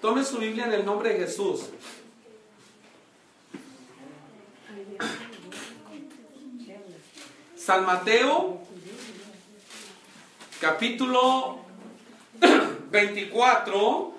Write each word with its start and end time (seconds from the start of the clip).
Tome 0.00 0.24
su 0.24 0.38
Biblia 0.38 0.64
en 0.64 0.72
el 0.72 0.84
nombre 0.84 1.10
de 1.10 1.20
Jesús. 1.20 1.66
San 7.56 7.86
Mateo, 7.86 8.60
capítulo 10.60 11.60
24, 12.90 14.14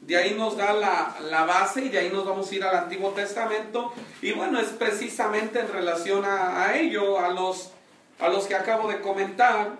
de 0.00 0.16
ahí 0.16 0.34
nos 0.34 0.56
da 0.56 0.72
la, 0.72 1.16
la, 1.20 1.44
base 1.44 1.84
y 1.84 1.88
de 1.90 1.98
ahí 1.98 2.10
nos 2.10 2.24
vamos 2.24 2.50
a 2.50 2.54
ir 2.54 2.64
al 2.64 2.76
Antiguo 2.76 3.10
Testamento. 3.10 3.92
Y 4.22 4.32
bueno, 4.32 4.58
es 4.58 4.68
precisamente 4.68 5.60
en 5.60 5.68
relación 5.68 6.24
a, 6.24 6.64
a 6.64 6.78
ello, 6.78 7.20
a 7.20 7.28
los, 7.28 7.70
a 8.18 8.30
los 8.30 8.46
que 8.46 8.54
acabo 8.54 8.88
de 8.88 9.02
comentar. 9.02 9.76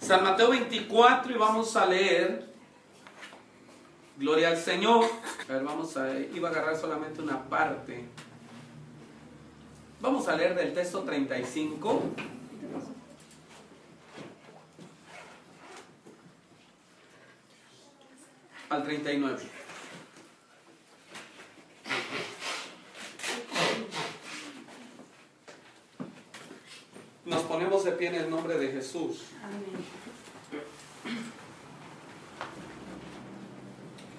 San 0.00 0.24
Mateo 0.24 0.48
24 0.48 1.30
y 1.30 1.36
vamos 1.36 1.76
a 1.76 1.84
leer, 1.84 2.53
gloria 4.16 4.48
al 4.48 4.56
Señor. 4.56 5.04
A 5.48 5.52
ver, 5.52 5.64
vamos 5.64 5.96
a, 5.96 6.18
iba 6.18 6.48
a 6.48 6.52
agarrar 6.52 6.76
solamente 6.76 7.20
una 7.20 7.42
parte. 7.44 8.04
Vamos 10.00 10.28
a 10.28 10.36
leer 10.36 10.54
del 10.54 10.74
texto 10.74 11.02
35. 11.02 12.02
Al 18.68 18.82
39. 18.82 19.42
Nos 27.26 27.42
ponemos 27.44 27.84
de 27.84 27.92
pie 27.92 28.08
en 28.08 28.14
el 28.16 28.30
nombre 28.30 28.58
de 28.58 28.72
Jesús. 28.72 29.22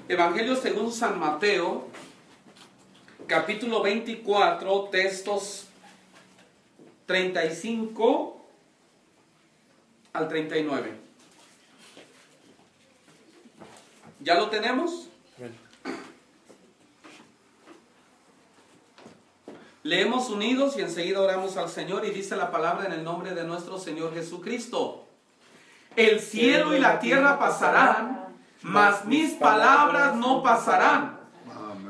Evangelio 0.07 0.55
según 0.55 0.91
San 0.91 1.19
Mateo, 1.19 1.87
capítulo 3.25 3.81
24, 3.81 4.83
textos 4.91 5.65
35 7.07 8.45
al 10.13 10.27
39. 10.27 10.93
¿Ya 14.19 14.35
lo 14.35 14.49
tenemos? 14.51 15.09
Leemos 19.81 20.29
unidos 20.29 20.77
y 20.77 20.81
enseguida 20.81 21.19
oramos 21.21 21.57
al 21.57 21.69
Señor 21.69 22.05
y 22.05 22.11
dice 22.11 22.35
la 22.35 22.51
palabra 22.51 22.85
en 22.85 22.91
el 22.91 23.03
nombre 23.03 23.33
de 23.33 23.43
nuestro 23.43 23.79
Señor 23.79 24.13
Jesucristo. 24.13 25.07
El 25.95 26.19
cielo 26.19 26.75
y 26.75 26.79
la 26.79 26.99
tierra 26.99 27.39
pasarán, 27.39 28.24
mas 28.65 29.05
mis 29.05 29.33
palabras 29.33 30.15
no 30.15 30.41
pasarán. 30.41 31.19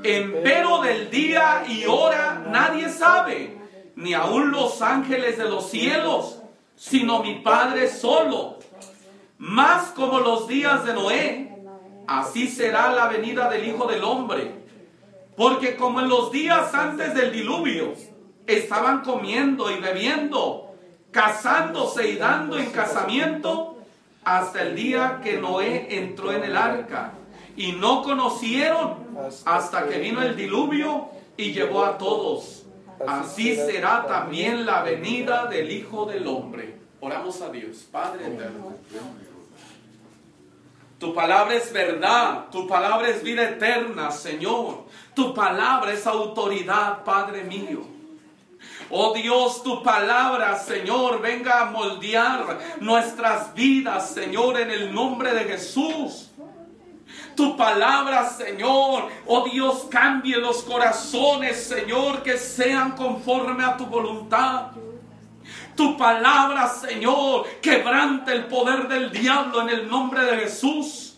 Empero 0.04 0.82
del 0.82 1.10
día 1.10 1.64
y 1.70 1.86
hora 1.86 2.44
nadie 2.52 2.90
sabe, 2.90 3.58
ni 3.96 4.14
aun 4.14 4.52
los 4.52 4.82
ángeles 4.82 5.38
de 5.38 5.46
los 5.46 5.70
cielos, 5.70 6.42
sino 6.76 7.24
mi 7.24 7.36
Padre 7.36 7.88
solo. 7.88 8.60
Más 9.38 9.92
como 9.92 10.20
los 10.20 10.50
días 10.50 10.84
de 10.84 10.94
Noé, 10.94 11.58
así 12.08 12.50
será 12.50 12.92
la 12.92 13.08
venida 13.08 13.50
del 13.50 13.70
Hijo 13.70 13.88
del 13.88 14.04
Hombre. 14.04 14.66
Porque 15.38 15.78
como 15.78 16.02
en 16.02 16.10
los 16.10 16.30
días 16.30 16.74
antes 16.74 17.14
del 17.14 17.32
diluvio, 17.32 17.94
estaban 18.48 19.00
comiendo 19.02 19.72
y 19.72 19.80
bebiendo, 19.80 20.76
casándose 21.12 22.10
y 22.10 22.18
dando 22.18 22.58
en 22.58 22.70
casamiento, 22.72 23.75
hasta 24.26 24.64
el 24.64 24.76
día 24.76 25.22
que 25.24 25.38
Noé 25.38 25.88
entró 25.98 26.34
en 26.34 26.44
el 26.44 26.58
arca. 26.58 27.14
Y 27.56 27.72
no 27.72 28.04
conocieron 28.04 29.06
hasta 29.46 29.88
que 29.88 30.00
vino 30.00 30.22
el 30.22 30.36
diluvio 30.36 31.08
y 31.38 31.54
llevó 31.54 31.86
a 31.86 31.98
todos. 31.98 32.66
Así 33.08 33.56
será 33.56 34.06
también 34.06 34.66
la 34.66 34.82
venida 34.82 35.46
del 35.46 35.72
Hijo 35.72 36.06
del 36.06 36.28
Hombre. 36.28 36.76
Oramos 37.00 37.42
a 37.42 37.50
Dios, 37.50 37.88
Padre 37.92 38.28
eterno. 38.28 38.74
Tu 40.98 41.14
palabra 41.14 41.56
es 41.56 41.72
verdad, 41.72 42.46
tu 42.52 42.68
palabra 42.68 43.10
es 43.10 43.22
vida 43.22 43.44
eterna, 43.44 44.12
Señor. 44.12 44.86
Tu 45.14 45.34
palabra 45.34 45.94
es 45.94 46.08
autoridad, 46.08 47.04
Padre 47.04 47.44
mío. 47.44 47.95
Oh 48.90 49.14
Dios, 49.14 49.64
tu 49.64 49.82
palabra, 49.82 50.58
Señor, 50.60 51.22
venga 51.22 51.62
a 51.62 51.66
moldear 51.72 52.60
nuestras 52.80 53.54
vidas, 53.56 54.12
Señor, 54.12 54.60
en 54.60 54.70
el 54.70 54.94
nombre 54.94 55.34
de 55.34 55.46
Jesús. 55.46 56.30
Tu 57.36 57.58
palabra, 57.58 58.30
Señor, 58.30 59.10
oh 59.26 59.44
Dios, 59.50 59.88
cambie 59.90 60.38
los 60.38 60.64
corazones, 60.64 61.64
Señor, 61.64 62.24
que 62.24 62.38
sean 62.38 62.92
conforme 62.92 63.64
a 63.64 63.76
tu 63.76 63.86
voluntad. 63.88 64.72
Tu 65.76 65.98
palabra, 65.98 66.70
Señor, 66.70 67.46
quebrante 67.62 68.32
el 68.32 68.46
poder 68.46 68.88
del 68.88 69.12
diablo 69.12 69.62
en 69.62 69.70
el 69.70 69.90
nombre 69.90 70.24
de 70.24 70.38
Jesús. 70.38 71.18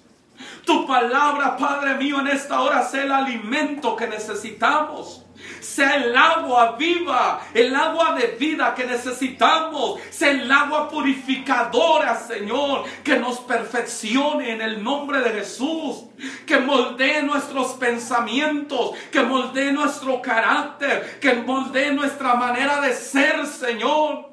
Tu 0.65 0.87
palabra, 0.87 1.55
Padre 1.57 1.95
mío, 1.95 2.19
en 2.19 2.27
esta 2.27 2.61
hora 2.61 2.83
sea 2.83 3.03
el 3.03 3.11
alimento 3.11 3.95
que 3.95 4.07
necesitamos. 4.07 5.23
Sea 5.67 5.95
el 5.97 6.15
agua 6.15 6.77
viva, 6.77 7.41
el 7.53 7.75
agua 7.75 8.13
de 8.13 8.27
vida 8.39 8.73
que 8.73 8.85
necesitamos. 8.85 9.99
Sea 10.09 10.31
el 10.31 10.49
agua 10.49 10.89
purificadora, 10.89 12.15
Señor, 12.15 12.85
que 13.03 13.17
nos 13.17 13.39
perfeccione 13.41 14.51
en 14.51 14.61
el 14.61 14.81
nombre 14.81 15.19
de 15.19 15.31
Jesús. 15.31 16.05
Que 16.45 16.57
moldee 16.59 17.21
nuestros 17.23 17.73
pensamientos, 17.73 18.91
que 19.11 19.21
moldee 19.21 19.73
nuestro 19.73 20.21
carácter, 20.21 21.19
que 21.19 21.33
moldee 21.33 21.91
nuestra 21.91 22.35
manera 22.35 22.79
de 22.79 22.93
ser, 22.93 23.45
Señor. 23.45 24.29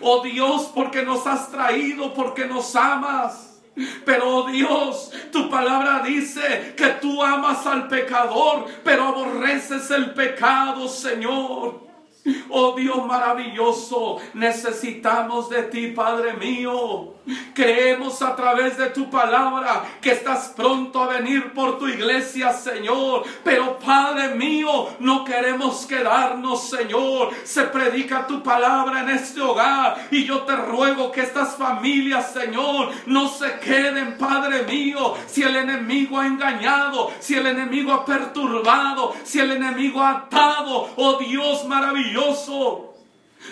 Oh 0.00 0.22
Dios, 0.22 0.70
porque 0.74 1.02
nos 1.02 1.26
has 1.26 1.50
traído, 1.50 2.12
porque 2.12 2.44
nos 2.44 2.76
amas. 2.76 3.49
Pero 4.04 4.36
oh 4.36 4.50
Dios, 4.50 5.12
tu 5.32 5.48
palabra 5.48 6.02
dice 6.04 6.74
que 6.76 6.86
tú 7.00 7.22
amas 7.22 7.66
al 7.66 7.88
pecador, 7.88 8.66
pero 8.84 9.04
aborreces 9.04 9.90
el 9.90 10.12
pecado, 10.14 10.88
Señor. 10.88 11.88
Oh 12.50 12.74
Dios 12.76 13.06
maravilloso, 13.06 14.18
necesitamos 14.34 15.48
de 15.48 15.62
ti, 15.64 15.88
Padre 15.88 16.34
mío. 16.34 17.14
Creemos 17.54 18.22
a 18.22 18.34
través 18.36 18.76
de 18.76 18.90
tu 18.90 19.10
palabra 19.10 19.84
que 20.00 20.12
estás 20.12 20.52
pronto 20.56 21.02
a 21.02 21.08
venir 21.08 21.52
por 21.52 21.78
tu 21.78 21.88
iglesia, 21.88 22.52
Señor. 22.52 23.24
Pero 23.44 23.78
Padre 23.78 24.34
mío, 24.34 24.88
no 25.00 25.24
queremos 25.24 25.86
quedarnos, 25.86 26.68
Señor. 26.68 27.30
Se 27.44 27.64
predica 27.64 28.26
tu 28.26 28.42
palabra 28.42 29.00
en 29.00 29.10
este 29.10 29.40
hogar 29.40 30.08
y 30.10 30.24
yo 30.24 30.40
te 30.42 30.56
ruego 30.56 31.10
que 31.12 31.22
estas 31.22 31.56
familias, 31.56 32.32
Señor, 32.32 32.90
no 33.06 33.28
se 33.28 33.58
queden, 33.60 34.16
Padre 34.18 34.62
mío. 34.64 35.14
Si 35.26 35.42
el 35.42 35.56
enemigo 35.56 36.18
ha 36.18 36.26
engañado, 36.26 37.10
si 37.20 37.34
el 37.34 37.46
enemigo 37.46 37.92
ha 37.92 38.04
perturbado, 38.04 39.14
si 39.24 39.40
el 39.40 39.52
enemigo 39.52 40.02
ha 40.02 40.10
atado, 40.10 40.90
oh 40.96 41.18
Dios 41.18 41.66
maravilloso. 41.66 42.89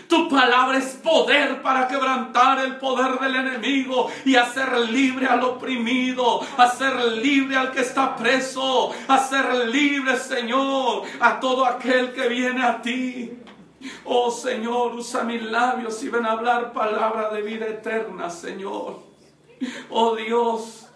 Tu 0.06 0.28
palabra 0.28 0.78
es 0.78 0.94
poder 1.02 1.62
para 1.62 1.88
quebrantar 1.88 2.58
el 2.58 2.76
poder 2.76 3.18
del 3.18 3.36
enemigo 3.36 4.10
y 4.24 4.36
hacer 4.36 4.70
libre 4.90 5.26
al 5.26 5.42
oprimido, 5.42 6.40
hacer 6.58 6.94
libre 7.12 7.56
al 7.56 7.72
que 7.72 7.80
está 7.80 8.14
preso, 8.16 8.92
hacer 9.08 9.66
libre, 9.68 10.16
Señor, 10.18 11.02
a 11.20 11.40
todo 11.40 11.64
aquel 11.64 12.12
que 12.12 12.28
viene 12.28 12.62
a 12.62 12.82
ti. 12.82 13.32
Oh 14.04 14.30
Señor, 14.30 14.94
usa 14.94 15.24
mis 15.24 15.42
labios 15.42 16.02
y 16.02 16.08
ven 16.08 16.26
a 16.26 16.32
hablar 16.32 16.72
palabra 16.72 17.30
de 17.30 17.42
vida 17.42 17.66
eterna, 17.66 18.28
Señor. 18.28 19.02
Oh 19.90 20.16
Dios, 20.16 20.88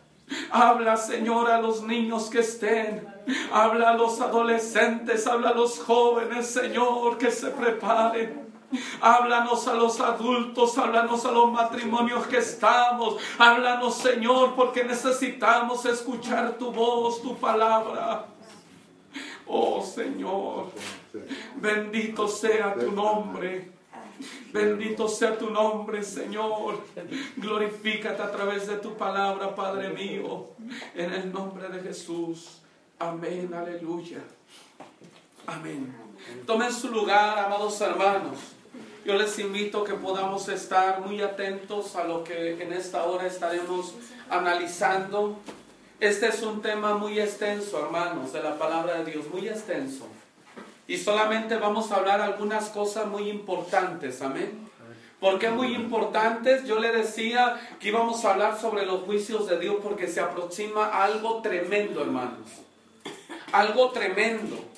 Habla, 0.50 0.96
Señor, 0.96 1.50
a 1.50 1.60
los 1.60 1.82
niños 1.82 2.30
que 2.30 2.40
estén. 2.40 3.06
Habla 3.52 3.90
a 3.90 3.94
los 3.94 4.20
adolescentes, 4.20 5.26
habla 5.26 5.50
a 5.50 5.54
los 5.54 5.78
jóvenes, 5.78 6.46
Señor, 6.46 7.18
que 7.18 7.30
se 7.30 7.48
preparen. 7.48 8.51
Háblanos 9.00 9.66
a 9.69 9.74
los 9.74 10.00
adultos, 10.00 10.76
háblanos 10.78 11.24
a 11.24 11.32
los 11.32 11.52
matrimonios 11.52 12.26
que 12.26 12.38
estamos. 12.38 13.16
Háblanos, 13.38 13.96
Señor, 13.96 14.54
porque 14.54 14.84
necesitamos 14.84 15.84
escuchar 15.86 16.52
tu 16.58 16.72
voz, 16.72 17.22
tu 17.22 17.36
palabra. 17.36 18.26
Oh 19.46 19.82
Señor, 19.82 20.70
bendito 21.56 22.28
sea 22.28 22.74
tu 22.74 22.90
nombre. 22.90 23.70
Bendito 24.52 25.08
sea 25.08 25.36
tu 25.36 25.50
nombre, 25.50 26.02
Señor. 26.02 26.84
Glorifícate 27.36 28.22
a 28.22 28.30
través 28.30 28.66
de 28.69 28.76
tu 28.76 28.94
palabra, 28.96 29.54
Padre 29.54 29.90
mío. 29.90 30.50
En 30.94 31.12
el 31.12 31.32
nombre 31.32 31.69
de 31.69 31.80
Jesús. 31.80 32.62
Amén, 32.98 33.52
aleluya. 33.52 34.22
Amén. 35.46 35.92
Tomen 36.46 36.72
su 36.72 36.88
lugar, 36.88 37.38
amados 37.38 37.80
hermanos. 37.80 38.38
Yo 39.04 39.14
les 39.14 39.37
invito 39.40 39.82
a 39.82 39.84
que 39.84 39.94
podamos 39.94 40.49
estar 40.49 41.00
muy 41.00 41.20
atentos 41.22 41.96
a 41.96 42.04
lo 42.04 42.22
que 42.22 42.62
en 42.62 42.72
esta 42.72 43.02
hora 43.02 43.26
estaremos 43.26 43.94
analizando. 44.31 45.38
Este 45.99 46.28
es 46.28 46.40
un 46.43 46.62
tema 46.62 46.94
muy 46.94 47.19
extenso, 47.19 47.84
hermanos, 47.84 48.32
de 48.32 48.40
la 48.40 48.56
palabra 48.56 49.02
de 49.02 49.10
Dios, 49.10 49.26
muy 49.32 49.49
extenso. 49.49 50.06
Y 50.87 50.99
solamente 50.99 51.56
vamos 51.56 51.90
a 51.90 51.96
hablar 51.96 52.20
algunas 52.20 52.69
cosas 52.69 53.06
muy 53.06 53.28
importantes, 53.28 54.22
amén. 54.22 54.69
¿Por 55.19 55.40
qué 55.40 55.50
muy 55.50 55.75
importantes? 55.75 56.64
Yo 56.64 56.78
le 56.78 56.93
decía 56.93 57.60
que 57.81 57.88
íbamos 57.88 58.25
a 58.25 58.34
hablar 58.34 58.60
sobre 58.60 58.87
los 58.87 59.02
juicios 59.02 59.48
de 59.48 59.58
Dios 59.58 59.76
porque 59.82 60.06
se 60.06 60.20
aproxima 60.20 60.87
algo 61.02 61.43
tremendo, 61.43 62.02
hermanos. 62.02 62.48
Algo 63.50 63.90
tremendo. 63.90 64.71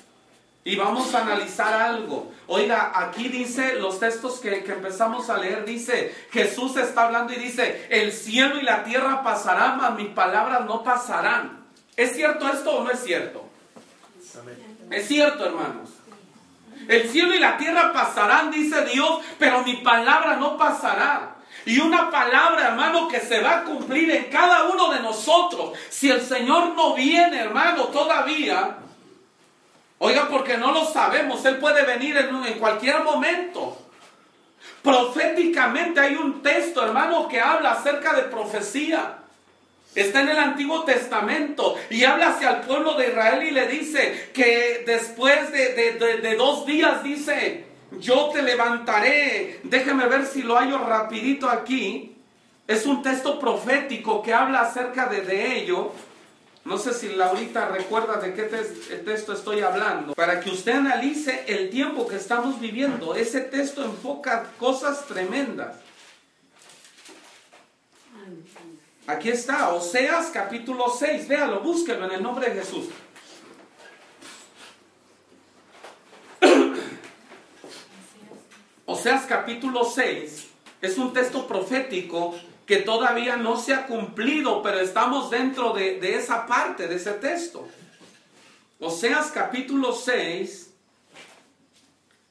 Y 0.67 0.75
vamos 0.77 1.13
a 1.13 1.21
analizar 1.21 1.71
algo. 1.75 2.33
Oiga, 2.47 2.91
aquí 2.95 3.29
dice 3.29 3.75
los 3.75 3.99
textos 3.99 4.39
que, 4.39 4.65
empezamos 4.65 5.29
a 5.29 5.37
leer, 5.37 5.63
dice, 5.63 6.13
Jesús 6.31 6.75
está 6.75 7.05
hablando 7.05 7.33
y 7.33 7.35
dice, 7.35 7.85
el 7.91 8.11
cielo 8.11 8.59
y 8.59 8.63
la 8.63 8.83
tierra 8.83 9.21
pasarán, 9.21 9.77
mas 9.77 9.93
mis 9.93 10.07
palabras 10.07 10.65
no 10.65 10.83
pasarán. 10.83 11.65
¿Es 11.95 12.15
cierto 12.15 12.47
esto 12.47 12.77
o 12.77 12.83
no 12.83 12.89
es 12.89 13.03
cierto? 13.03 13.47
Es 14.89 15.07
cierto, 15.07 15.45
hermanos. 15.45 15.91
El 16.87 17.09
cielo 17.09 17.35
y 17.35 17.39
la 17.39 17.57
tierra 17.57 17.93
pasarán, 17.93 18.49
dice 18.49 18.85
Dios, 18.85 19.19
pero 19.37 19.61
mi 19.61 19.75
palabra 19.77 20.35
no 20.37 20.57
pasará. 20.57 21.35
Y 21.67 21.79
una 21.79 22.09
palabra, 22.09 22.69
hermano, 22.69 23.07
que 23.07 23.19
se 23.19 23.39
va 23.39 23.59
a 23.59 23.63
cumplir 23.65 24.09
en 24.09 24.31
cada 24.31 24.63
uno 24.63 24.91
de 24.91 24.99
nosotros. 25.01 25.77
Si 25.89 26.09
el 26.09 26.21
Señor 26.21 26.73
no 26.75 26.95
viene, 26.95 27.37
hermano, 27.37 27.83
todavía, 27.85 28.79
Oiga, 29.97 30.27
porque 30.29 30.57
no 30.57 30.71
lo 30.71 30.85
sabemos, 30.85 31.45
Él 31.45 31.57
puede 31.57 31.83
venir 31.83 32.17
en, 32.17 32.59
cualquier 32.59 33.03
momento. 33.03 33.77
Proféticamente 34.81 35.99
hay 35.99 36.15
un 36.15 36.41
texto, 36.41 36.85
hermano, 36.85 37.27
que 37.27 37.39
habla 37.39 37.71
acerca 37.71 38.13
de 38.13 38.23
profecía. 38.23 39.19
Está 39.95 40.21
en 40.21 40.29
el 40.29 40.37
Antiguo 40.37 40.83
Testamento 40.83 41.75
y 41.89 42.03
habla 42.03 42.29
hacia 42.29 42.49
el 42.49 42.61
pueblo 42.61 42.95
de 42.95 43.07
Israel 43.07 43.43
y 43.43 43.51
le 43.51 43.67
dice 43.67 44.31
que 44.33 44.83
después 44.85 45.53
de, 45.53 45.73
de 46.21 46.35
dos 46.35 46.65
días 46.65 47.01
dice, 47.01 47.65
yo 47.99 48.29
te 48.33 48.41
levantaré. 48.41 49.61
Déjeme 49.63 50.07
ver 50.07 50.25
si 50.25 50.43
lo 50.43 50.57
hallo 50.57 50.79
rapidito 50.79 51.49
aquí. 51.49 52.17
Es 52.67 52.85
un 52.85 53.01
texto 53.01 53.39
profético 53.39 54.21
que 54.21 54.33
habla 54.33 54.61
acerca 54.61 55.05
de 55.05 55.57
ello. 55.59 55.93
No 56.65 56.77
sé 56.79 56.93
si 56.95 57.09
Laurita 57.09 57.67
recuerda 57.67 58.17
de 58.17 58.33
qué 58.33 58.43
texto 59.05 59.33
estoy 59.33 59.61
hablando. 59.61 60.15
Para 60.15 60.39
que 60.39 60.49
usted 60.49 60.71
analice 60.73 61.45
el 61.47 61.69
tiempo 61.69 62.07
que 62.07 62.15
estamos 62.15 62.59
viviendo. 62.59 63.13
Ese 63.13 63.41
texto 63.41 63.85
enfoca 63.85 64.51
cosas 64.57 65.05
tremendas. 65.05 65.75
Aquí 69.05 69.29
está, 69.29 69.69
Oseas 69.69 70.31
capítulo 70.33 70.89
6. 70.89 71.27
Véalo, 71.27 71.59
búsquelo 71.59 72.07
en 72.07 72.13
el 72.13 72.23
nombre 72.23 72.49
de 72.49 72.59
Jesús. 72.59 72.87
Oseas 78.85 79.27
capítulo 79.27 79.83
6 79.85 80.47
es 80.81 80.97
un 80.97 81.13
texto 81.13 81.47
profético 81.47 82.33
que 82.65 82.77
todavía 82.77 83.37
no 83.37 83.59
se 83.59 83.73
ha 83.73 83.85
cumplido, 83.85 84.61
pero 84.61 84.79
estamos 84.79 85.29
dentro 85.29 85.73
de, 85.73 85.99
esa 86.15 86.47
parte, 86.47 86.87
de 86.87 86.95
ese 86.95 87.13
texto. 87.13 87.67
Oseas 88.79 89.31
capítulo 89.31 89.93
6, 89.93 90.71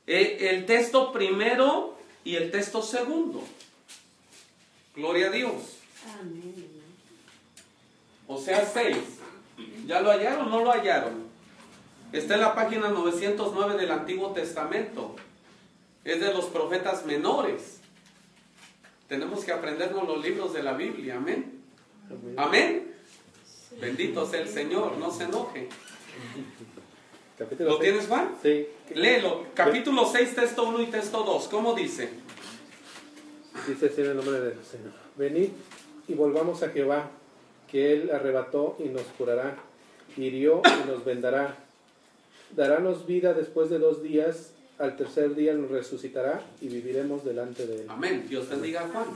eh, 0.06 0.38
el 0.50 0.66
texto 0.66 1.12
primero 1.12 1.96
y 2.24 2.36
el 2.36 2.50
texto 2.50 2.82
segundo. 2.82 3.42
Gloria 4.94 5.28
a 5.28 5.30
Dios. 5.30 5.52
Oseas 8.26 8.70
6. 8.74 8.96
¿Ya 9.86 10.00
lo 10.00 10.10
hallaron 10.10 10.48
o 10.48 10.50
no 10.50 10.64
lo 10.64 10.72
hallaron? 10.72 11.24
Está 12.12 12.34
en 12.34 12.40
la 12.40 12.54
página 12.54 12.88
909 12.88 13.76
del 13.76 13.90
Antiguo 13.90 14.32
Testamento. 14.32 15.16
Es 16.04 16.20
de 16.20 16.32
los 16.32 16.46
profetas 16.46 17.06
menores. 17.06 17.73
Tenemos 19.08 19.44
que 19.44 19.52
aprendernos 19.52 20.06
los 20.08 20.24
libros 20.24 20.54
de 20.54 20.62
la 20.62 20.72
Biblia, 20.72 21.16
amén. 21.16 21.60
Amén. 22.36 22.94
Bendito 23.80 24.26
sea 24.26 24.40
el 24.40 24.48
Señor, 24.48 24.96
no 24.98 25.10
se 25.10 25.24
enoje. 25.24 25.68
¿Lo 27.58 27.78
tienes, 27.78 28.06
Juan? 28.06 28.34
Sí. 28.42 28.66
Léelo. 28.94 29.46
Capítulo 29.54 30.06
6, 30.06 30.34
texto 30.34 30.68
1 30.68 30.82
y 30.82 30.86
texto 30.86 31.22
2. 31.22 31.48
¿Cómo 31.48 31.74
dice? 31.74 32.08
Dice 33.66 33.86
así 33.86 34.00
en 34.00 34.10
el 34.10 34.16
nombre 34.16 34.40
del 34.40 34.64
Señor. 34.64 34.92
Venid 35.16 35.50
y 36.06 36.14
volvamos 36.14 36.62
a 36.62 36.70
Jehová, 36.70 37.10
que 37.70 37.92
Él 37.92 38.10
arrebató 38.12 38.76
y 38.78 38.88
nos 38.88 39.02
curará, 39.18 39.56
hirió 40.16 40.62
y 40.64 40.88
nos 40.88 41.04
vendará. 41.04 41.58
Darános 42.54 43.06
vida 43.06 43.34
después 43.34 43.68
de 43.68 43.78
dos 43.78 44.02
días 44.02 44.53
al 44.78 44.96
tercer 44.96 45.34
día 45.34 45.54
nos 45.54 45.70
resucitará 45.70 46.42
y 46.60 46.68
viviremos 46.68 47.24
delante 47.24 47.66
de 47.66 47.82
él. 47.82 47.86
Amén. 47.88 48.26
Dios 48.28 48.48
bendiga 48.48 48.82
a 48.82 48.88
Juan. 48.88 49.06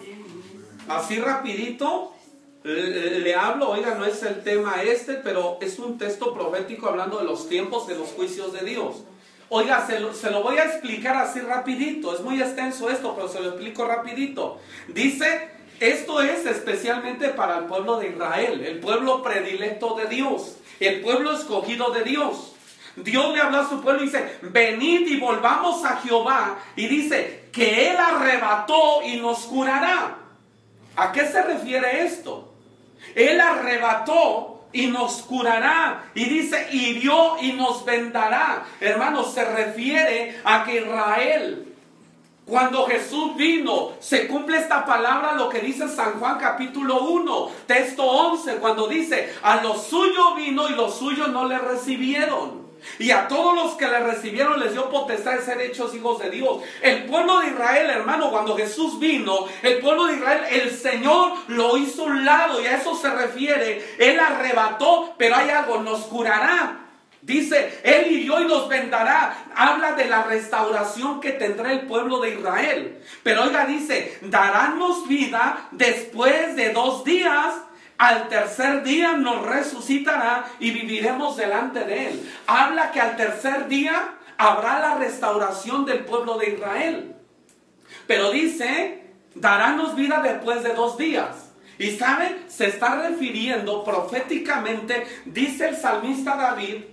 Así 0.89 1.19
rapidito 1.19 2.15
le, 2.65 3.35
hablo, 3.35 3.71
oiga, 3.71 3.95
no 3.95 4.05
es 4.05 4.23
el 4.23 4.43
tema 4.43 4.83
este, 4.83 5.15
pero 5.15 5.59
es 5.61 5.79
un 5.79 5.97
texto 5.97 6.35
profético 6.35 6.89
hablando 6.89 7.19
de 7.19 7.25
los 7.25 7.49
tiempos 7.49 7.87
de 7.87 7.95
los 7.97 8.09
juicios 8.11 8.53
de 8.53 8.65
Dios. 8.65 9.05
Oiga, 9.49 9.87
se 9.87 10.01
lo, 10.01 10.13
se 10.13 10.31
lo 10.31 10.43
voy 10.43 10.59
a 10.59 10.65
explicar 10.65 11.17
así 11.17 11.41
rapidito. 11.41 12.15
Es 12.15 12.21
muy 12.21 12.41
extenso 12.41 12.91
esto, 12.91 13.15
pero 13.15 13.29
se 13.29 13.41
lo 13.41 13.51
explico 13.51 13.87
rapidito. 13.87 14.59
Dice, 14.89 15.49
esto 15.81 16.21
es 16.21 16.45
especialmente 16.45 17.29
para 17.31 17.59
el 17.59 17.65
pueblo 17.65 17.99
de 17.99 18.09
Israel, 18.09 18.63
el 18.63 18.81
pueblo 18.81 19.23
predilecto 19.23 19.95
de 19.95 20.07
Dios, 20.07 20.57
el 20.81 21.01
pueblo 21.01 21.33
escogido 21.33 21.93
de 21.93 22.03
Dios. 22.03 22.55
Dios 23.03 23.35
le 23.35 23.41
habló 23.41 23.59
a 23.59 23.69
su 23.69 23.81
pueblo 23.81 24.03
y 24.03 24.07
dice, 24.07 24.39
venid 24.43 25.07
y 25.07 25.19
volvamos 25.19 25.85
a 25.85 25.97
Jehová. 25.97 26.59
Y 26.77 26.87
dice, 26.87 27.49
que 27.53 27.91
Él 27.91 27.97
arrebató 27.97 29.03
y 29.03 29.17
nos 29.17 29.41
curará. 29.41 30.17
¿A 30.97 31.13
qué 31.13 31.27
se 31.27 31.43
refiere 31.43 32.05
esto? 32.05 32.53
Él 33.15 33.41
arrebató 33.41 34.69
y 34.73 34.87
nos 34.87 35.23
curará. 35.23 36.05
Y 36.15 36.25
dice, 36.27 36.69
hirió 36.73 37.37
y 37.41 37.53
nos 37.53 37.85
vendará. 37.85 38.65
Hermanos, 38.81 39.33
se 39.33 39.45
refiere 39.45 40.41
a 40.45 40.65
que 40.65 40.83
Israel, 40.83 41.75
cuando 42.47 42.87
Jesús 42.87 43.37
vino, 43.37 43.93
se 44.01 44.27
cumple 44.27 44.59
esta 44.59 44.85
palabra, 44.85 45.35
lo 45.35 45.49
que 45.49 45.61
dice 45.61 45.89
San 45.89 46.19
Juan 46.19 46.39
capítulo 46.39 47.03
1, 47.03 47.51
texto 47.67 48.05
11, 48.05 48.57
cuando 48.57 48.87
dice, 48.87 49.35
a 49.43 49.63
lo 49.63 49.75
suyo 49.75 50.35
vino 50.35 50.69
y 50.69 50.75
los 50.75 50.97
suyos 50.97 51.29
no 51.29 51.47
le 51.47 51.59
recibieron. 51.59 52.68
Y 52.99 53.11
a 53.11 53.29
todos 53.29 53.55
los 53.55 53.75
que 53.75 53.87
le 53.87 54.01
recibieron 54.01 54.59
les 54.61 54.73
dio 54.73 54.91
potestad 54.91 55.33
de 55.33 55.43
ser 55.43 55.61
hechos 55.61 55.95
hijos 55.95 56.19
de 56.21 56.31
Dios. 56.31 56.63
El 56.83 57.05
pueblo 57.05 57.41
de 57.41 57.49
Israel, 57.49 57.91
hermano, 57.91 58.31
cuando 58.31 58.57
Jesús 58.57 58.99
vino, 58.99 59.47
el 59.63 59.79
pueblo 59.79 60.07
de 60.07 60.15
Israel, 60.15 60.45
el 60.51 60.71
Señor 60.71 61.33
lo 61.49 61.77
hizo 61.77 62.05
un 62.05 62.25
lado 62.25 62.61
y 62.61 62.67
a 62.67 62.77
eso 62.77 62.95
se 62.97 63.11
refiere. 63.11 63.97
Él 63.99 64.19
arrebató, 64.19 65.15
pero 65.17 65.37
hay 65.37 65.51
algo, 65.51 65.79
nos 65.83 66.01
curará. 66.07 66.85
Dice, 67.21 67.81
Él 67.83 68.25
yo 68.25 68.41
y 68.41 68.47
nos 68.47 68.69
vendará. 68.69 69.47
Habla 69.55 69.93
de 69.93 70.07
la 70.07 70.23
restauración 70.23 71.21
que 71.21 71.33
tendrá 71.33 71.73
el 71.73 71.87
pueblo 71.87 72.21
de 72.21 72.35
Israel. 72.35 73.03
Pero 73.23 73.43
oiga, 73.43 73.67
dice, 73.67 74.19
darános 74.23 75.07
vida 75.09 75.69
después 75.73 76.57
de 76.57 76.71
dos 76.71 77.05
días 77.05 77.55
al 77.99 78.29
tercer 78.29 78.85
día 78.85 79.15
nos 79.15 79.45
resucitará 79.45 80.47
y 80.61 80.71
viviremos 80.71 81.37
delante 81.37 81.85
de 81.85 82.09
Él. 82.09 82.33
Habla 82.47 82.93
que 82.93 83.01
al 83.01 83.17
tercer 83.17 83.67
día 83.69 84.15
habrá 84.39 84.79
la 84.79 84.95
restauración 84.95 85.85
del 85.85 86.05
pueblo 86.05 86.39
de 86.39 86.51
Israel. 86.51 87.17
Pero 88.07 88.31
dice, 88.31 89.03
darános 89.35 89.97
vida 89.97 90.23
después 90.23 90.63
de 90.63 90.75
dos 90.75 90.97
días. 90.97 91.51
Y 91.79 91.91
saben, 91.91 92.45
se 92.49 92.67
está 92.67 93.03
refiriendo 93.03 93.85
proféticamente, 93.85 95.07
dice 95.27 95.69
el 95.69 95.77
salmista 95.77 96.37
David, 96.37 96.85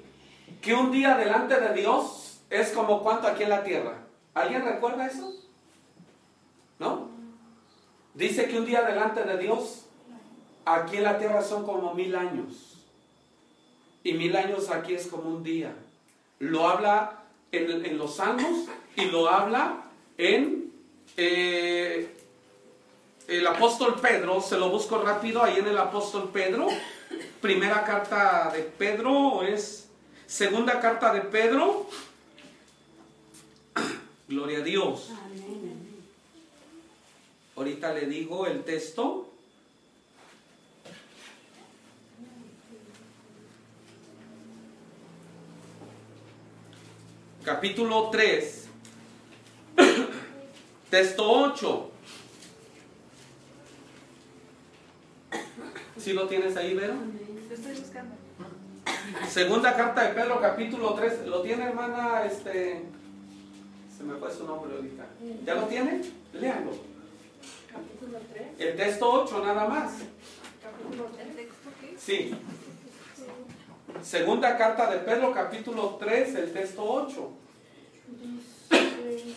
que 0.62 0.74
un 0.74 0.91
día 0.91 1.15
delante 1.15 1.59
de 1.59 1.74
Dios 1.74 2.41
es 2.50 2.71
como 2.71 3.01
cuánto 3.01 3.27
aquí 3.27 3.43
en 3.43 3.50
la 3.50 3.63
tierra. 3.63 3.93
¿Alguien 4.33 4.63
recuerda 4.63 5.07
eso? 5.07 5.31
¿No? 6.79 7.09
Dice 8.13 8.47
que 8.47 8.59
un 8.59 8.65
día 8.65 8.81
delante 8.81 9.24
de 9.24 9.38
Dios, 9.38 9.84
aquí 10.65 10.98
en 10.98 11.03
la 11.03 11.17
tierra 11.17 11.41
son 11.41 11.65
como 11.65 11.93
mil 11.93 12.15
años. 12.15 12.75
Y 14.03 14.13
mil 14.13 14.36
años 14.36 14.69
aquí 14.69 14.93
es 14.93 15.07
como 15.07 15.29
un 15.29 15.43
día. 15.43 15.74
Lo 16.39 16.67
habla 16.67 17.24
en, 17.51 17.98
los 17.98 18.17
salmos 18.17 18.67
y 18.95 19.05
lo 19.05 19.29
habla 19.29 19.84
en 20.17 20.72
eh, 21.17 22.15
el 23.27 23.48
apóstol 23.48 24.00
Pedro. 24.00 24.41
Se 24.41 24.57
lo 24.57 24.69
busco 24.69 25.00
rápido 25.01 25.43
ahí 25.43 25.57
en 25.57 25.67
el 25.67 25.77
apóstol 25.77 26.29
Pedro. 26.31 26.67
Primera 27.41 27.84
carta 27.84 28.51
de 28.53 28.63
Pedro 28.63 29.43
es 29.43 29.88
segunda 30.27 30.79
carta 30.79 31.13
de 31.13 31.22
Pedro. 31.22 31.88
Gloria 34.27 34.60
a 34.60 34.62
Dios. 34.62 35.12
Ahorita 37.55 37.93
le 37.93 38.07
digo 38.07 38.48
el 38.48 38.63
texto. 38.63 39.29
Capítulo 47.55 48.09
3, 48.09 48.67
texto 50.89 51.31
8. 51.31 51.91
¿Sí 55.97 56.12
lo 56.12 56.27
tienes 56.27 56.57
ahí, 56.57 56.74
Vero? 56.74 56.95
estoy 57.50 57.75
buscando. 57.75 58.15
Segunda 59.29 59.74
carta 59.74 60.03
de 60.03 60.13
Pedro, 60.13 60.41
capítulo 60.41 60.95
3. 60.95 61.27
¿Lo 61.27 61.43
tiene, 61.43 61.63
hermana? 61.63 62.25
Este, 62.25 62.83
se 63.97 64.03
me 64.03 64.15
fue 64.15 64.33
su 64.33 64.45
nombre 64.45 64.75
ahorita. 64.75 65.05
¿Ya 65.45 65.55
lo 65.55 65.67
tiene? 65.67 66.01
Léalo. 66.33 66.71
Capítulo 67.71 68.19
3. 68.33 68.47
El 68.59 68.75
texto 68.75 69.09
8, 69.24 69.45
nada 69.45 69.65
más. 69.69 69.93
Capítulo 70.62 71.09
3. 71.15 71.35
texto 71.38 71.69
qué? 71.79 71.95
Sí. 71.97 72.35
Segunda 74.03 74.57
carta 74.57 74.91
de 74.91 74.97
Pedro, 74.97 75.31
capítulo 75.31 75.95
3, 76.01 76.35
el 76.35 76.51
texto 76.51 76.83
8. 76.83 77.44
Dice, 78.07 79.35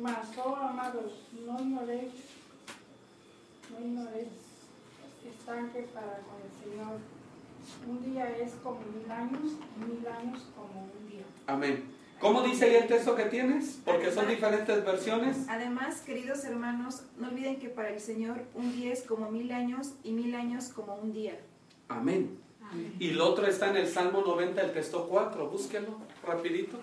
mas, 0.00 0.28
oh 0.44 0.56
amados, 0.56 1.12
no 1.46 1.58
ignoréis, 1.58 2.12
no 3.70 3.86
ignoréis, 3.86 4.28
están 5.26 5.70
que 5.70 5.82
para 5.82 6.20
con 6.20 6.40
el 6.42 6.52
Señor 6.62 6.98
un 7.88 8.12
día 8.12 8.36
es 8.36 8.52
como 8.62 8.80
mil 8.80 9.10
años 9.10 9.52
y 9.76 9.84
mil 9.84 10.06
años 10.06 10.46
como 10.54 10.82
un 10.82 11.10
día. 11.10 11.24
Amén. 11.46 11.96
¿Cómo 12.20 12.42
dice 12.42 12.64
ahí 12.64 12.76
el 12.76 12.86
texto 12.86 13.14
que 13.14 13.24
tienes? 13.24 13.80
Porque 13.84 14.10
son 14.10 14.28
diferentes 14.28 14.84
versiones. 14.84 15.46
Además, 15.48 16.00
queridos 16.00 16.44
hermanos, 16.44 17.02
no 17.18 17.28
olviden 17.28 17.58
que 17.58 17.68
para 17.68 17.90
el 17.90 18.00
Señor 18.00 18.44
un 18.54 18.74
día 18.74 18.92
es 18.92 19.02
como 19.02 19.30
mil 19.30 19.52
años 19.52 19.94
y 20.02 20.12
mil 20.12 20.34
años 20.34 20.68
como 20.68 20.94
un 20.94 21.12
día. 21.12 21.38
Amén. 21.88 22.45
Y 22.98 23.10
el 23.10 23.20
otro 23.20 23.46
está 23.46 23.70
en 23.70 23.76
el 23.76 23.88
Salmo 23.88 24.22
90, 24.22 24.60
el 24.60 24.72
texto 24.72 25.06
4. 25.08 25.48
Búsquenlo 25.48 25.98
rapidito. 26.26 26.78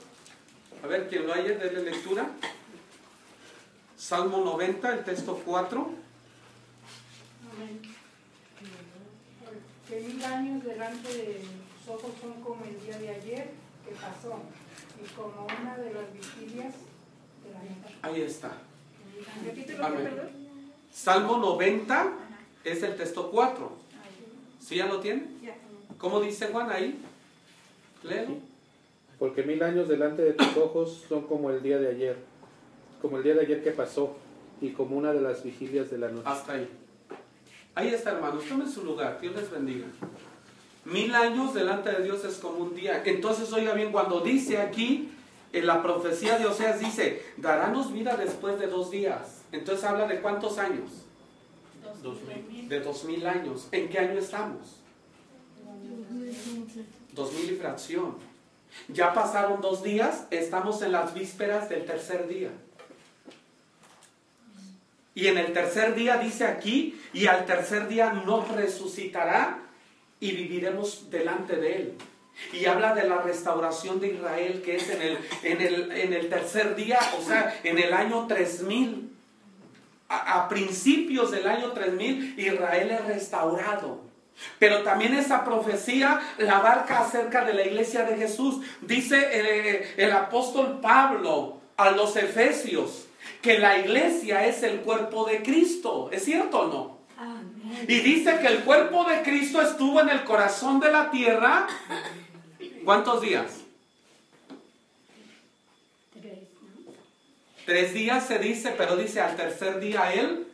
A 0.83 0.87
ver, 0.87 1.07
quien 1.07 1.27
lo 1.27 1.33
haya, 1.33 1.55
denle 1.55 1.83
lectura. 1.83 2.29
Salmo 3.97 4.39
90, 4.43 4.93
el 4.93 5.03
texto 5.03 5.41
4. 5.45 5.89
Amén. 7.53 7.81
Que 9.87 9.99
mil 9.99 10.23
años 10.23 10.63
delante 10.63 11.07
de 11.09 11.41
tus 11.43 11.93
ojos 11.93 12.11
son 12.19 12.33
como 12.41 12.63
el 12.65 12.79
día 12.81 12.97
de 12.97 13.09
ayer 13.09 13.51
que 13.85 13.91
pasó 13.95 14.39
y 15.01 15.07
como 15.13 15.45
una 15.45 15.77
de 15.77 15.93
las 15.93 16.13
vigilias 16.13 16.73
de 17.43 17.51
la 17.51 17.59
noche. 17.59 17.95
Ahí 18.01 18.21
está. 18.21 18.57
Perdón. 19.77 20.29
Salmo 20.91 21.37
90 21.37 21.99
Ajá. 22.01 22.11
es 22.63 22.83
el 22.83 22.95
texto 22.95 23.29
4. 23.31 23.71
¿Sí 24.59 24.75
ya 24.77 24.85
lo 24.85 24.99
tiene? 24.99 25.27
Ya. 25.41 25.55
¿Cómo 26.03 26.19
dice 26.19 26.47
Juan 26.47 26.69
ahí? 26.69 26.99
Léelo. 28.03 28.33
Porque 29.17 29.41
mil 29.43 29.63
años 29.63 29.87
delante 29.87 30.21
de 30.21 30.33
tus 30.33 30.57
ojos 30.57 31.05
son 31.07 31.21
como 31.27 31.49
el 31.49 31.63
día 31.63 31.77
de 31.77 31.91
ayer, 31.91 32.17
como 33.01 33.15
el 33.15 33.23
día 33.23 33.35
de 33.35 33.43
ayer 33.43 33.63
que 33.63 33.71
pasó, 33.71 34.17
y 34.59 34.71
como 34.71 34.97
una 34.97 35.13
de 35.13 35.21
las 35.21 35.45
vigilias 35.45 35.89
de 35.89 35.97
la 35.99 36.09
noche. 36.09 36.27
Hasta 36.27 36.55
ahí. 36.55 36.67
Ahí 37.73 37.87
está, 37.87 38.11
hermanos. 38.11 38.43
Tomen 38.43 38.69
su 38.69 38.83
lugar. 38.83 39.17
Dios 39.21 39.33
les 39.33 39.49
bendiga. 39.49 39.85
Mil 40.83 41.15
años 41.15 41.53
delante 41.53 41.89
de 41.93 42.03
Dios 42.03 42.25
es 42.25 42.35
como 42.35 42.57
un 42.57 42.75
día. 42.75 43.01
Entonces, 43.05 43.53
oiga 43.53 43.73
bien, 43.73 43.93
cuando 43.93 44.19
dice 44.19 44.57
aquí, 44.57 45.09
en 45.53 45.65
la 45.65 45.81
profecía 45.81 46.37
de 46.37 46.47
Oseas 46.47 46.81
dice, 46.81 47.23
darános 47.37 47.93
vida 47.93 48.17
después 48.17 48.59
de 48.59 48.67
dos 48.67 48.91
días. 48.91 49.43
Entonces 49.53 49.85
habla 49.85 50.05
de 50.07 50.19
cuántos 50.19 50.57
años? 50.57 51.05
Dos 52.01 52.17
mil. 52.23 52.67
De 52.67 52.81
dos 52.81 53.05
mil 53.05 53.25
años. 53.25 53.69
¿En 53.71 53.87
qué 53.87 53.99
año 53.99 54.19
estamos? 54.19 54.82
Dos 57.11 57.33
mil 57.33 57.51
y 57.51 57.55
fracción. 57.55 58.15
Ya 58.87 59.13
pasaron 59.13 59.61
dos 59.61 59.83
días, 59.83 60.25
estamos 60.31 60.81
en 60.81 60.91
las 60.91 61.13
vísperas 61.13 61.69
del 61.69 61.85
tercer 61.85 62.27
día. 62.27 62.49
Y 65.15 65.27
en 65.27 65.37
el 65.37 65.53
tercer 65.53 65.93
día 65.93 66.17
dice 66.17 66.45
aquí, 66.45 66.99
y 67.13 67.27
al 67.27 67.45
tercer 67.45 67.87
día 67.87 68.13
nos 68.13 68.49
resucitará 68.49 69.59
y 70.19 70.31
viviremos 70.31 71.09
delante 71.11 71.55
de 71.55 71.75
él. 71.75 71.93
Y 72.51 72.65
habla 72.65 72.95
de 72.95 73.07
la 73.07 73.21
restauración 73.21 73.99
de 73.99 74.13
Israel, 74.13 74.63
que 74.65 74.77
es 74.77 74.89
en 74.89 75.01
el, 75.01 75.17
en 75.43 75.61
el, 75.61 75.91
en 75.91 76.13
el 76.13 76.29
tercer 76.29 76.75
día, 76.75 76.99
o 77.19 77.21
sea, 77.21 77.59
en 77.63 77.77
el 77.77 77.93
año 77.93 78.25
3000. 78.25 79.11
A, 80.09 80.43
a 80.43 80.49
principios 80.49 81.31
del 81.31 81.47
año 81.47 81.71
3000, 81.71 82.39
Israel 82.39 82.91
es 82.91 83.05
restaurado. 83.05 84.02
Pero 84.59 84.83
también 84.83 85.13
esa 85.13 85.43
profecía 85.43 86.21
la 86.37 86.57
abarca 86.57 86.99
acerca 86.99 87.45
de 87.45 87.53
la 87.53 87.65
iglesia 87.65 88.03
de 88.03 88.17
Jesús. 88.17 88.65
Dice 88.81 89.17
eh, 89.31 89.93
el 89.97 90.11
apóstol 90.11 90.79
Pablo 90.81 91.57
a 91.77 91.91
los 91.91 92.15
efesios 92.15 93.07
que 93.41 93.59
la 93.59 93.77
iglesia 93.77 94.45
es 94.45 94.63
el 94.63 94.79
cuerpo 94.79 95.25
de 95.25 95.43
Cristo. 95.43 96.09
¿Es 96.11 96.25
cierto 96.25 96.61
o 96.61 96.67
no? 96.67 96.97
Amén. 97.17 97.85
Y 97.87 97.99
dice 97.99 98.39
que 98.39 98.47
el 98.47 98.59
cuerpo 98.63 99.05
de 99.05 99.21
Cristo 99.21 99.61
estuvo 99.61 100.01
en 100.01 100.09
el 100.09 100.23
corazón 100.23 100.79
de 100.79 100.91
la 100.91 101.11
tierra. 101.11 101.67
¿Cuántos 102.83 103.21
días? 103.21 103.63
Tres 107.65 107.93
días 107.93 108.27
se 108.27 108.39
dice, 108.39 108.73
pero 108.77 108.97
dice 108.97 109.21
al 109.21 109.35
tercer 109.37 109.79
día 109.79 110.13
Él 110.13 110.47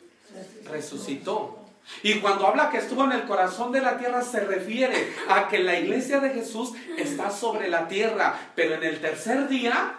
resucitó. 0.69 1.58
Y 2.03 2.19
cuando 2.19 2.47
habla 2.47 2.69
que 2.69 2.77
estuvo 2.77 3.03
en 3.03 3.11
el 3.11 3.23
corazón 3.23 3.71
de 3.71 3.81
la 3.81 3.97
tierra 3.97 4.21
se 4.21 4.41
refiere 4.41 5.13
a 5.27 5.47
que 5.47 5.59
la 5.59 5.77
iglesia 5.77 6.19
de 6.19 6.29
Jesús 6.29 6.73
está 6.97 7.29
sobre 7.29 7.67
la 7.67 7.87
tierra, 7.87 8.39
pero 8.55 8.75
en 8.75 8.83
el 8.83 9.01
tercer 9.01 9.47
día 9.47 9.95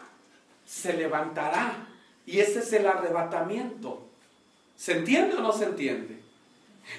se 0.64 0.94
levantará. 0.94 1.75
Y 2.26 2.40
ese 2.40 2.61
es 2.61 2.73
el 2.73 2.87
arrebatamiento. 2.87 4.09
¿Se 4.76 4.92
entiende 4.92 5.37
o 5.37 5.40
no 5.40 5.52
se 5.52 5.64
entiende? 5.64 6.20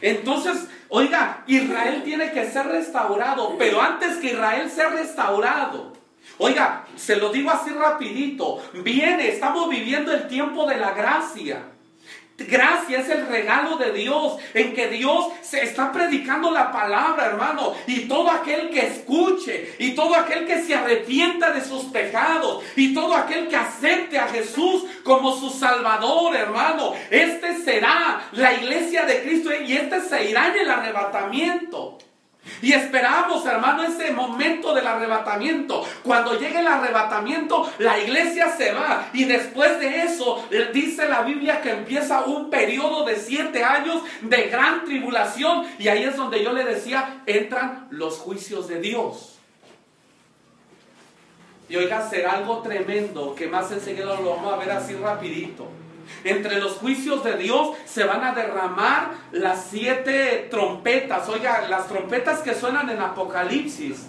Entonces, 0.01 0.67
oiga, 0.89 1.43
Israel 1.47 2.03
tiene 2.03 2.31
que 2.31 2.49
ser 2.49 2.67
restaurado, 2.67 3.55
pero 3.57 3.81
antes 3.81 4.17
que 4.17 4.33
Israel 4.33 4.69
sea 4.69 4.89
restaurado, 4.89 5.93
oiga, 6.37 6.85
se 6.95 7.15
lo 7.15 7.29
digo 7.29 7.49
así 7.49 7.71
rapidito, 7.71 8.61
viene, 8.83 9.29
estamos 9.29 9.69
viviendo 9.69 10.13
el 10.13 10.27
tiempo 10.27 10.67
de 10.67 10.77
la 10.77 10.91
gracia. 10.91 11.63
Gracia 12.49 12.99
es 12.99 13.09
el 13.09 13.27
regalo 13.27 13.77
de 13.77 13.91
Dios, 13.91 14.37
en 14.53 14.73
que 14.73 14.87
Dios 14.87 15.27
se 15.41 15.63
está 15.63 15.91
predicando 15.91 16.51
la 16.51 16.71
palabra, 16.71 17.27
hermano. 17.27 17.73
Y 17.87 18.01
todo 18.01 18.29
aquel 18.29 18.69
que 18.69 18.87
escuche, 18.87 19.75
y 19.79 19.91
todo 19.91 20.15
aquel 20.15 20.45
que 20.45 20.61
se 20.61 20.75
arrepienta 20.75 21.51
de 21.51 21.63
sus 21.63 21.85
pecados, 21.85 22.63
y 22.75 22.93
todo 22.93 23.15
aquel 23.15 23.47
que 23.47 23.55
acepte 23.55 24.17
a 24.17 24.27
Jesús 24.27 24.85
como 25.03 25.35
su 25.35 25.49
Salvador, 25.49 26.35
hermano, 26.35 26.93
este 27.09 27.57
será 27.63 28.29
la 28.33 28.53
iglesia 28.53 29.05
de 29.05 29.21
Cristo 29.21 29.49
y 29.65 29.73
este 29.73 30.01
se 30.01 30.29
irá 30.29 30.47
en 30.47 30.59
el 30.61 30.69
arrebatamiento. 30.69 31.97
Y 32.61 32.73
esperamos, 32.73 33.45
hermano, 33.45 33.83
ese 33.83 34.11
momento 34.11 34.73
del 34.73 34.85
arrebatamiento. 34.85 35.83
Cuando 36.03 36.39
llegue 36.39 36.59
el 36.59 36.67
arrebatamiento, 36.67 37.71
la 37.79 37.99
iglesia 37.99 38.49
se 38.55 38.71
va. 38.71 39.09
Y 39.13 39.25
después 39.25 39.79
de 39.79 40.03
eso, 40.03 40.47
eh, 40.51 40.69
dice 40.73 41.07
la 41.07 41.21
Biblia 41.21 41.61
que 41.61 41.71
empieza 41.71 42.25
un 42.25 42.49
periodo 42.49 43.05
de 43.05 43.15
siete 43.15 43.63
años 43.63 44.03
de 44.21 44.43
gran 44.43 44.85
tribulación. 44.85 45.65
Y 45.77 45.87
ahí 45.87 46.03
es 46.03 46.15
donde 46.15 46.43
yo 46.43 46.51
le 46.53 46.63
decía, 46.63 47.21
entran 47.25 47.87
los 47.91 48.17
juicios 48.17 48.67
de 48.67 48.79
Dios. 48.79 49.39
Y 51.69 51.77
oiga, 51.77 52.07
será 52.09 52.33
algo 52.33 52.61
tremendo 52.61 53.33
que 53.33 53.47
más 53.47 53.71
enseguida 53.71 54.05
lo 54.05 54.35
vamos 54.35 54.53
a 54.53 54.57
ver 54.57 54.71
así 54.71 54.93
rapidito. 54.95 55.69
Entre 56.23 56.59
los 56.59 56.73
juicios 56.73 57.23
de 57.23 57.37
Dios 57.37 57.75
se 57.85 58.03
van 58.03 58.23
a 58.23 58.33
derramar 58.33 59.11
las 59.31 59.67
siete 59.69 60.47
trompetas. 60.49 61.27
Oiga, 61.29 61.67
las 61.69 61.87
trompetas 61.87 62.39
que 62.39 62.53
suenan 62.53 62.89
en 62.89 62.99
Apocalipsis 63.01 64.05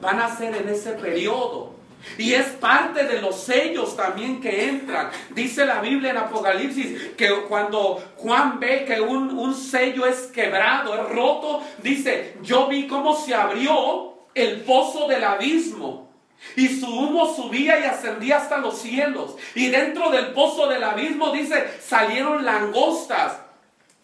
van 0.00 0.20
a 0.20 0.34
ser 0.36 0.54
en 0.56 0.68
ese 0.68 0.92
periodo. 0.92 1.72
Y 2.18 2.34
es 2.34 2.46
parte 2.48 3.04
de 3.04 3.20
los 3.20 3.44
sellos 3.44 3.96
también 3.96 4.40
que 4.40 4.68
entran. 4.68 5.10
Dice 5.30 5.64
la 5.64 5.80
Biblia 5.80 6.10
en 6.10 6.16
Apocalipsis 6.18 7.12
que 7.16 7.28
cuando 7.48 8.02
Juan 8.16 8.58
ve 8.58 8.84
que 8.84 9.00
un, 9.00 9.30
un 9.38 9.54
sello 9.54 10.06
es 10.06 10.22
quebrado, 10.26 10.94
es 10.94 11.08
roto, 11.10 11.62
dice, 11.82 12.36
yo 12.42 12.66
vi 12.66 12.86
cómo 12.86 13.14
se 13.14 13.34
abrió 13.34 14.14
el 14.34 14.62
pozo 14.62 15.06
del 15.06 15.24
abismo. 15.24 16.11
Y 16.56 16.68
su 16.80 16.86
humo 16.86 17.34
subía 17.34 17.80
y 17.80 17.84
ascendía 17.84 18.38
hasta 18.38 18.58
los 18.58 18.80
cielos. 18.80 19.36
Y 19.54 19.68
dentro 19.68 20.10
del 20.10 20.32
pozo 20.32 20.68
del 20.68 20.84
abismo, 20.84 21.32
dice, 21.32 21.78
salieron 21.80 22.44
langostas. 22.44 23.38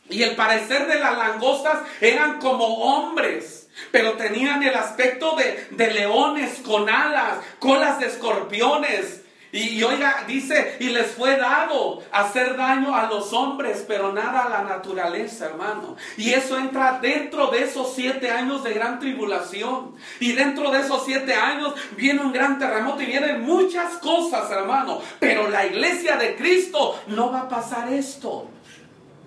Y 0.09 0.23
el 0.23 0.37
parecer 0.37 0.87
de 0.87 0.99
las 0.99 1.19
langostas 1.19 1.81
eran 2.01 2.39
como 2.39 2.65
hombres, 2.65 3.69
pero 3.91 4.15
tenían 4.15 4.63
el 4.63 4.75
aspecto 4.75 5.37
de, 5.37 5.69
de 5.71 5.93
leones 5.93 6.61
con 6.61 6.89
alas, 6.89 7.39
colas 7.59 7.99
de 8.01 8.07
escorpiones. 8.07 9.23
Y, 9.51 9.83
oiga, 9.83 10.25
dice, 10.27 10.77
y 10.79 10.91
les 10.91 11.13
fue 11.13 11.37
dado 11.37 12.03
hacer 12.13 12.57
daño 12.57 12.95
a 12.95 13.07
los 13.07 13.33
hombres, 13.33 13.83
pero 13.89 14.13
nada 14.13 14.45
a 14.45 14.49
la 14.51 14.63
naturaleza, 14.63 15.47
hermano. 15.47 15.97
Y 16.19 16.31
eso 16.31 16.59
entra 16.59 16.99
dentro 17.01 17.47
de 17.47 17.63
esos 17.63 17.95
siete 17.95 18.31
años 18.31 18.63
de 18.63 18.75
gran 18.75 18.99
tribulación. 18.99 19.95
Y 20.21 20.33
dentro 20.33 20.71
de 20.71 20.81
esos 20.81 21.03
siete 21.07 21.33
años 21.33 21.75
viene 21.97 22.21
un 22.21 22.33
gran 22.33 22.59
terremoto 22.59 23.01
y 23.03 23.07
vienen 23.07 23.41
muchas 23.41 23.95
cosas, 23.95 24.51
hermano. 24.51 25.01
Pero 25.19 25.49
la 25.49 25.65
iglesia 25.65 26.17
de 26.17 26.37
Cristo 26.37 27.01
no 27.07 27.33
va 27.33 27.41
a 27.43 27.49
pasar 27.49 27.91
esto. 27.91 28.49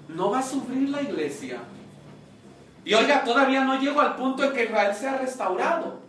No 0.08 0.30
va 0.30 0.40
a 0.40 0.44
sufrir 0.44 0.90
la 0.90 1.02
iglesia. 1.02 1.58
Y 2.86 2.94
oiga, 2.94 3.24
todavía 3.24 3.62
no 3.62 3.80
llego 3.80 4.02
al 4.02 4.16
punto 4.16 4.44
en 4.44 4.54
que 4.54 4.66
Israel 4.66 4.96
sea 4.96 5.18
restaurado. 5.18 6.01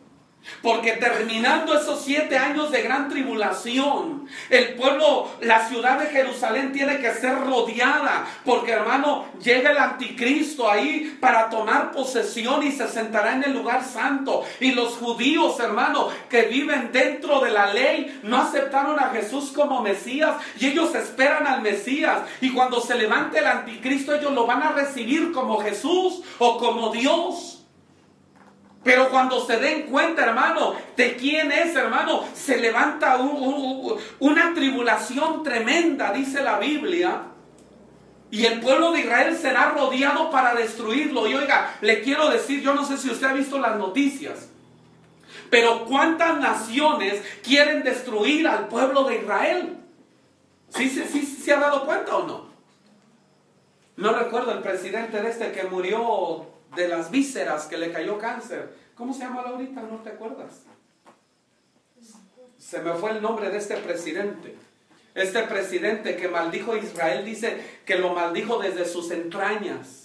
Porque 0.60 0.92
terminando 0.92 1.76
esos 1.76 2.04
siete 2.04 2.36
años 2.36 2.70
de 2.70 2.82
gran 2.82 3.08
tribulación, 3.08 4.26
el 4.50 4.74
pueblo, 4.74 5.28
la 5.40 5.68
ciudad 5.68 5.98
de 5.98 6.06
Jerusalén 6.06 6.72
tiene 6.72 6.98
que 6.98 7.12
ser 7.14 7.38
rodeada. 7.38 8.26
Porque 8.44 8.72
hermano, 8.72 9.26
llega 9.42 9.70
el 9.70 9.78
anticristo 9.78 10.70
ahí 10.70 11.16
para 11.20 11.48
tomar 11.48 11.92
posesión 11.92 12.62
y 12.64 12.72
se 12.72 12.88
sentará 12.88 13.34
en 13.34 13.44
el 13.44 13.52
lugar 13.52 13.84
santo. 13.84 14.44
Y 14.60 14.72
los 14.72 14.94
judíos, 14.94 15.58
hermano, 15.60 16.08
que 16.28 16.42
viven 16.42 16.90
dentro 16.92 17.40
de 17.40 17.50
la 17.50 17.72
ley, 17.72 18.20
no 18.24 18.38
aceptaron 18.38 18.98
a 18.98 19.10
Jesús 19.10 19.52
como 19.54 19.80
Mesías. 19.80 20.36
Y 20.58 20.68
ellos 20.68 20.94
esperan 20.94 21.46
al 21.46 21.62
Mesías. 21.62 22.20
Y 22.40 22.50
cuando 22.50 22.80
se 22.80 22.96
levante 22.96 23.38
el 23.38 23.46
anticristo, 23.46 24.14
ellos 24.14 24.32
lo 24.32 24.46
van 24.46 24.62
a 24.62 24.72
recibir 24.72 25.32
como 25.32 25.60
Jesús 25.60 26.22
o 26.38 26.58
como 26.58 26.90
Dios. 26.90 27.61
Pero 28.84 29.10
cuando 29.10 29.44
se 29.46 29.58
den 29.58 29.82
cuenta, 29.82 30.24
hermano, 30.24 30.74
de 30.96 31.16
quién 31.16 31.52
es, 31.52 31.76
hermano, 31.76 32.24
se 32.34 32.56
levanta 32.58 33.16
un, 33.16 33.30
un, 33.30 33.96
una 34.18 34.54
tribulación 34.54 35.42
tremenda, 35.44 36.12
dice 36.12 36.42
la 36.42 36.58
Biblia. 36.58 37.22
Y 38.32 38.46
el 38.46 38.60
pueblo 38.60 38.92
de 38.92 39.00
Israel 39.00 39.36
será 39.36 39.70
rodeado 39.70 40.30
para 40.30 40.54
destruirlo. 40.54 41.28
Y 41.28 41.34
oiga, 41.34 41.76
le 41.80 42.02
quiero 42.02 42.28
decir, 42.28 42.60
yo 42.62 42.74
no 42.74 42.84
sé 42.84 42.96
si 42.96 43.10
usted 43.10 43.26
ha 43.28 43.34
visto 43.34 43.58
las 43.58 43.76
noticias, 43.76 44.48
pero 45.50 45.84
¿cuántas 45.84 46.40
naciones 46.40 47.22
quieren 47.42 47.84
destruir 47.84 48.48
al 48.48 48.68
pueblo 48.68 49.04
de 49.04 49.18
Israel? 49.18 49.76
¿Sí, 50.70 50.88
sí, 50.88 51.04
sí, 51.12 51.26
se 51.26 51.52
ha 51.52 51.60
dado 51.60 51.84
cuenta 51.84 52.16
o 52.16 52.26
no? 52.26 52.46
No 53.96 54.14
recuerdo 54.14 54.52
el 54.52 54.60
presidente 54.60 55.20
de 55.20 55.28
este 55.28 55.52
que 55.52 55.64
murió 55.64 56.46
de 56.74 56.88
las 56.88 57.10
vísceras 57.10 57.66
que 57.66 57.76
le 57.76 57.92
cayó 57.92 58.18
cáncer. 58.18 58.74
¿Cómo 58.94 59.12
se 59.12 59.20
llama 59.20 59.42
ahorita? 59.42 59.82
¿No 59.82 59.98
te 59.98 60.10
acuerdas? 60.10 60.62
Se 62.58 62.80
me 62.80 62.94
fue 62.94 63.10
el 63.10 63.22
nombre 63.22 63.50
de 63.50 63.58
este 63.58 63.76
presidente. 63.76 64.56
Este 65.14 65.42
presidente 65.42 66.16
que 66.16 66.28
maldijo 66.28 66.72
a 66.72 66.78
Israel 66.78 67.24
dice 67.24 67.80
que 67.84 67.96
lo 67.96 68.14
maldijo 68.14 68.58
desde 68.58 68.86
sus 68.86 69.10
entrañas. 69.10 70.01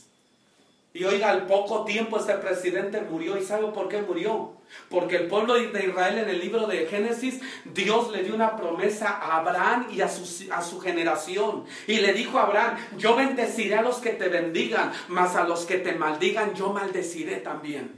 Y 0.98 1.04
oiga, 1.04 1.30
al 1.30 1.46
poco 1.46 1.86
tiempo 1.86 2.18
este 2.18 2.34
presidente 2.34 3.02
murió. 3.02 3.38
¿Y 3.38 3.44
sabe 3.44 3.68
por 3.68 3.88
qué 3.88 4.02
murió? 4.02 4.54
Porque 4.90 5.18
el 5.18 5.28
pueblo 5.28 5.54
de 5.54 5.86
Israel 5.86 6.18
en 6.18 6.28
el 6.28 6.40
libro 6.40 6.66
de 6.66 6.88
Génesis, 6.88 7.40
Dios 7.66 8.12
le 8.12 8.24
dio 8.24 8.34
una 8.34 8.58
promesa 8.58 9.10
a 9.10 9.38
Abraham 9.38 9.90
y 9.92 10.02
a 10.02 10.10
su, 10.10 10.52
a 10.52 10.64
su 10.64 10.80
generación. 10.80 11.66
Y 11.86 11.98
le 11.98 12.14
dijo 12.14 12.40
a 12.40 12.48
Abraham, 12.48 12.78
yo 12.98 13.16
bendeciré 13.16 13.76
a 13.76 13.84
los 13.84 13.98
que 13.98 14.10
te 14.10 14.28
bendigan, 14.28 14.92
mas 15.08 15.36
a 15.36 15.44
los 15.44 15.68
que 15.68 15.78
te 15.78 15.94
maldigan 15.94 16.56
yo 16.56 16.74
maldeciré 16.74 17.38
también. 17.38 17.92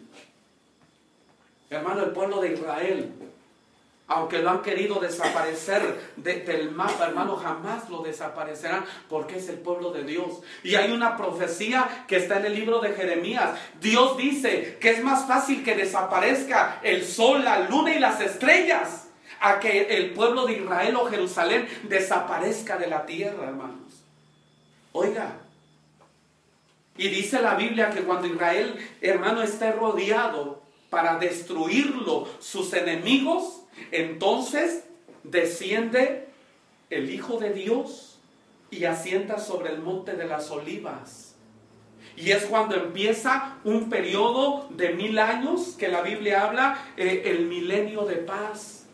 Hermano, 1.70 2.04
el 2.04 2.12
pueblo 2.12 2.42
de 2.42 2.52
Israel 2.52 3.14
aunque 4.10 4.40
lo 4.40 4.50
han 4.50 4.64
querido 4.64 5.00
desaparecer 5.00 6.12
de, 6.18 6.42
del 6.42 6.72
mapa, 6.72 7.06
hermano, 7.06 7.36
jamás 7.38 7.90
lo 7.90 8.02
desaparecerán 8.02 8.84
porque 9.08 9.38
es 9.38 9.48
el 9.50 9.60
pueblo 9.60 9.92
de 9.92 10.04
Dios. 10.04 10.42
Y 10.64 10.76
hay 10.76 10.92
una 10.92 11.16
profecía 11.16 12.06
que 12.08 12.18
está 12.18 12.40
en 12.40 12.48
el 12.48 12.56
libro 12.56 12.80
de 12.80 12.94
Jeremías. 12.94 13.58
Dios 13.80 14.18
dice 14.18 14.78
que 14.82 14.90
es 14.90 15.04
más 15.04 15.28
fácil 15.28 15.64
que 15.64 15.76
desaparezca 15.76 16.80
el 16.82 17.06
sol, 17.06 17.46
la 17.46 17.70
luna 17.70 17.94
y 17.94 18.00
las 18.00 18.20
estrellas 18.20 19.08
a 19.40 19.60
que 19.60 19.84
el 19.98 20.12
pueblo 20.12 20.48
de 20.48 20.54
Israel 20.54 20.96
o 20.96 21.06
Jerusalén 21.06 21.70
desaparezca 21.84 22.78
de 22.78 22.88
la 22.88 23.06
tierra, 23.06 23.48
hermanos. 23.48 24.04
Oiga, 24.92 25.34
y 26.98 27.08
dice 27.10 27.42
la 27.42 27.54
Biblia 27.54 27.92
que 27.92 28.02
cuando 28.02 28.28
Israel, 28.28 28.76
hermano, 29.02 29.42
esté 29.42 29.72
rodeado 29.72 30.62
para 30.90 31.18
destruirlo, 31.18 32.28
sus 32.40 32.74
enemigos, 32.74 33.59
entonces 33.92 34.84
desciende 35.24 36.28
el 36.90 37.10
Hijo 37.14 37.40
de 37.40 37.52
Dios 37.52 38.20
y 38.72 38.86
asienta 38.86 39.40
sobre 39.40 39.74
el 39.74 39.80
monte 39.80 40.14
de 40.16 40.26
las 40.26 40.50
olivas. 40.52 41.36
Y 42.16 42.32
es 42.32 42.46
cuando 42.46 42.76
empieza 42.76 43.58
un 43.64 43.90
periodo 43.90 44.68
de 44.72 44.90
mil 44.94 45.18
años 45.20 45.76
que 45.78 45.88
la 45.88 46.02
Biblia 46.02 46.44
habla, 46.46 46.92
eh, 46.98 47.24
el 47.26 47.46
milenio 47.46 48.06
de 48.06 48.16
paz. 48.16 48.86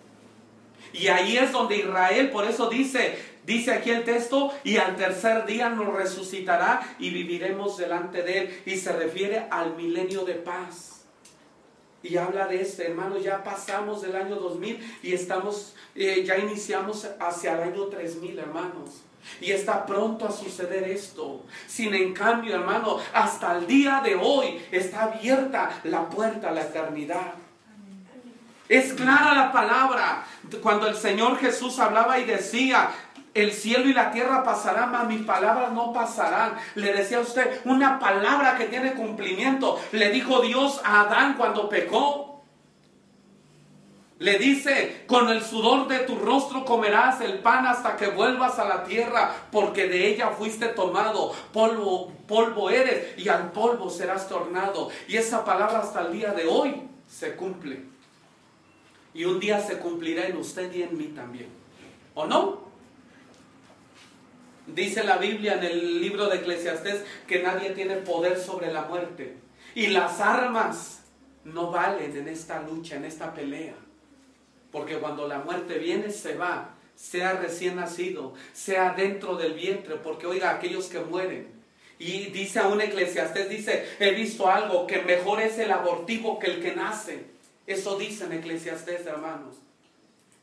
Y 0.93 1.08
ahí 1.08 1.38
es 1.38 1.52
donde 1.52 1.78
Israel, 1.78 2.30
por 2.30 2.45
eso 2.45 2.69
dice, 2.69 3.17
dice 3.45 3.74
aquí 3.74 3.89
el 3.89 4.04
texto, 4.04 4.54
y 4.63 4.78
al 4.78 4.95
tercer 4.95 5.45
día 5.45 5.69
nos 5.69 5.93
resucitará 5.93 6.95
y 7.00 7.10
viviremos 7.10 7.78
delante 7.78 8.21
de 8.21 8.38
él. 8.39 8.62
Y 8.65 8.78
se 8.78 8.93
refiere 8.93 9.48
al 9.50 9.76
milenio 9.76 10.24
de 10.24 10.36
paz 10.36 10.94
y 12.06 12.18
habla 12.18 12.48
de 12.48 12.62
este, 12.62 12.88
hermano, 12.88 13.18
ya 13.18 13.44
pasamos 13.44 14.02
del 14.04 14.15
año 14.15 14.36
2000 14.36 15.00
y 15.02 15.13
estamos, 15.13 15.76
eh, 15.96 16.24
ya 16.24 16.38
iniciamos 16.38 17.08
hacia 17.20 17.54
el 17.54 17.74
año 17.74 17.86
3000, 17.86 18.38
hermanos. 18.39 19.02
Y 19.41 19.52
está 19.52 19.88
pronto 19.88 20.28
a 20.28 20.32
suceder 20.32 20.84
esto. 20.84 21.44
Sin 21.65 21.96
en 21.96 22.13
cambio, 22.13 22.54
hermano, 22.54 23.00
hasta 23.12 23.58
el 23.58 23.65
día 23.65 24.02
de 24.04 24.15
hoy 24.15 24.62
está 24.72 25.06
abierta 25.06 25.82
la 25.84 26.08
puerta 26.08 26.50
a 26.50 26.52
la 26.52 26.62
eternidad. 26.62 27.34
Es 28.70 28.94
clara 28.94 29.34
la 29.34 29.52
palabra. 29.52 30.26
Cuando 30.62 30.88
el 30.88 30.96
Señor 30.96 31.39
Jesús 31.39 31.80
hablaba 31.80 32.20
y 32.20 32.26
decía, 32.26 32.91
el 33.36 33.52
cielo 33.52 33.89
y 33.89 33.93
la 33.93 34.12
tierra 34.12 34.43
pasarán, 34.43 34.91
mas 34.91 35.08
mis 35.08 35.21
palabras 35.21 35.71
no 35.74 35.91
pasarán. 35.91 36.56
Le 36.74 36.93
decía 36.93 37.17
a 37.17 37.21
usted 37.21 37.62
una 37.65 38.00
palabra 38.00 38.58
que 38.58 38.65
tiene 38.65 38.93
cumplimiento. 38.93 39.78
Le 39.91 40.10
dijo 40.10 40.41
Dios 40.41 40.82
a 40.86 41.02
Adán 41.02 41.36
cuando 41.38 41.67
pecó. 41.67 42.41
Le 44.19 44.39
dice, 44.39 45.04
con 45.08 45.28
el 45.28 45.43
sudor 45.43 45.89
de 45.89 46.00
tu 46.00 46.15
rostro 46.15 46.63
comerás 46.63 47.19
el 47.19 47.39
pan 47.39 47.67
hasta 47.67 47.98
que 47.98 48.08
vuelvas 48.08 48.58
a 48.58 48.63
la 48.63 48.86
tierra, 48.86 49.36
porque 49.52 49.89
de 49.89 50.08
ella 50.08 50.30
fuiste 50.30 50.67
tomado, 50.69 51.34
polvo, 51.52 52.13
polvo 52.26 52.69
eres 52.69 53.19
y 53.19 53.28
al 53.28 53.52
polvo 53.52 53.89
serás 53.89 54.30
tornado. 54.30 54.89
Y 55.10 55.17
esa 55.17 55.43
palabra 55.43 55.80
hasta 55.80 56.06
el 56.06 56.13
día 56.13 56.32
de 56.32 56.48
hoy 56.48 56.84
se 57.10 57.36
cumple. 57.36 57.84
Y 59.13 59.26
un 59.26 59.41
día 59.41 59.60
se 59.60 59.78
cumplirá 59.80 60.26
en 60.26 60.38
usted 60.38 60.74
y 60.74 60.84
en 60.84 60.98
mí 60.98 61.08
también. 61.08 61.50
¿O 62.13 62.26
no? 62.26 62.64
Dice 64.67 65.04
la 65.04 65.17
Biblia 65.17 65.56
en 65.56 65.63
el 65.63 66.01
libro 66.01 66.28
de 66.28 66.38
Eclesiastés 66.38 67.04
que 67.28 67.43
nadie 67.43 67.71
tiene 67.71 67.97
poder 67.97 68.39
sobre 68.39 68.73
la 68.73 68.84
muerte. 68.84 69.38
Y 69.75 69.88
las 69.88 70.19
armas 70.19 71.04
no 71.43 71.69
valen 71.69 72.17
en 72.17 72.28
esta 72.28 72.62
lucha, 72.62 72.95
en 72.95 73.06
esta 73.06 73.34
pelea. 73.34 73.75
Porque 74.71 74.97
cuando 74.97 75.28
la 75.28 75.39
muerte 75.39 75.78
viene, 75.78 76.10
se 76.10 76.36
va. 76.36 76.71
Sea 76.95 77.34
recién 77.34 77.75
nacido, 77.75 78.34
sea 78.54 78.93
dentro 78.93 79.36
del 79.36 79.54
vientre. 79.54 79.95
Porque 79.95 80.25
oiga, 80.25 80.51
aquellos 80.51 80.88
que 80.88 80.99
mueren. 80.99 81.54
Y 81.99 82.25
dice 82.28 82.60
a 82.60 82.67
un 82.67 82.82
eclesiastés, 82.82 83.49
dice, 83.49 83.86
he 83.99 84.12
visto 84.12 84.49
algo, 84.49 84.88
que 84.88 85.01
mejor 85.01 85.41
es 85.41 85.58
el 85.60 85.71
abortivo 85.71 86.39
que 86.39 86.47
el 86.47 86.62
que 86.62 86.75
nace. 86.75 87.25
Eso 87.67 87.97
dice 87.97 88.25
en 88.25 88.34
eclesiastés, 88.34 89.06
hermanos. 89.06 89.56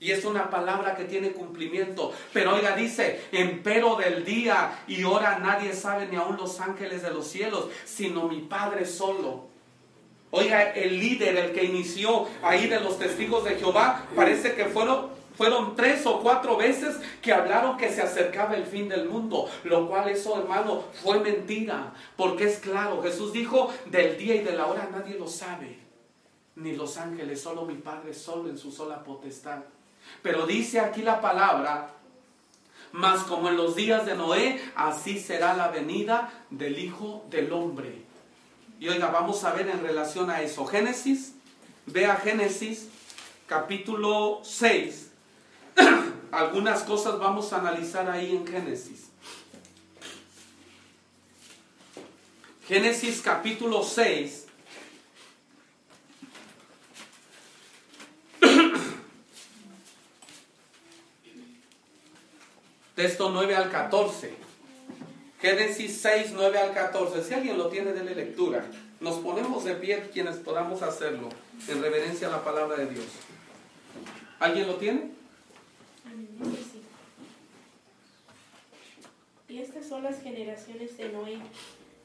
Y 0.03 0.11
es 0.11 0.25
una 0.25 0.51
palabra 0.51 0.97
que 0.97 1.05
tiene 1.05 1.31
cumplimiento. 1.31 2.13
Pero 2.33 2.57
oiga, 2.57 2.75
dice, 2.75 3.21
empero 3.31 3.95
del 3.95 4.25
día 4.25 4.83
y 4.89 5.05
hora 5.05 5.39
nadie 5.39 5.73
sabe, 5.75 6.09
ni 6.09 6.17
aun 6.17 6.37
los 6.37 6.59
ángeles 6.59 7.03
de 7.03 7.13
los 7.13 7.29
cielos, 7.29 7.69
sino 7.85 8.27
mi 8.27 8.41
Padre 8.41 8.85
solo. 8.85 9.45
Oiga, 10.33 10.73
el 10.73 10.99
líder, 10.99 11.37
el 11.37 11.53
que 11.53 11.63
inició 11.63 12.27
ahí 12.43 12.67
de 12.67 12.81
los 12.81 12.99
testigos 12.99 13.45
de 13.45 13.55
Jehová, 13.55 14.05
parece 14.17 14.57
que 14.57 14.65
fueron, 14.65 15.11
fueron 15.37 15.77
tres 15.77 16.05
o 16.05 16.19
cuatro 16.19 16.57
veces 16.57 16.97
que 17.23 17.33
hablaron 17.33 17.77
que 17.77 17.93
se 17.93 18.03
acercaba 18.03 18.57
el 18.57 18.67
fin 18.67 18.89
del 18.89 19.09
mundo, 19.09 19.49
lo 19.63 19.89
cual 19.89 20.09
eso, 20.09 20.37
hermano, 20.37 20.83
fue 21.01 21.21
mentira, 21.21 21.95
porque 22.17 22.49
es 22.49 22.59
claro, 22.59 23.01
Jesús 23.03 23.33
dijo, 23.33 23.73
del 23.87 24.19
día 24.19 24.35
y 24.35 24.41
de 24.41 24.57
la 24.57 24.67
hora 24.67 24.89
nadie 24.91 25.17
lo 25.17 25.29
sabe, 25.29 25.79
ni 26.57 26.75
los 26.75 26.97
ángeles, 26.97 27.41
solo 27.41 27.65
mi 27.65 27.75
Padre, 27.75 28.13
solo 28.13 28.49
en 28.49 28.59
su 28.59 28.73
sola 28.73 29.05
potestad. 29.05 29.61
Pero 30.23 30.47
dice 30.47 30.81
aquí 30.81 31.03
la 31.03 31.21
palabra, 31.21 31.91
mas 32.93 33.23
como 33.25 33.49
en 33.49 33.57
los 33.57 33.75
días 33.75 34.07
de 34.07 34.15
Noé, 34.15 34.61
así 34.77 35.19
será 35.19 35.55
la 35.55 35.69
venida 35.69 36.33
del 36.51 36.79
Hijo 36.79 37.25
del 37.31 37.53
Hombre. 37.53 38.03
Y 38.79 38.89
oiga, 38.89 39.09
vamos 39.09 39.45
a 39.45 39.53
ver 39.53 39.69
en 39.69 39.83
relación 39.83 40.31
a 40.31 40.43
eso. 40.43 40.67
Génesis, 40.67 41.35
vea 41.87 42.17
Génesis 42.17 42.89
capítulo 43.47 44.41
6. 44.45 45.11
Algunas 46.33 46.83
cosas 46.83 47.19
vamos 47.19 47.53
a 47.53 47.59
analizar 47.59 48.09
ahí 48.11 48.35
en 48.35 48.47
Génesis. 48.47 49.09
Génesis 52.67 53.21
capítulo 53.21 53.83
6. 53.83 54.42
Texto 62.95 63.31
9 63.31 63.57
al 63.57 63.71
14. 63.71 64.35
Génesis 65.41 66.01
6, 66.03 66.33
9 66.35 66.59
al 66.59 66.75
14. 66.75 67.25
Si 67.25 67.35
alguien 67.35 67.57
lo 67.57 67.69
tiene, 67.69 67.93
de 67.93 68.15
lectura. 68.15 68.65
Nos 69.01 69.17
ponemos 69.17 69.65
de 69.65 69.75
pie 69.75 70.11
quienes 70.13 70.37
podamos 70.37 70.83
hacerlo 70.83 71.31
en 71.69 71.83
reverencia 71.83 72.29
a 72.29 72.31
la 72.31 72.45
palabra 72.45 72.77
de 72.77 72.87
Dios. 72.87 73.07
¿Alguien 74.39 74.67
lo 74.67 74.75
tiene? 74.77 75.11
Y 79.49 79.59
estas 79.59 79.87
son 79.87 80.03
las 80.03 80.23
generaciones 80.23 80.97
de 80.99 81.09
Noé. 81.09 81.39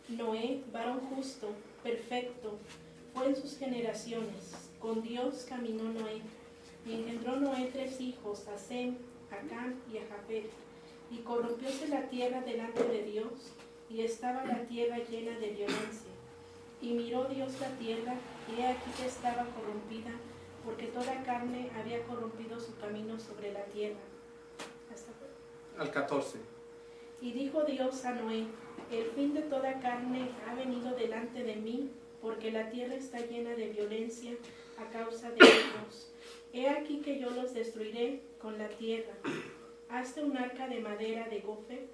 Noé, 0.08 0.64
varón 0.72 1.02
justo, 1.02 1.50
perfecto, 1.84 2.58
fue 3.14 3.28
en 3.28 3.36
sus 3.36 3.58
generaciones. 3.58 4.70
Con 4.80 5.04
Dios 5.04 5.46
caminó 5.48 5.84
Noé. 5.84 6.22
Y 6.86 6.94
engendró 6.94 7.36
Noé 7.36 7.70
tres 7.74 8.00
hijos, 8.00 8.48
a 8.48 8.58
Sem, 8.58 8.96
a 9.30 9.48
Cam 9.50 9.76
y 9.92 9.98
a. 9.98 10.08
Y 11.12 11.18
corrompióse 11.20 11.88
la 11.88 12.10
tierra 12.10 12.42
delante 12.42 12.84
de 12.84 13.04
Dios, 13.04 13.54
y 13.90 14.02
estaba 14.02 14.46
la 14.46 14.66
tierra 14.66 14.98
llena 14.98 15.38
de 15.40 15.50
violencia. 15.50 16.12
Y 16.82 16.94
miró 16.94 17.26
Dios 17.26 17.60
la 17.60 17.70
tierra, 17.78 18.16
y 18.50 18.62
he 18.62 18.68
aquí 18.68 18.92
que 18.98 19.08
estaba 19.08 19.46
corrompida, 19.56 20.12
porque 20.66 20.88
toda 20.88 21.24
carne 21.24 21.70
había 21.80 22.04
corrompido 22.04 22.60
su 22.60 22.76
camino 22.78 23.20
sobre 23.20 23.54
la 23.54 23.64
tierra. 23.66 24.00
Hasta 24.94 25.12
Al 25.82 25.92
14. 25.92 26.40
y 27.22 27.32
dijo 27.32 27.64
Dios 27.64 28.06
a 28.06 28.14
Noé, 28.14 28.46
el 28.92 29.06
fin 29.16 29.34
de 29.34 29.42
toda 29.42 29.80
carne 29.80 30.30
ha 30.48 30.54
venido 30.56 30.92
delante 30.96 31.44
de 31.44 31.56
mí, 31.56 31.90
porque 32.22 32.52
la 32.52 32.70
tierra 32.70 32.96
está 32.96 33.20
llena 33.20 33.52
de 33.52 33.70
violencia 33.70 34.34
a 34.78 34.90
causa 34.92 35.32
de 35.32 35.38
ellos. 35.46 36.12
He 36.54 36.70
aquí 36.70 37.00
que 37.02 37.20
yo 37.20 37.30
los 37.32 37.54
destruiré 37.54 38.22
con 38.40 38.58
la 38.58 38.68
tierra. 38.70 39.14
Hazte 39.90 40.22
un 40.22 40.38
arca 40.38 40.68
de 40.68 40.80
madera 40.80 41.28
de 41.30 41.40
gofe, 41.40 41.88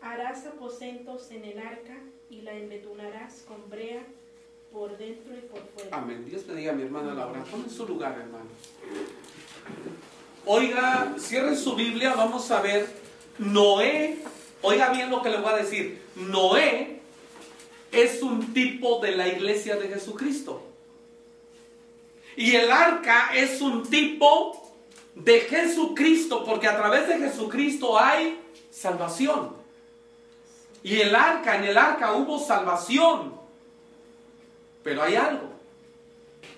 harás 0.00 0.46
aposentos 0.46 1.30
en 1.30 1.44
el 1.44 1.58
arca 1.58 1.98
y 2.30 2.40
la 2.40 2.54
embetunarás 2.54 3.44
con 3.46 3.68
brea 3.68 4.02
por 4.72 4.96
dentro 4.96 5.34
y 5.36 5.40
por 5.42 5.60
fuera. 5.74 5.96
Amén. 5.96 6.24
Dios 6.24 6.46
bendiga 6.46 6.72
a 6.72 6.74
mi 6.74 6.82
hermana 6.82 7.14
Laura. 7.14 7.44
Pon 7.44 7.62
en 7.62 7.70
su 7.70 7.86
lugar, 7.86 8.18
hermano. 8.18 8.46
Oiga, 10.46 11.14
cierre 11.18 11.56
su 11.56 11.74
Biblia, 11.74 12.14
vamos 12.14 12.50
a 12.50 12.60
ver. 12.60 12.88
Noé, 13.38 14.18
oiga 14.62 14.90
bien 14.90 15.10
lo 15.10 15.20
que 15.20 15.30
le 15.30 15.38
voy 15.38 15.52
a 15.52 15.56
decir. 15.56 16.00
Noé 16.14 17.00
es 17.92 18.22
un 18.22 18.54
tipo 18.54 19.00
de 19.00 19.12
la 19.12 19.28
iglesia 19.28 19.76
de 19.76 19.88
Jesucristo. 19.88 20.62
Y 22.36 22.54
el 22.54 22.70
arca 22.70 23.30
es 23.34 23.60
un 23.60 23.88
tipo 23.88 24.65
de 25.16 25.40
Jesucristo, 25.40 26.44
porque 26.44 26.68
a 26.68 26.76
través 26.76 27.08
de 27.08 27.18
Jesucristo 27.18 27.98
hay 27.98 28.38
salvación. 28.70 29.56
Y 30.82 31.00
el 31.00 31.16
arca, 31.16 31.56
en 31.56 31.64
el 31.64 31.76
arca 31.76 32.12
hubo 32.12 32.38
salvación. 32.38 33.34
Pero 34.84 35.02
hay 35.02 35.16
algo. 35.16 35.48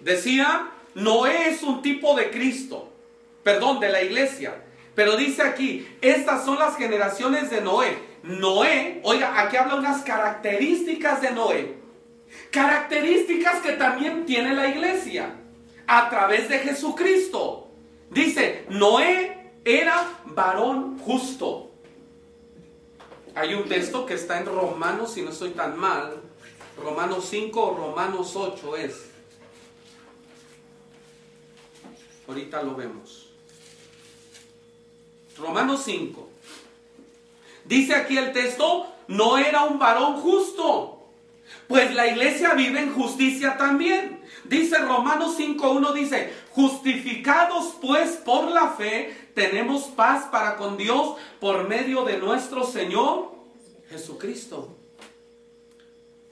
Decía, 0.01 0.71
Noé 0.95 1.49
es 1.49 1.63
un 1.63 1.81
tipo 1.81 2.15
de 2.15 2.31
Cristo, 2.31 2.91
perdón, 3.43 3.81
de 3.81 3.89
la 3.89 4.03
iglesia. 4.03 4.63
Pero 4.95 5.17
dice 5.17 5.43
aquí, 5.43 5.89
estas 6.01 6.45
son 6.45 6.59
las 6.59 6.77
generaciones 6.77 7.51
de 7.51 7.61
Noé. 7.61 7.97
Noé, 8.25 9.01
oiga, 9.05 9.41
aquí 9.41 9.57
habla 9.57 9.77
unas 9.77 10.03
características 10.03 11.23
de 11.23 11.31
Noé. 11.31 11.79
Características 12.51 13.61
que 13.61 13.73
también 13.73 14.27
tiene 14.27 14.53
la 14.53 14.69
iglesia 14.69 15.37
a 15.87 16.11
través 16.11 16.49
de 16.49 16.59
Jesucristo. 16.59 17.68
Dice, 18.11 18.67
Noé 18.71 19.53
era 19.65 20.21
varón 20.25 20.99
justo. 20.99 21.71
Hay 23.35 23.55
un 23.55 23.69
texto 23.69 24.07
que 24.07 24.15
está 24.15 24.39
en 24.39 24.47
Romanos, 24.47 25.13
si 25.13 25.23
no 25.23 25.31
estoy 25.31 25.51
tan 25.51 25.79
mal, 25.79 26.23
Romanos 26.83 27.27
5 27.29 27.61
o 27.61 27.77
Romanos 27.77 28.35
8 28.35 28.77
es. 28.77 29.11
Ahorita 32.27 32.63
lo 32.63 32.75
vemos. 32.75 33.31
Romanos 35.39 35.83
5. 35.85 36.29
Dice 37.65 37.95
aquí 37.95 38.17
el 38.17 38.33
texto, 38.33 38.87
no 39.09 39.39
era 39.39 39.65
un 39.65 39.79
varón 39.79 40.21
justo, 40.21 41.07
pues 41.67 41.95
la 41.95 42.07
iglesia 42.07 42.55
vive 42.55 42.81
en 42.81 42.95
justicia 42.95 43.57
también. 43.57 44.23
Dice 44.45 44.79
Romanos 44.79 45.39
5.1, 45.39 45.93
dice, 45.93 46.33
justificados 46.59 47.77
pues 47.81 48.17
por 48.17 48.51
la 48.51 48.71
fe, 48.71 49.17
tenemos 49.33 49.83
paz 49.85 50.25
para 50.25 50.57
con 50.57 50.77
Dios 50.77 51.15
por 51.39 51.69
medio 51.69 52.05
de 52.05 52.19
nuestro 52.19 52.67
Señor 52.67 53.31
Jesucristo. 53.89 54.77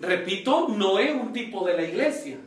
Repito, 0.01 0.67
no 0.69 0.99
es 0.99 1.15
un 1.15 1.33
tipo 1.33 1.65
de 1.65 1.77
la 1.77 1.85
iglesia. 1.85 2.39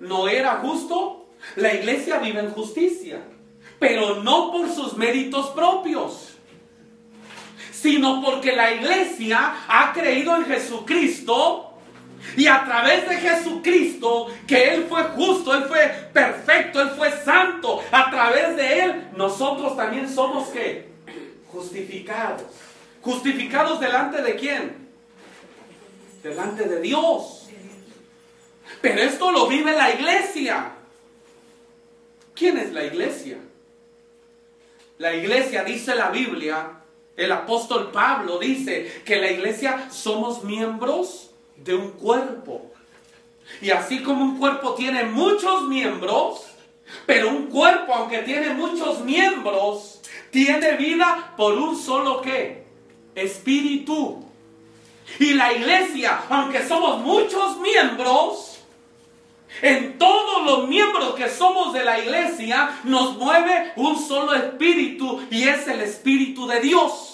No 0.00 0.26
era 0.26 0.56
justo. 0.56 1.26
La 1.54 1.72
iglesia 1.72 2.18
vive 2.18 2.40
en 2.40 2.50
justicia, 2.50 3.22
pero 3.78 4.16
no 4.24 4.50
por 4.50 4.68
sus 4.68 4.96
méritos 4.96 5.50
propios, 5.50 6.30
sino 7.70 8.20
porque 8.20 8.56
la 8.56 8.72
iglesia 8.72 9.58
ha 9.68 9.92
creído 9.92 10.34
en 10.36 10.46
Jesucristo 10.46 11.73
y 12.36 12.46
a 12.46 12.64
través 12.64 13.08
de 13.08 13.16
Jesucristo, 13.16 14.28
que 14.46 14.74
Él 14.74 14.86
fue 14.88 15.02
justo, 15.04 15.54
Él 15.54 15.64
fue 15.64 15.86
perfecto, 16.12 16.80
Él 16.80 16.90
fue 16.96 17.10
santo, 17.12 17.82
a 17.92 18.10
través 18.10 18.56
de 18.56 18.80
Él 18.80 19.08
nosotros 19.16 19.76
también 19.76 20.08
somos 20.08 20.48
que 20.48 20.88
justificados. 21.48 22.42
¿Justificados 23.00 23.80
delante 23.80 24.22
de 24.22 24.34
quién? 24.34 24.88
Delante 26.22 26.64
de 26.64 26.80
Dios. 26.80 27.48
Pero 28.80 29.00
esto 29.02 29.30
lo 29.30 29.46
vive 29.46 29.72
la 29.72 29.90
iglesia. 29.90 30.72
¿Quién 32.34 32.58
es 32.58 32.72
la 32.72 32.84
iglesia? 32.84 33.38
La 34.98 35.14
iglesia, 35.14 35.64
dice 35.64 35.94
la 35.94 36.10
Biblia, 36.10 36.80
el 37.16 37.30
apóstol 37.30 37.90
Pablo 37.92 38.38
dice 38.38 39.02
que 39.04 39.16
la 39.16 39.30
iglesia 39.30 39.88
somos 39.90 40.42
miembros 40.42 41.33
de 41.56 41.74
un 41.74 41.92
cuerpo. 41.92 42.70
Y 43.60 43.70
así 43.70 44.02
como 44.02 44.24
un 44.24 44.38
cuerpo 44.38 44.74
tiene 44.74 45.04
muchos 45.04 45.64
miembros, 45.68 46.46
pero 47.06 47.28
un 47.28 47.46
cuerpo, 47.46 47.94
aunque 47.94 48.18
tiene 48.18 48.50
muchos 48.50 49.00
miembros, 49.00 50.00
tiene 50.30 50.72
vida 50.76 51.34
por 51.36 51.54
un 51.54 51.76
solo 51.76 52.20
qué? 52.20 52.64
Espíritu. 53.14 54.24
Y 55.18 55.34
la 55.34 55.52
iglesia, 55.52 56.24
aunque 56.28 56.66
somos 56.66 57.00
muchos 57.00 57.58
miembros, 57.58 58.54
en 59.62 59.98
todos 59.98 60.44
los 60.44 60.68
miembros 60.68 61.14
que 61.14 61.28
somos 61.28 61.72
de 61.72 61.84
la 61.84 62.00
iglesia 62.00 62.80
nos 62.84 63.16
mueve 63.16 63.72
un 63.76 63.98
solo 63.98 64.34
espíritu 64.34 65.24
y 65.30 65.44
es 65.44 65.68
el 65.68 65.80
espíritu 65.80 66.46
de 66.46 66.60
Dios. 66.60 67.13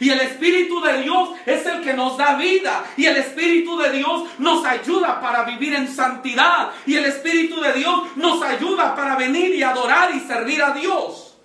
Y 0.00 0.10
el 0.10 0.20
Espíritu 0.20 0.80
de 0.80 1.02
Dios 1.02 1.30
es 1.44 1.66
el 1.66 1.82
que 1.82 1.92
nos 1.92 2.16
da 2.16 2.36
vida. 2.36 2.84
Y 2.96 3.06
el 3.06 3.16
Espíritu 3.16 3.76
de 3.78 3.90
Dios 3.90 4.24
nos 4.38 4.64
ayuda 4.64 5.20
para 5.20 5.44
vivir 5.44 5.74
en 5.74 5.88
santidad. 5.88 6.70
Y 6.86 6.96
el 6.96 7.06
Espíritu 7.06 7.60
de 7.60 7.72
Dios 7.72 8.02
nos 8.16 8.42
ayuda 8.42 8.94
para 8.94 9.16
venir 9.16 9.54
y 9.54 9.62
adorar 9.62 10.14
y 10.14 10.20
servir 10.20 10.62
a 10.62 10.72
Dios. 10.72 11.36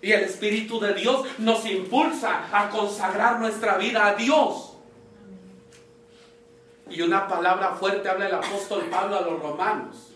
Y 0.00 0.10
el 0.10 0.24
Espíritu 0.24 0.80
de 0.80 0.94
Dios 0.94 1.26
nos 1.38 1.64
impulsa 1.64 2.48
a 2.52 2.68
consagrar 2.68 3.38
nuestra 3.38 3.76
vida 3.76 4.08
a 4.08 4.14
Dios. 4.14 4.72
Y 6.90 7.00
una 7.00 7.28
palabra 7.28 7.76
fuerte 7.76 8.08
habla 8.08 8.26
el 8.26 8.34
apóstol 8.34 8.82
Pablo 8.90 9.16
a 9.16 9.22
los 9.22 9.40
romanos. 9.40 10.08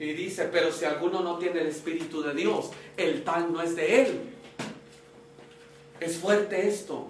Y 0.00 0.12
dice, 0.12 0.48
pero 0.52 0.72
si 0.72 0.84
alguno 0.84 1.20
no 1.20 1.38
tiene 1.38 1.60
el 1.60 1.68
Espíritu 1.68 2.20
de 2.20 2.34
Dios, 2.34 2.70
el 2.96 3.22
tal 3.22 3.52
no 3.52 3.62
es 3.62 3.76
de 3.76 4.02
él. 4.02 4.33
Es 6.00 6.18
fuerte 6.18 6.68
esto. 6.68 7.08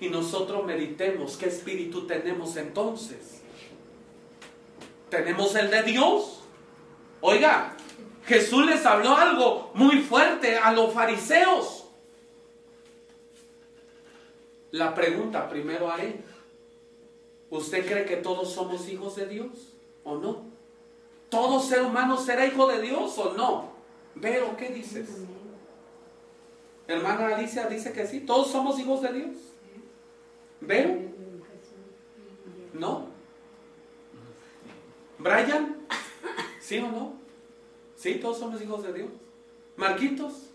Y 0.00 0.08
nosotros 0.08 0.64
meditemos 0.64 1.36
qué 1.36 1.46
espíritu 1.46 2.06
tenemos 2.06 2.56
entonces. 2.56 3.42
¿Tenemos 5.08 5.54
el 5.54 5.70
de 5.70 5.82
Dios? 5.84 6.40
Oiga, 7.20 7.74
Jesús 8.26 8.66
les 8.66 8.84
habló 8.84 9.16
algo 9.16 9.70
muy 9.74 10.00
fuerte 10.00 10.56
a 10.56 10.72
los 10.72 10.92
fariseos. 10.92 11.86
La 14.72 14.94
pregunta 14.94 15.48
primero 15.48 15.90
haré. 15.90 16.22
¿Usted 17.50 17.86
cree 17.86 18.04
que 18.04 18.16
todos 18.16 18.52
somos 18.52 18.88
hijos 18.88 19.14
de 19.14 19.26
Dios 19.26 19.74
o 20.02 20.16
no? 20.16 20.42
¿Todo 21.28 21.60
ser 21.60 21.82
humano 21.82 22.16
será 22.16 22.46
hijo 22.46 22.66
de 22.66 22.82
Dios 22.82 23.16
o 23.18 23.34
no? 23.34 23.72
Veo, 24.16 24.56
¿qué 24.56 24.70
dices? 24.70 25.08
Hermana 26.86 27.36
Alicia 27.36 27.66
dice 27.66 27.92
que 27.92 28.06
sí, 28.06 28.20
todos 28.20 28.50
somos 28.50 28.78
hijos 28.78 29.02
de 29.02 29.12
Dios. 29.12 29.36
¿Veo? 30.60 30.98
¿No? 32.74 33.06
¿Brian? 35.18 35.76
¿Sí 36.60 36.78
o 36.78 36.90
no? 36.90 37.14
Sí, 37.96 38.16
todos 38.16 38.38
somos 38.38 38.60
hijos 38.60 38.82
de 38.82 38.92
Dios. 38.92 39.10
¿Marquitos? 39.76 40.50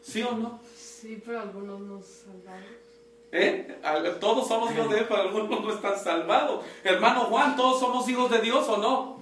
¿Sí 0.00 0.22
o 0.22 0.32
no? 0.32 0.60
Sí, 0.76 1.22
pero 1.24 1.40
algunos 1.40 1.80
no 1.80 2.00
salvados. 2.02 2.84
¿Eh? 3.32 3.80
Todos 4.20 4.46
somos 4.46 4.72
hijos 4.72 4.88
de 4.88 4.96
Dios, 4.96 5.06
pero 5.08 5.22
algunos 5.22 5.62
no 5.62 5.72
están 5.72 5.98
salvados. 5.98 6.64
Hermano 6.82 7.24
Juan, 7.24 7.56
¿todos 7.56 7.80
somos 7.80 8.08
hijos 8.08 8.30
de 8.30 8.40
Dios 8.40 8.68
o 8.68 8.76
no? 8.78 9.18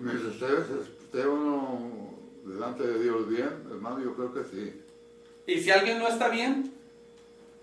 Mientras 0.00 0.34
esté 0.40 1.26
uno 1.26 2.10
delante 2.44 2.86
de 2.86 3.02
Dios 3.02 3.28
bien, 3.28 3.50
hermano, 3.70 4.02
yo 4.02 4.14
creo 4.14 4.32
que 4.32 4.44
sí. 4.44 4.82
Y 5.46 5.60
si 5.60 5.70
alguien 5.70 5.98
no 5.98 6.08
está 6.08 6.28
bien, 6.28 6.72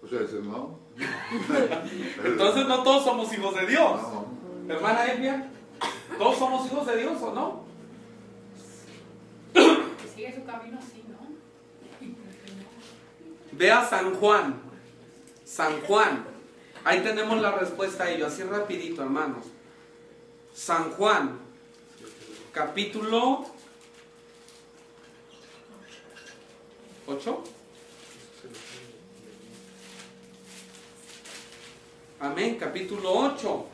O 0.01 0.07
sea, 0.07 0.19
dice, 0.19 0.39
no. 0.41 0.79
entonces 2.23 2.67
no 2.67 2.83
todos 2.83 3.03
somos 3.03 3.33
hijos 3.33 3.55
de 3.55 3.67
Dios. 3.67 4.01
No. 4.01 4.25
Hermana 4.73 5.05
Elvia, 5.05 5.49
¿todos 6.17 6.37
somos 6.37 6.65
hijos 6.67 6.85
de 6.87 6.97
Dios 6.97 7.21
o 7.21 7.33
no? 7.33 7.63
Que 9.53 10.07
sigue 10.15 10.33
su 10.33 10.45
camino 10.45 10.79
así, 10.79 11.03
¿no? 11.09 12.07
Vea 13.51 13.85
San 13.85 14.15
Juan. 14.15 14.61
San 15.45 15.81
Juan. 15.81 16.25
Ahí 16.85 17.01
tenemos 17.01 17.41
la 17.41 17.51
respuesta 17.51 18.05
a 18.05 18.11
ello, 18.11 18.27
así 18.27 18.43
rapidito, 18.43 19.03
hermanos. 19.03 19.45
San 20.53 20.91
Juan, 20.91 21.39
capítulo 22.51 23.45
8. 27.07 27.43
Amén, 32.23 32.55
capítulo 32.57 33.11
8. 33.11 33.65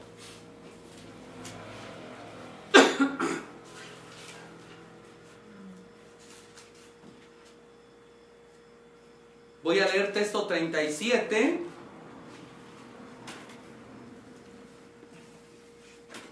Voy 9.62 9.80
a 9.80 9.86
leer 9.86 10.12
texto 10.14 10.48
37 10.48 11.60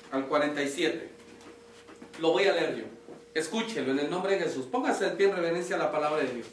al 0.10 0.26
47. 0.26 1.10
Lo 2.20 2.32
voy 2.32 2.46
a 2.46 2.54
leer 2.54 2.78
yo. 2.78 2.86
Escúchelo 3.36 3.92
en 3.92 4.00
el 4.00 4.10
nombre 4.10 4.40
de 4.40 4.46
Jesús. 4.46 4.66
Póngase 4.66 5.06
de 5.06 5.12
pie 5.12 5.28
en 5.28 5.36
reverencia 5.36 5.76
a 5.76 5.80
la 5.80 5.92
palabra 5.92 6.24
de 6.24 6.34
Dios. 6.34 6.48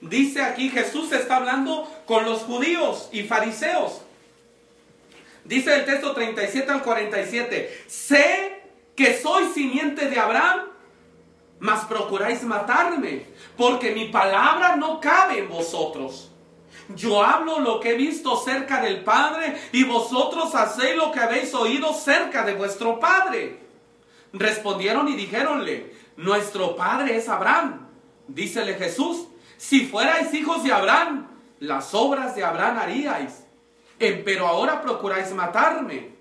Dice 0.00 0.42
aquí 0.42 0.70
Jesús 0.70 1.12
está 1.12 1.36
hablando 1.36 1.88
con 2.04 2.24
los 2.24 2.40
judíos 2.40 3.10
y 3.12 3.22
fariseos. 3.22 4.00
Dice 5.44 5.74
el 5.74 5.84
texto 5.84 6.12
37 6.12 6.70
al 6.70 6.82
47. 6.82 7.84
Sé 7.86 8.62
que 8.96 9.20
soy 9.20 9.46
simiente 9.52 10.08
de 10.08 10.18
Abraham, 10.18 10.60
mas 11.58 11.84
procuráis 11.84 12.42
matarme, 12.42 13.26
porque 13.56 13.92
mi 13.92 14.08
palabra 14.08 14.76
no 14.76 15.00
cabe 15.00 15.38
en 15.38 15.48
vosotros. 15.48 16.30
Yo 16.94 17.22
hablo 17.22 17.60
lo 17.60 17.80
que 17.80 17.92
he 17.92 17.96
visto 17.96 18.36
cerca 18.36 18.80
del 18.80 19.04
Padre, 19.04 19.56
y 19.72 19.84
vosotros 19.84 20.54
hacéis 20.54 20.96
lo 20.96 21.12
que 21.12 21.20
habéis 21.20 21.54
oído 21.54 21.92
cerca 21.94 22.44
de 22.44 22.54
vuestro 22.54 22.98
Padre. 23.00 23.60
Respondieron 24.32 25.08
y 25.08 25.14
dijéronle, 25.14 25.94
nuestro 26.16 26.76
Padre 26.76 27.16
es 27.16 27.28
Abraham. 27.28 27.88
Dícele 28.28 28.74
Jesús, 28.74 29.28
si 29.56 29.86
fuerais 29.86 30.32
hijos 30.34 30.64
de 30.64 30.72
Abraham, 30.72 31.28
las 31.60 31.94
obras 31.94 32.34
de 32.34 32.44
Abraham 32.44 32.78
haríais. 32.78 33.43
Pero 33.98 34.46
ahora 34.46 34.82
procuráis 34.82 35.32
matarme. 35.32 36.14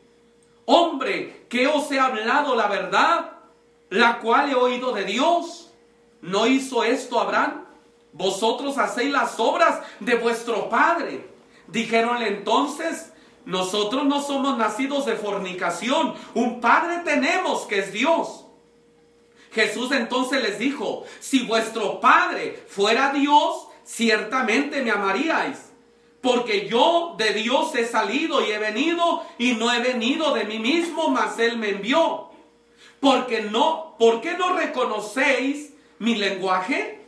Hombre, 0.66 1.46
que 1.50 1.68
os 1.68 1.92
he 1.92 2.00
hablado 2.00 2.56
la 2.56 2.68
verdad, 2.68 3.32
la 3.90 4.20
cual 4.20 4.50
he 4.52 4.56
oído 4.56 4.92
de 4.94 5.06
Dios. 5.06 5.72
¿No 6.22 6.48
hizo 6.48 6.84
esto 6.84 7.20
Abraham? 7.20 7.66
Vosotros 8.14 8.78
hacéis 8.78 9.12
las 9.12 9.40
obras 9.40 9.82
de 10.00 10.16
vuestro 10.16 10.70
padre. 10.70 11.28
Dijéronle 11.68 12.28
entonces, 12.28 13.12
nosotros 13.46 14.06
no 14.06 14.22
somos 14.22 14.58
nacidos 14.58 15.06
de 15.06 15.16
fornicación, 15.16 16.14
un 16.34 16.62
padre 16.62 17.00
tenemos 17.04 17.64
que 17.64 17.80
es 17.80 17.92
Dios. 17.92 18.46
Jesús 19.52 19.92
entonces 19.92 20.42
les 20.42 20.58
dijo, 20.58 21.04
si 21.20 21.46
vuestro 21.46 22.00
padre 22.00 22.64
fuera 22.68 23.12
Dios, 23.12 23.68
ciertamente 23.84 24.82
me 24.82 24.92
amaríais. 24.92 25.73
Porque 26.24 26.70
yo 26.70 27.16
de 27.18 27.34
Dios 27.34 27.76
he 27.76 27.86
salido 27.86 28.42
y 28.42 28.50
he 28.50 28.58
venido 28.58 29.24
y 29.38 29.56
no 29.56 29.74
he 29.74 29.82
venido 29.82 30.34
de 30.34 30.46
mí 30.46 30.58
mismo, 30.58 31.10
mas 31.10 31.38
Él 31.38 31.58
me 31.58 31.72
envió. 31.72 32.30
Porque 33.02 33.42
no, 33.42 33.98
¿por 34.00 34.22
qué 34.22 34.38
no 34.38 34.54
reconocéis 34.54 35.74
mi 36.00 36.16
lenguaje? 36.16 37.02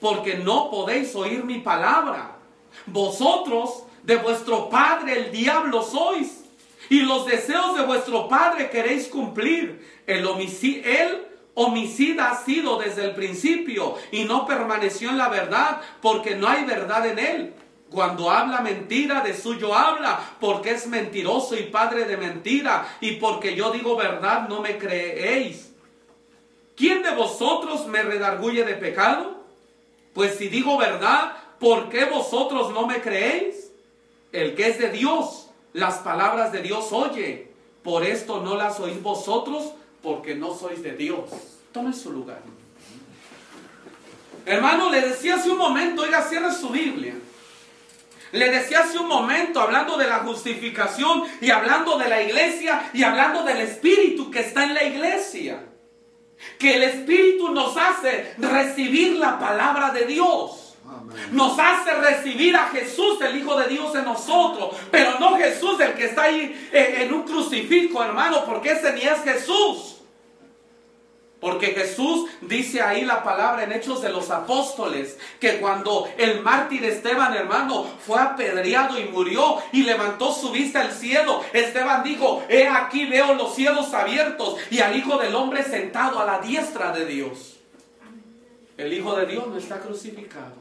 Porque 0.00 0.36
no 0.38 0.70
podéis 0.70 1.14
oír 1.14 1.44
mi 1.44 1.58
palabra. 1.58 2.38
Vosotros 2.86 3.82
de 4.04 4.16
vuestro 4.16 4.70
padre 4.70 5.18
el 5.18 5.32
diablo 5.32 5.82
sois. 5.82 6.44
Y 6.88 7.00
los 7.00 7.26
deseos 7.26 7.76
de 7.76 7.84
vuestro 7.84 8.26
padre 8.26 8.70
queréis 8.70 9.08
cumplir. 9.08 9.86
El 10.06 10.26
él 10.26 11.26
homicida 11.52 12.30
ha 12.30 12.42
sido 12.42 12.78
desde 12.78 13.04
el 13.04 13.14
principio 13.14 13.96
y 14.10 14.24
no 14.24 14.46
permaneció 14.46 15.10
en 15.10 15.18
la 15.18 15.28
verdad 15.28 15.82
porque 16.00 16.36
no 16.36 16.48
hay 16.48 16.64
verdad 16.64 17.06
en 17.06 17.18
él. 17.18 17.54
Cuando 17.92 18.30
habla 18.30 18.60
mentira, 18.60 19.20
de 19.20 19.36
suyo 19.36 19.74
habla, 19.74 20.18
porque 20.40 20.70
es 20.70 20.86
mentiroso 20.86 21.54
y 21.56 21.64
padre 21.64 22.06
de 22.06 22.16
mentira, 22.16 22.96
y 23.00 23.12
porque 23.12 23.54
yo 23.54 23.70
digo 23.70 23.96
verdad, 23.96 24.48
no 24.48 24.62
me 24.62 24.78
creéis. 24.78 25.72
¿Quién 26.74 27.02
de 27.02 27.14
vosotros 27.14 27.86
me 27.86 28.02
redarguye 28.02 28.64
de 28.64 28.74
pecado? 28.74 29.42
Pues 30.14 30.36
si 30.36 30.48
digo 30.48 30.78
verdad, 30.78 31.36
¿por 31.60 31.90
qué 31.90 32.06
vosotros 32.06 32.72
no 32.72 32.86
me 32.86 33.02
creéis? 33.02 33.70
El 34.32 34.54
que 34.54 34.68
es 34.68 34.78
de 34.78 34.90
Dios, 34.90 35.50
las 35.74 35.98
palabras 35.98 36.50
de 36.50 36.62
Dios 36.62 36.92
oye. 36.92 37.52
Por 37.84 38.04
esto 38.04 38.40
no 38.40 38.56
las 38.56 38.80
oís 38.80 39.02
vosotros, 39.02 39.72
porque 40.02 40.34
no 40.34 40.54
sois 40.54 40.82
de 40.82 40.92
Dios. 40.92 41.30
Tome 41.72 41.92
su 41.92 42.12
lugar. 42.12 42.40
Hermano, 44.46 44.90
le 44.90 45.00
decía 45.00 45.34
hace 45.34 45.50
un 45.50 45.58
momento, 45.58 46.02
oiga, 46.02 46.22
cierre 46.22 46.52
su 46.52 46.70
Biblia. 46.70 47.14
Le 48.32 48.50
decía 48.50 48.80
hace 48.80 48.98
un 48.98 49.08
momento, 49.08 49.60
hablando 49.60 49.96
de 49.96 50.06
la 50.06 50.20
justificación 50.20 51.22
y 51.40 51.50
hablando 51.50 51.98
de 51.98 52.08
la 52.08 52.22
iglesia 52.22 52.90
y 52.94 53.02
hablando 53.02 53.42
del 53.42 53.60
Espíritu 53.60 54.30
que 54.30 54.40
está 54.40 54.64
en 54.64 54.74
la 54.74 54.84
iglesia. 54.84 55.62
Que 56.58 56.76
el 56.76 56.82
Espíritu 56.82 57.50
nos 57.50 57.76
hace 57.76 58.34
recibir 58.38 59.16
la 59.16 59.38
palabra 59.38 59.90
de 59.90 60.06
Dios. 60.06 60.76
Amén. 60.84 61.28
Nos 61.30 61.58
hace 61.58 61.94
recibir 61.94 62.56
a 62.56 62.68
Jesús, 62.68 63.20
el 63.20 63.36
Hijo 63.36 63.54
de 63.56 63.68
Dios, 63.68 63.94
en 63.94 64.04
nosotros. 64.04 64.76
Pero 64.90 65.18
no 65.20 65.36
Jesús, 65.36 65.78
el 65.80 65.92
que 65.92 66.06
está 66.06 66.24
ahí 66.24 66.68
eh, 66.72 66.96
en 67.00 67.12
un 67.12 67.22
crucifijo, 67.22 68.02
hermano, 68.02 68.44
porque 68.46 68.72
ese 68.72 68.92
ni 68.94 69.02
es 69.02 69.22
Jesús. 69.22 70.01
Porque 71.42 71.72
Jesús 71.72 72.30
dice 72.40 72.82
ahí 72.82 73.04
la 73.04 73.24
palabra 73.24 73.64
en 73.64 73.72
Hechos 73.72 74.00
de 74.00 74.10
los 74.10 74.30
Apóstoles, 74.30 75.18
que 75.40 75.58
cuando 75.58 76.08
el 76.16 76.40
mártir 76.40 76.84
Esteban, 76.84 77.34
hermano, 77.34 77.84
fue 78.06 78.20
apedreado 78.20 78.96
y 78.96 79.06
murió 79.06 79.56
y 79.72 79.82
levantó 79.82 80.32
su 80.32 80.52
vista 80.52 80.82
al 80.82 80.92
cielo, 80.92 81.42
Esteban 81.52 82.04
dijo, 82.04 82.44
he 82.48 82.68
aquí 82.68 83.06
veo 83.06 83.34
los 83.34 83.56
cielos 83.56 83.92
abiertos 83.92 84.54
y 84.70 84.78
al 84.78 84.96
Hijo 84.96 85.18
del 85.18 85.34
Hombre 85.34 85.64
sentado 85.64 86.20
a 86.20 86.26
la 86.26 86.38
diestra 86.38 86.92
de 86.92 87.06
Dios. 87.06 87.56
El 88.78 88.92
Hijo 88.92 89.16
de 89.16 89.26
Dios 89.26 89.48
no 89.48 89.56
está 89.56 89.80
crucificado, 89.80 90.54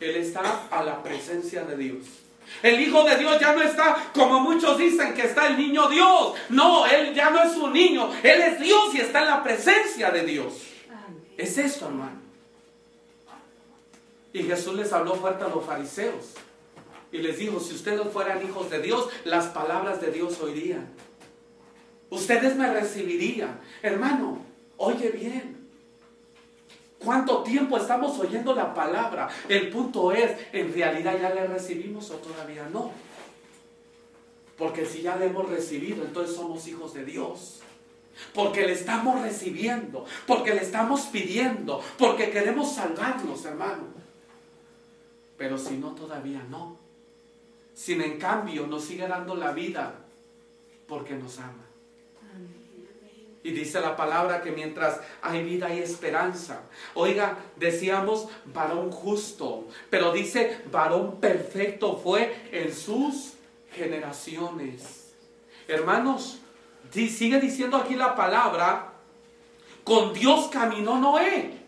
Él 0.00 0.16
está 0.16 0.68
a 0.70 0.82
la 0.82 1.02
presencia 1.02 1.64
de 1.64 1.76
Dios. 1.76 2.23
El 2.62 2.80
Hijo 2.80 3.04
de 3.04 3.16
Dios 3.16 3.38
ya 3.40 3.52
no 3.52 3.62
está 3.62 4.10
como 4.14 4.40
muchos 4.40 4.78
dicen 4.78 5.14
que 5.14 5.22
está 5.22 5.48
el 5.48 5.56
niño 5.56 5.88
Dios. 5.88 6.34
No, 6.48 6.86
Él 6.86 7.14
ya 7.14 7.30
no 7.30 7.42
es 7.42 7.56
un 7.56 7.72
niño. 7.72 8.10
Él 8.22 8.40
es 8.40 8.60
Dios 8.60 8.94
y 8.94 9.00
está 9.00 9.20
en 9.20 9.28
la 9.28 9.42
presencia 9.42 10.10
de 10.10 10.24
Dios. 10.24 10.54
Es 11.36 11.58
esto, 11.58 11.86
hermano. 11.86 12.22
Y 14.32 14.42
Jesús 14.42 14.74
les 14.74 14.92
habló 14.92 15.14
fuerte 15.14 15.44
a 15.44 15.48
los 15.48 15.64
fariseos. 15.64 16.34
Y 17.12 17.18
les 17.18 17.38
dijo, 17.38 17.60
si 17.60 17.74
ustedes 17.74 18.02
fueran 18.12 18.44
hijos 18.44 18.68
de 18.70 18.82
Dios, 18.82 19.08
las 19.24 19.46
palabras 19.46 20.00
de 20.00 20.10
Dios 20.10 20.40
oirían. 20.40 20.88
Ustedes 22.10 22.56
me 22.56 22.72
recibirían. 22.72 23.60
Hermano, 23.82 24.38
oye 24.76 25.10
bien. 25.10 25.53
¿Cuánto 27.04 27.42
tiempo 27.42 27.76
estamos 27.76 28.18
oyendo 28.18 28.54
la 28.54 28.72
palabra? 28.72 29.28
El 29.48 29.68
punto 29.70 30.12
es, 30.12 30.30
¿en 30.52 30.72
realidad 30.72 31.18
ya 31.20 31.34
la 31.34 31.44
recibimos 31.44 32.10
o 32.10 32.14
todavía 32.14 32.68
no? 32.72 32.92
Porque 34.56 34.86
si 34.86 35.02
ya 35.02 35.16
la 35.16 35.26
hemos 35.26 35.48
recibido, 35.48 36.04
entonces 36.04 36.34
somos 36.36 36.66
hijos 36.66 36.94
de 36.94 37.04
Dios. 37.04 37.60
Porque 38.32 38.64
le 38.66 38.72
estamos 38.72 39.20
recibiendo, 39.22 40.06
porque 40.26 40.54
le 40.54 40.62
estamos 40.62 41.02
pidiendo, 41.06 41.82
porque 41.98 42.30
queremos 42.30 42.72
salvarnos, 42.72 43.44
hermano. 43.44 43.84
Pero 45.36 45.58
si 45.58 45.76
no, 45.76 45.90
todavía 45.90 46.42
no. 46.48 46.76
Sin 47.74 48.00
en 48.00 48.18
cambio 48.18 48.68
nos 48.68 48.84
sigue 48.84 49.08
dando 49.08 49.34
la 49.34 49.50
vida 49.50 49.94
porque 50.86 51.14
nos 51.14 51.38
ama. 51.38 51.63
Y 53.44 53.50
dice 53.50 53.78
la 53.78 53.94
palabra 53.94 54.40
que 54.40 54.50
mientras 54.50 55.00
hay 55.20 55.44
vida 55.44 55.66
hay 55.66 55.80
esperanza. 55.80 56.62
Oiga, 56.94 57.36
decíamos 57.56 58.26
varón 58.46 58.90
justo, 58.90 59.68
pero 59.90 60.12
dice 60.12 60.62
varón 60.72 61.20
perfecto 61.20 62.00
fue 62.02 62.48
en 62.50 62.74
sus 62.74 63.34
generaciones. 63.70 65.12
Hermanos, 65.68 66.40
sigue 66.90 67.38
diciendo 67.38 67.76
aquí 67.76 67.94
la 67.96 68.16
palabra, 68.16 68.92
con 69.84 70.14
Dios 70.14 70.48
caminó 70.50 70.98
Noé. 70.98 71.58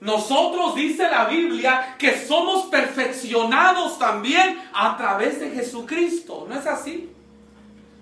Nosotros 0.00 0.74
dice 0.74 1.08
la 1.08 1.26
Biblia 1.26 1.94
que 1.98 2.18
somos 2.18 2.66
perfeccionados 2.66 3.96
también 3.96 4.60
a 4.72 4.96
través 4.96 5.38
de 5.38 5.50
Jesucristo. 5.50 6.46
¿No 6.48 6.58
es 6.58 6.66
así? 6.66 7.12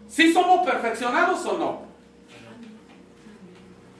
¿Sí 0.09 0.33
somos 0.33 0.65
perfeccionados 0.67 1.45
o 1.45 1.59
no? 1.59 1.86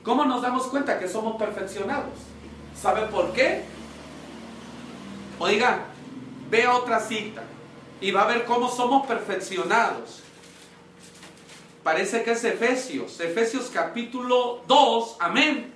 ¿Cómo 0.07 0.25
nos 0.25 0.41
damos 0.41 0.69
cuenta 0.69 1.01
que 1.01 1.09
somos 1.09 1.35
perfeccionados? 1.37 2.13
¿Sabe 2.81 3.09
por 3.09 3.33
qué? 3.33 3.65
Oiga, 5.41 5.81
ve 6.49 6.69
otra 6.69 7.01
cita 7.01 7.43
y 8.01 8.13
va 8.13 8.23
a 8.23 8.27
ver 8.29 8.45
cómo 8.45 8.71
somos 8.71 9.05
perfeccionados. 9.09 10.21
Parece 11.83 12.23
que 12.23 12.31
es 12.31 12.45
Efesios, 12.45 13.19
Efesios 13.19 13.69
capítulo 13.75 14.63
2, 14.69 15.17
amén. 15.19 15.75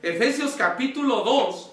Efesios 0.00 0.52
capítulo 0.52 1.20
2, 1.20 1.70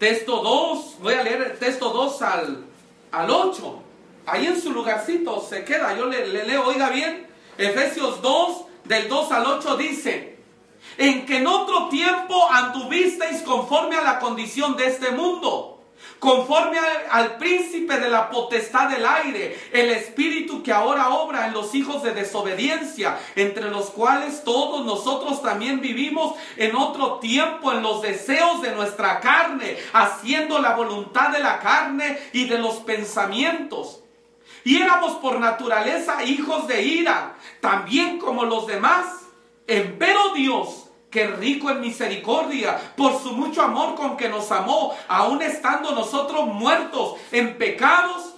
texto 0.00 0.42
2, 0.42 0.96
voy 1.00 1.14
a 1.14 1.22
leer 1.22 1.42
el 1.42 1.58
texto 1.60 1.90
2 1.90 2.22
al, 2.22 2.64
al 3.12 3.30
8. 3.30 3.82
Ahí 4.26 4.46
en 4.46 4.60
su 4.60 4.72
lugarcito 4.72 5.40
se 5.40 5.64
queda, 5.64 5.96
yo 5.96 6.06
le, 6.06 6.26
le 6.26 6.44
leo, 6.46 6.66
oiga 6.66 6.90
bien, 6.90 7.28
Efesios 7.56 8.20
2, 8.22 8.66
del 8.86 9.08
2 9.08 9.32
al 9.32 9.46
8 9.46 9.76
dice, 9.76 10.36
en 10.98 11.26
que 11.26 11.38
en 11.38 11.46
otro 11.46 11.88
tiempo 11.88 12.48
anduvisteis 12.50 13.42
conforme 13.42 13.96
a 13.96 14.02
la 14.02 14.18
condición 14.18 14.76
de 14.76 14.86
este 14.86 15.10
mundo, 15.10 15.72
conforme 16.18 16.78
al, 16.78 16.86
al, 17.10 17.36
príncipe 17.36 17.98
de 17.98 18.08
la 18.08 18.30
potestad 18.30 18.88
del 18.88 19.04
aire, 19.04 19.58
el 19.72 19.90
espíritu 19.90 20.62
que 20.62 20.72
ahora 20.72 21.10
obra 21.10 21.46
en 21.46 21.52
los 21.52 21.74
hijos 21.74 22.02
de 22.02 22.12
desobediencia, 22.12 23.18
entre 23.34 23.70
los 23.70 23.90
cuales 23.90 24.44
todos 24.44 24.84
nosotros 24.86 25.42
también 25.42 25.80
vivimos 25.80 26.34
en 26.56 26.76
otro 26.76 27.18
tiempo 27.18 27.72
en 27.72 27.82
los 27.82 28.02
deseos 28.02 28.62
de 28.62 28.72
nuestra 28.72 29.20
carne, 29.20 29.76
haciendo 29.92 30.58
la 30.60 30.74
voluntad 30.74 31.30
de 31.30 31.40
la 31.40 31.58
carne 31.58 32.18
y 32.32 32.46
de 32.46 32.58
los 32.58 32.76
pensamientos. 32.76 34.02
Y 34.66 34.82
éramos 34.82 35.12
por 35.18 35.38
naturaleza 35.38 36.24
hijos 36.24 36.66
de 36.66 36.82
ira, 36.82 37.36
también 37.60 38.18
como 38.18 38.44
los 38.44 38.66
demás. 38.66 39.06
Empero 39.68 40.34
Dios, 40.34 40.86
que 41.08 41.28
rico 41.28 41.70
en 41.70 41.80
misericordia, 41.80 42.76
por 42.96 43.16
su 43.22 43.30
mucho 43.30 43.62
amor 43.62 43.94
con 43.94 44.16
que 44.16 44.28
nos 44.28 44.50
amó, 44.50 44.92
aun 45.06 45.40
estando 45.40 45.92
nosotros 45.92 46.48
muertos 46.48 47.14
en 47.30 47.56
pecados, 47.58 48.34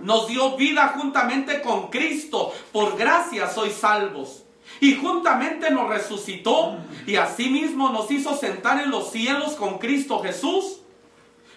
nos 0.00 0.26
dio 0.26 0.56
vida 0.56 0.94
juntamente 0.96 1.62
con 1.62 1.90
Cristo. 1.90 2.52
Por 2.72 2.96
gracia 2.96 3.48
sois 3.48 3.74
salvos. 3.74 4.42
Y 4.80 4.96
juntamente 4.96 5.70
nos 5.70 5.88
resucitó 5.88 6.76
y 7.06 7.14
asimismo 7.14 7.90
nos 7.90 8.10
hizo 8.10 8.36
sentar 8.36 8.82
en 8.82 8.90
los 8.90 9.12
cielos 9.12 9.52
con 9.52 9.78
Cristo 9.78 10.20
Jesús 10.24 10.80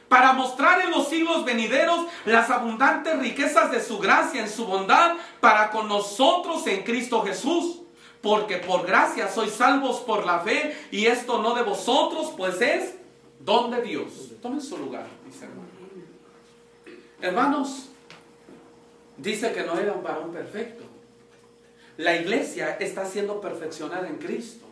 para 0.09 0.33
mostrar 0.33 0.81
en 0.81 0.91
los 0.91 1.07
siglos 1.07 1.45
venideros 1.45 2.07
las 2.25 2.49
abundantes 2.49 3.17
riquezas 3.19 3.71
de 3.71 3.81
su 3.81 3.99
gracia 3.99 4.41
en 4.41 4.49
su 4.49 4.65
bondad 4.65 5.15
para 5.39 5.69
con 5.69 5.87
nosotros 5.87 6.65
en 6.67 6.83
Cristo 6.83 7.23
Jesús. 7.23 7.81
Porque 8.21 8.57
por 8.57 8.85
gracia 8.85 9.29
sois 9.29 9.53
salvos 9.53 10.01
por 10.01 10.25
la 10.25 10.41
fe 10.41 10.75
y 10.91 11.05
esto 11.05 11.41
no 11.41 11.55
de 11.55 11.61
vosotros, 11.61 12.33
pues 12.35 12.59
es 12.59 12.95
don 13.39 13.71
de 13.71 13.81
Dios. 13.81 14.09
Tomen 14.41 14.59
su 14.59 14.77
lugar, 14.77 15.07
dice 15.25 15.45
hermano. 15.45 15.69
Hermanos, 17.21 17.89
dice 19.15 19.53
que 19.53 19.63
no 19.63 19.77
era 19.77 19.93
un 19.93 20.03
varón 20.03 20.33
perfecto. 20.33 20.83
La 21.97 22.15
iglesia 22.15 22.77
está 22.79 23.05
siendo 23.05 23.39
perfeccionada 23.39 24.07
en 24.07 24.17
Cristo. 24.17 24.65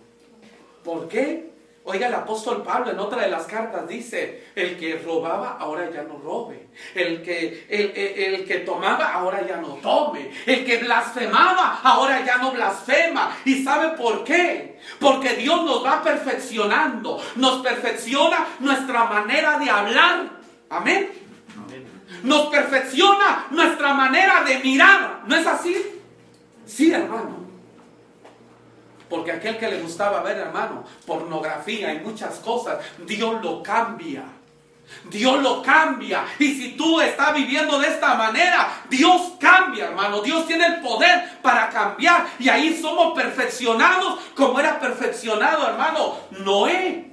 ¿Por 0.83 1.07
qué? 1.07 1.51
Oiga, 1.89 2.07
el 2.07 2.15
apóstol 2.15 2.63
Pablo 2.63 2.91
en 2.91 2.99
otra 2.99 3.21
de 3.21 3.29
las 3.29 3.45
cartas 3.45 3.87
dice, 3.87 4.51
el 4.55 4.77
que 4.77 4.97
robaba 4.97 5.55
ahora 5.57 5.89
ya 5.89 6.03
no 6.03 6.17
robe, 6.17 6.67
el 6.93 7.23
que, 7.23 7.65
el, 7.69 7.93
el, 7.95 8.33
el, 8.35 8.45
que 8.45 8.55
tomaba 8.55 9.13
ahora 9.13 9.47
ya 9.47 9.55
no 9.55 9.75
tome, 9.75 10.29
el 10.45 10.65
que 10.65 10.79
blasfemaba 10.79 11.79
ahora 11.81 12.25
ya 12.25 12.39
no 12.39 12.51
blasfema. 12.51 13.37
¿Y 13.45 13.63
sabe 13.63 13.95
por 13.95 14.25
qué? 14.25 14.81
Porque 14.99 15.37
Dios 15.37 15.63
nos 15.63 15.85
va 15.85 16.03
perfeccionando, 16.03 17.23
nos 17.37 17.61
perfecciona 17.61 18.45
nuestra 18.59 19.05
manera 19.05 19.57
de 19.57 19.69
hablar. 19.69 20.29
Amén. 20.69 21.09
Nos 22.21 22.47
perfecciona 22.47 23.47
nuestra 23.51 23.93
manera 23.93 24.43
de 24.43 24.59
mirar. 24.59 25.21
¿No 25.25 25.37
es 25.37 25.47
así? 25.47 26.01
Sí, 26.65 26.91
hermano. 26.91 27.36
Porque 29.09 29.31
aquel 29.31 29.57
que 29.57 29.69
le 29.69 29.81
gustaba 29.81 30.21
ver, 30.21 30.37
hermano, 30.37 30.83
pornografía 31.05 31.93
y 31.93 31.99
muchas 31.99 32.35
cosas, 32.39 32.79
Dios 33.05 33.41
lo 33.41 33.63
cambia. 33.63 34.23
Dios 35.09 35.41
lo 35.41 35.61
cambia. 35.61 36.25
Y 36.39 36.53
si 36.53 36.77
tú 36.77 36.99
estás 37.01 37.33
viviendo 37.35 37.79
de 37.79 37.87
esta 37.87 38.15
manera, 38.15 38.83
Dios 38.89 39.33
cambia, 39.39 39.85
hermano. 39.85 40.21
Dios 40.21 40.47
tiene 40.47 40.65
el 40.65 40.81
poder 40.81 41.39
para 41.41 41.69
cambiar. 41.69 42.27
Y 42.39 42.49
ahí 42.49 42.77
somos 42.79 43.13
perfeccionados 43.13 44.19
como 44.35 44.59
era 44.59 44.79
perfeccionado, 44.79 45.67
hermano, 45.67 46.15
Noé. 46.43 47.11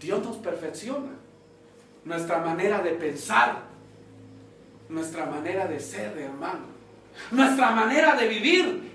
Dios 0.00 0.22
nos 0.24 0.36
perfecciona. 0.36 1.12
Nuestra 2.04 2.38
manera 2.38 2.80
de 2.80 2.90
pensar. 2.90 3.62
Nuestra 4.88 5.26
manera 5.26 5.66
de 5.66 5.80
ser, 5.80 6.16
hermano. 6.18 6.66
Nuestra 7.30 7.70
manera 7.70 8.14
de 8.14 8.28
vivir. 8.28 8.93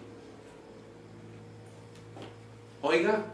Oiga, 2.81 3.25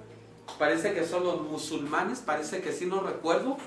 parece 0.58 0.93
que 0.93 1.05
son 1.05 1.23
los 1.23 1.41
musulmanes, 1.41 2.19
parece 2.19 2.62
que 2.62 2.71
sí 2.71 2.86
no 2.86 3.01
recuerdo, 3.01 3.58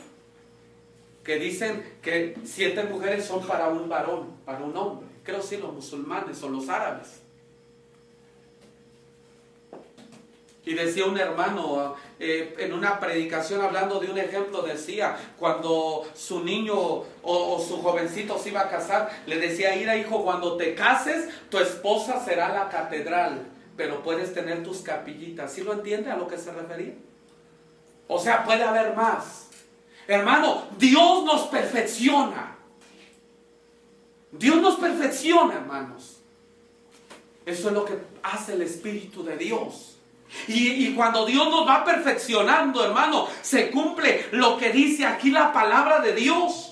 que 1.22 1.36
dicen 1.36 1.98
que 2.02 2.36
siete 2.44 2.84
mujeres 2.84 3.26
son 3.26 3.46
para 3.46 3.68
un 3.68 3.88
varón, 3.88 4.28
para 4.44 4.58
un 4.60 4.76
hombre. 4.76 5.06
Creo 5.22 5.42
sí 5.42 5.56
los 5.58 5.72
musulmanes 5.72 6.42
o 6.42 6.48
los 6.48 6.68
árabes. 6.68 7.20
Y 10.64 10.74
decía 10.74 11.06
un 11.06 11.16
hermano 11.16 11.94
eh, 12.18 12.54
en 12.58 12.72
una 12.74 12.98
predicación 12.98 13.62
hablando 13.62 14.00
de 14.00 14.10
un 14.10 14.18
ejemplo, 14.18 14.62
decía, 14.62 15.16
cuando 15.38 16.07
su 16.14 16.42
niño 16.42 16.74
o, 16.76 17.07
o, 17.22 17.64
su 17.66 17.78
jovencito 17.78 18.38
se 18.38 18.50
iba 18.50 18.62
a 18.62 18.68
casar, 18.68 19.11
le 19.26 19.38
decía, 19.38 19.74
mira 19.76 19.96
hijo, 19.96 20.24
cuando 20.24 20.57
te 20.57 20.74
cases, 20.74 21.28
tu 21.48 21.59
esposa 21.59 22.22
será 22.22 22.53
la 22.53 22.68
catedral 22.68 23.46
pero 23.79 24.03
puedes 24.03 24.35
tener 24.35 24.64
tus 24.64 24.79
capillitas. 24.79 25.53
¿Sí 25.53 25.62
lo 25.62 25.72
entiende 25.72 26.11
a 26.11 26.16
lo 26.16 26.26
que 26.26 26.37
se 26.37 26.53
refería? 26.53 26.95
O 28.09 28.18
sea, 28.18 28.45
puede 28.45 28.64
haber 28.64 28.97
más. 28.97 29.47
Hermano, 30.09 30.64
Dios 30.76 31.24
nos 31.24 31.43
perfecciona. 31.43 32.57
Dios 34.33 34.61
nos 34.61 34.81
perfecciona, 34.81 35.55
hermanos. 35.55 36.16
Eso 37.47 37.68
es 37.68 37.74
lo 37.74 37.85
que 37.85 37.97
hace 38.24 38.55
el 38.55 38.62
Espíritu 38.62 39.22
de 39.22 39.37
Dios. 39.37 39.97
Y, 40.49 40.87
y, 40.87 40.95
cuando 40.95 41.24
Dios 41.24 41.49
nos 41.49 41.66
va 41.66 41.85
perfeccionando, 41.85 42.85
hermano, 42.85 43.29
se 43.43 43.70
cumple 43.70 44.26
lo 44.33 44.59
que 44.59 44.72
dice 44.72 45.07
aquí 45.07 45.31
la 45.31 45.53
palabra 45.53 46.01
de 46.01 46.14
Dios. 46.14 46.67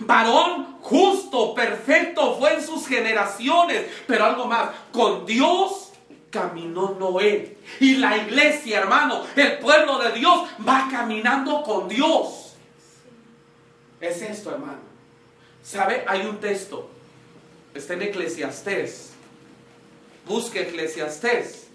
Varón 0.00 0.78
justo, 0.80 1.54
perfecto 1.54 2.36
fue 2.38 2.54
en 2.54 2.62
sus 2.62 2.86
generaciones. 2.86 3.86
Pero 4.06 4.24
algo 4.24 4.46
más, 4.46 4.70
con 4.92 5.26
Dios 5.26 5.92
caminó 6.30 6.96
Noé. 6.98 7.58
Y 7.80 7.96
la 7.96 8.16
iglesia, 8.16 8.80
hermano, 8.80 9.24
el 9.36 9.58
pueblo 9.58 9.98
de 9.98 10.12
Dios 10.12 10.48
va 10.66 10.88
caminando 10.90 11.62
con 11.62 11.88
Dios. 11.88 12.54
Es 14.00 14.20
esto, 14.20 14.50
hermano. 14.50 14.80
¿Sabe? 15.62 16.04
Hay 16.06 16.26
un 16.26 16.38
texto. 16.40 16.90
Está 17.72 17.94
en 17.94 18.02
Eclesiastés. 18.02 19.12
Busque 20.26 20.62
Eclesiastés. 20.62 21.68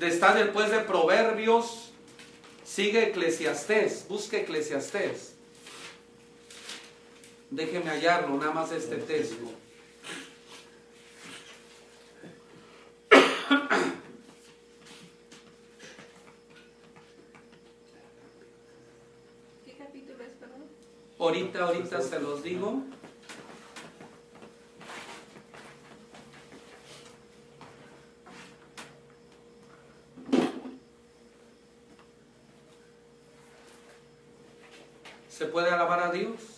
Está 0.00 0.34
después 0.34 0.70
de 0.70 0.80
Proverbios. 0.80 1.92
Sigue 2.64 3.08
Eclesiastés. 3.08 4.06
Busque 4.08 4.40
Eclesiastés. 4.40 5.31
Déjeme 7.52 7.90
hallarlo, 7.90 8.34
nada 8.38 8.50
más 8.50 8.72
este 8.72 8.96
texto. 8.96 9.44
¿Qué 19.66 19.76
capítulo 19.76 20.24
es, 20.24 20.32
perdón? 20.32 20.64
Ahorita, 21.18 21.64
ahorita 21.64 22.00
se 22.00 22.20
los 22.20 22.42
digo. 22.42 22.84
¿Se 35.28 35.44
puede 35.44 35.68
alabar 35.68 36.00
a 36.00 36.10
Dios? 36.12 36.52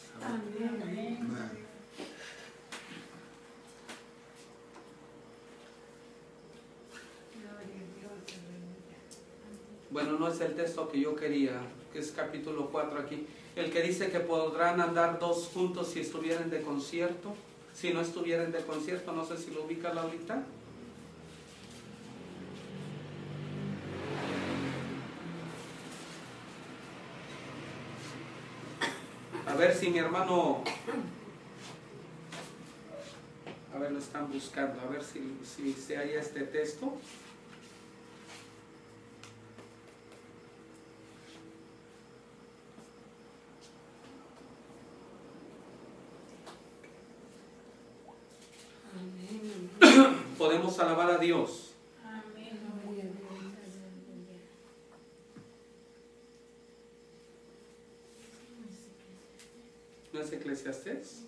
Bueno, 9.94 10.18
no 10.18 10.23
es 10.34 10.40
el 10.40 10.54
texto 10.54 10.88
que 10.88 11.00
yo 11.00 11.14
quería, 11.14 11.52
que 11.92 12.00
es 12.00 12.10
capítulo 12.10 12.68
4 12.70 12.98
aquí. 12.98 13.26
El 13.54 13.70
que 13.70 13.82
dice 13.82 14.10
que 14.10 14.18
podrán 14.18 14.80
andar 14.80 15.20
dos 15.20 15.50
juntos 15.54 15.88
si 15.92 16.00
estuvieran 16.00 16.50
de 16.50 16.60
concierto. 16.60 17.34
Si 17.72 17.92
no 17.92 18.00
estuvieran 18.00 18.50
de 18.50 18.58
concierto, 18.60 19.12
no 19.12 19.24
sé 19.24 19.36
si 19.38 19.52
lo 19.52 19.64
ubica 19.64 19.90
ahorita. 19.90 20.42
A 29.46 29.54
ver 29.54 29.74
si 29.74 29.90
mi 29.90 29.98
hermano... 29.98 30.64
A 33.72 33.78
ver, 33.78 33.92
lo 33.92 33.98
están 33.98 34.32
buscando. 34.32 34.80
A 34.80 34.86
ver 34.86 35.04
si, 35.04 35.38
si 35.44 35.72
se 35.74 35.96
halla 35.96 36.20
este 36.20 36.40
texto. 36.40 36.98
Podemos 50.38 50.78
alabar 50.78 51.10
a 51.10 51.13
Dios. 51.24 51.70
¿No 60.12 60.20
es 60.20 60.32
Eclesiastés? 60.32 61.24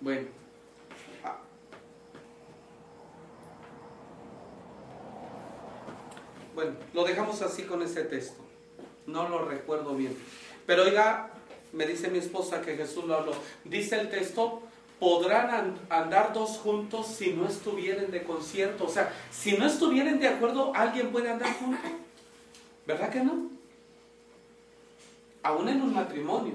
Bueno. 0.00 0.37
Bueno, 6.58 6.72
lo 6.92 7.04
dejamos 7.04 7.40
así 7.42 7.62
con 7.62 7.82
ese 7.82 8.02
texto. 8.02 8.42
No 9.06 9.28
lo 9.28 9.44
recuerdo 9.44 9.94
bien. 9.94 10.16
Pero 10.66 10.82
oiga, 10.82 11.30
me 11.72 11.86
dice 11.86 12.10
mi 12.10 12.18
esposa 12.18 12.62
que 12.62 12.74
Jesús 12.74 13.04
lo 13.04 13.14
habló. 13.14 13.30
Dice 13.62 14.00
el 14.00 14.10
texto, 14.10 14.60
podrán 14.98 15.50
an- 15.50 15.78
andar 15.88 16.32
dos 16.32 16.58
juntos 16.58 17.06
si 17.06 17.32
no 17.32 17.46
estuvieren 17.46 18.10
de 18.10 18.24
concierto. 18.24 18.86
O 18.86 18.88
sea, 18.88 19.14
si 19.30 19.52
no 19.56 19.66
estuvieren 19.66 20.18
de 20.18 20.26
acuerdo, 20.26 20.72
¿alguien 20.74 21.12
puede 21.12 21.30
andar 21.30 21.54
junto? 21.60 21.78
¿Verdad 22.88 23.10
que 23.10 23.20
no? 23.20 23.50
Aún 25.44 25.68
en 25.68 25.80
un 25.80 25.94
matrimonio, 25.94 26.54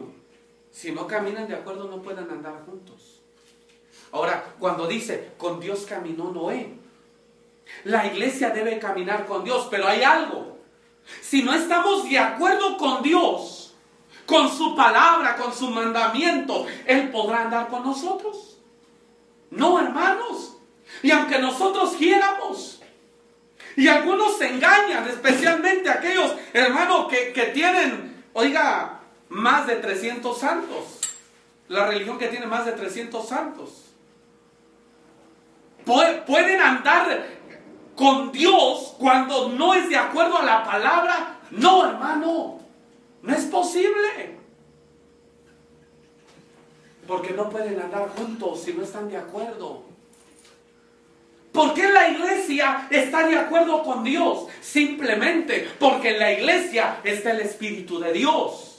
si 0.70 0.92
no 0.92 1.08
caminan 1.08 1.48
de 1.48 1.56
acuerdo, 1.56 1.88
no 1.88 2.02
pueden 2.02 2.30
andar 2.30 2.66
juntos. 2.66 3.22
Ahora, 4.12 4.54
cuando 4.60 4.86
dice, 4.86 5.30
con 5.38 5.62
Dios 5.62 5.86
caminó 5.86 6.30
Noé, 6.30 6.83
la 7.84 8.08
iglesia 8.08 8.50
debe 8.52 8.80
caminar 8.80 9.26
con 9.26 9.44
Dios, 9.44 9.68
pero 9.70 9.88
hay 9.88 10.04
algo. 10.04 10.58
Si 11.22 11.44
no 11.44 11.54
estamos 11.54 12.08
de 12.10 12.18
acuerdo 12.18 12.78
con 12.78 13.02
Dios, 13.04 13.76
con 14.26 14.50
su 14.50 14.76
palabra, 14.76 15.36
con 15.36 15.54
su 15.54 15.70
mandamiento, 15.70 16.66
Él 16.86 17.10
podrá 17.12 17.42
andar 17.42 17.68
con 17.68 17.84
nosotros. 17.84 18.58
No, 19.52 19.80
hermanos. 19.80 20.58
Y 21.02 21.12
aunque 21.12 21.40
nosotros 21.40 21.96
quiéramos, 21.98 22.82
y 23.76 23.88
algunos 23.88 24.38
se 24.38 24.48
engañan, 24.50 25.08
especialmente 25.10 25.90
aquellos 25.90 26.34
hermanos 26.54 27.08
que, 27.10 27.34
que 27.34 27.48
tienen, 27.48 28.24
oiga, 28.34 29.02
más 29.30 29.68
de 29.68 29.76
300 29.78 30.38
santos. 30.40 31.00
La 31.68 31.88
religión 31.88 32.18
que 32.20 32.28
tiene 32.28 32.46
más 32.46 32.66
de 32.66 32.74
300 32.74 33.28
santos. 33.28 33.70
Pu- 35.86 36.24
Pueden 36.26 36.62
andar 36.62 37.28
con 37.96 38.32
Dios 38.32 38.96
cuando 38.98 39.50
no 39.50 39.74
es 39.74 39.90
de 39.90 39.98
acuerdo 39.98 40.38
a 40.38 40.44
la 40.44 40.64
palabra. 40.64 41.40
No, 41.52 41.88
hermano, 41.88 42.60
no 43.22 43.34
es 43.34 43.46
posible. 43.46 44.38
Porque 47.08 47.34
no 47.34 47.50
pueden 47.50 47.80
andar 47.80 48.10
juntos 48.10 48.62
si 48.64 48.74
no 48.74 48.84
están 48.84 49.10
de 49.10 49.18
acuerdo. 49.18 49.84
¿Por 51.52 51.76
qué 51.76 51.88
la 51.92 52.10
iglesia 52.10 52.88
está 52.90 53.28
de 53.28 53.38
acuerdo 53.38 53.84
con 53.84 54.04
Dios? 54.04 54.48
Simplemente 54.60 55.70
porque 55.80 56.10
en 56.10 56.20
la 56.20 56.32
iglesia 56.32 57.00
está 57.04 57.32
el 57.32 57.42
Espíritu 57.42 58.00
de 58.00 58.12
Dios. 58.12 58.73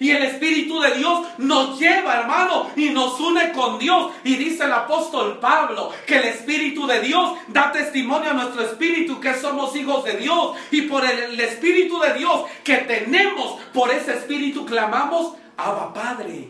Y 0.00 0.10
el 0.12 0.22
Espíritu 0.22 0.80
de 0.80 0.94
Dios 0.94 1.26
nos 1.38 1.78
lleva, 1.78 2.20
hermano, 2.20 2.70
y 2.76 2.90
nos 2.90 3.18
une 3.18 3.52
con 3.52 3.78
Dios. 3.78 4.12
Y 4.22 4.36
dice 4.36 4.64
el 4.64 4.72
apóstol 4.72 5.38
Pablo 5.40 5.90
que 6.06 6.18
el 6.18 6.24
Espíritu 6.26 6.86
de 6.86 7.00
Dios 7.00 7.32
da 7.48 7.72
testimonio 7.72 8.30
a 8.30 8.34
nuestro 8.34 8.62
espíritu 8.62 9.20
que 9.20 9.34
somos 9.34 9.74
hijos 9.74 10.04
de 10.04 10.16
Dios. 10.16 10.56
Y 10.70 10.82
por 10.82 11.04
el, 11.04 11.38
Espíritu 11.40 11.98
de 11.98 12.14
Dios 12.14 12.44
que 12.62 12.76
tenemos, 12.78 13.60
por 13.72 13.90
ese 13.90 14.12
Espíritu 14.12 14.64
clamamos, 14.64 15.34
Abba 15.56 15.92
Padre. 15.92 16.48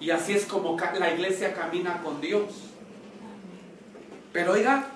Y 0.00 0.10
así 0.10 0.34
es 0.34 0.44
como 0.46 0.76
la 0.96 1.12
iglesia 1.12 1.54
camina 1.54 2.00
con 2.02 2.20
Dios. 2.20 2.52
Pero 4.32 4.52
oiga, 4.52 4.86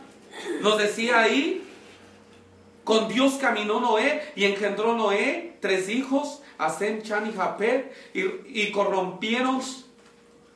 nos 0.60 0.78
decía 0.78 1.20
ahí, 1.20 1.61
con 2.84 3.08
Dios 3.08 3.34
caminó 3.34 3.80
Noé 3.80 4.32
y 4.34 4.44
engendró 4.44 4.96
Noé 4.96 5.56
tres 5.60 5.88
hijos, 5.88 6.42
Asem, 6.58 7.02
Chan 7.02 7.28
y 7.28 7.32
Japet, 7.32 7.92
y, 8.14 8.22
y 8.62 8.72
corrompieron, 8.72 9.60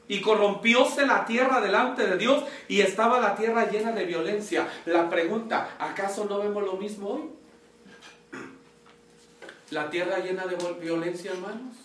y 0.09 0.21
corrompióse 0.21 1.07
la 1.07 1.25
tierra 1.25 1.61
delante 1.61 2.07
de 2.07 2.17
Dios 2.17 2.45
y 2.69 2.81
estaba 2.81 3.21
la 3.21 3.35
tierra 3.35 3.69
llena 3.71 3.93
de 3.93 4.05
violencia. 4.05 4.69
La 4.85 5.09
pregunta, 5.11 5.77
¿acaso 5.79 6.27
no 6.27 6.39
vemos 6.39 6.65
lo 6.65 6.75
mismo 6.75 7.09
hoy? 7.09 7.23
La 9.71 9.91
tierra 9.91 10.19
llena 10.19 10.47
de 10.47 10.57
violencia, 10.81 11.33
hermanos. 11.33 11.77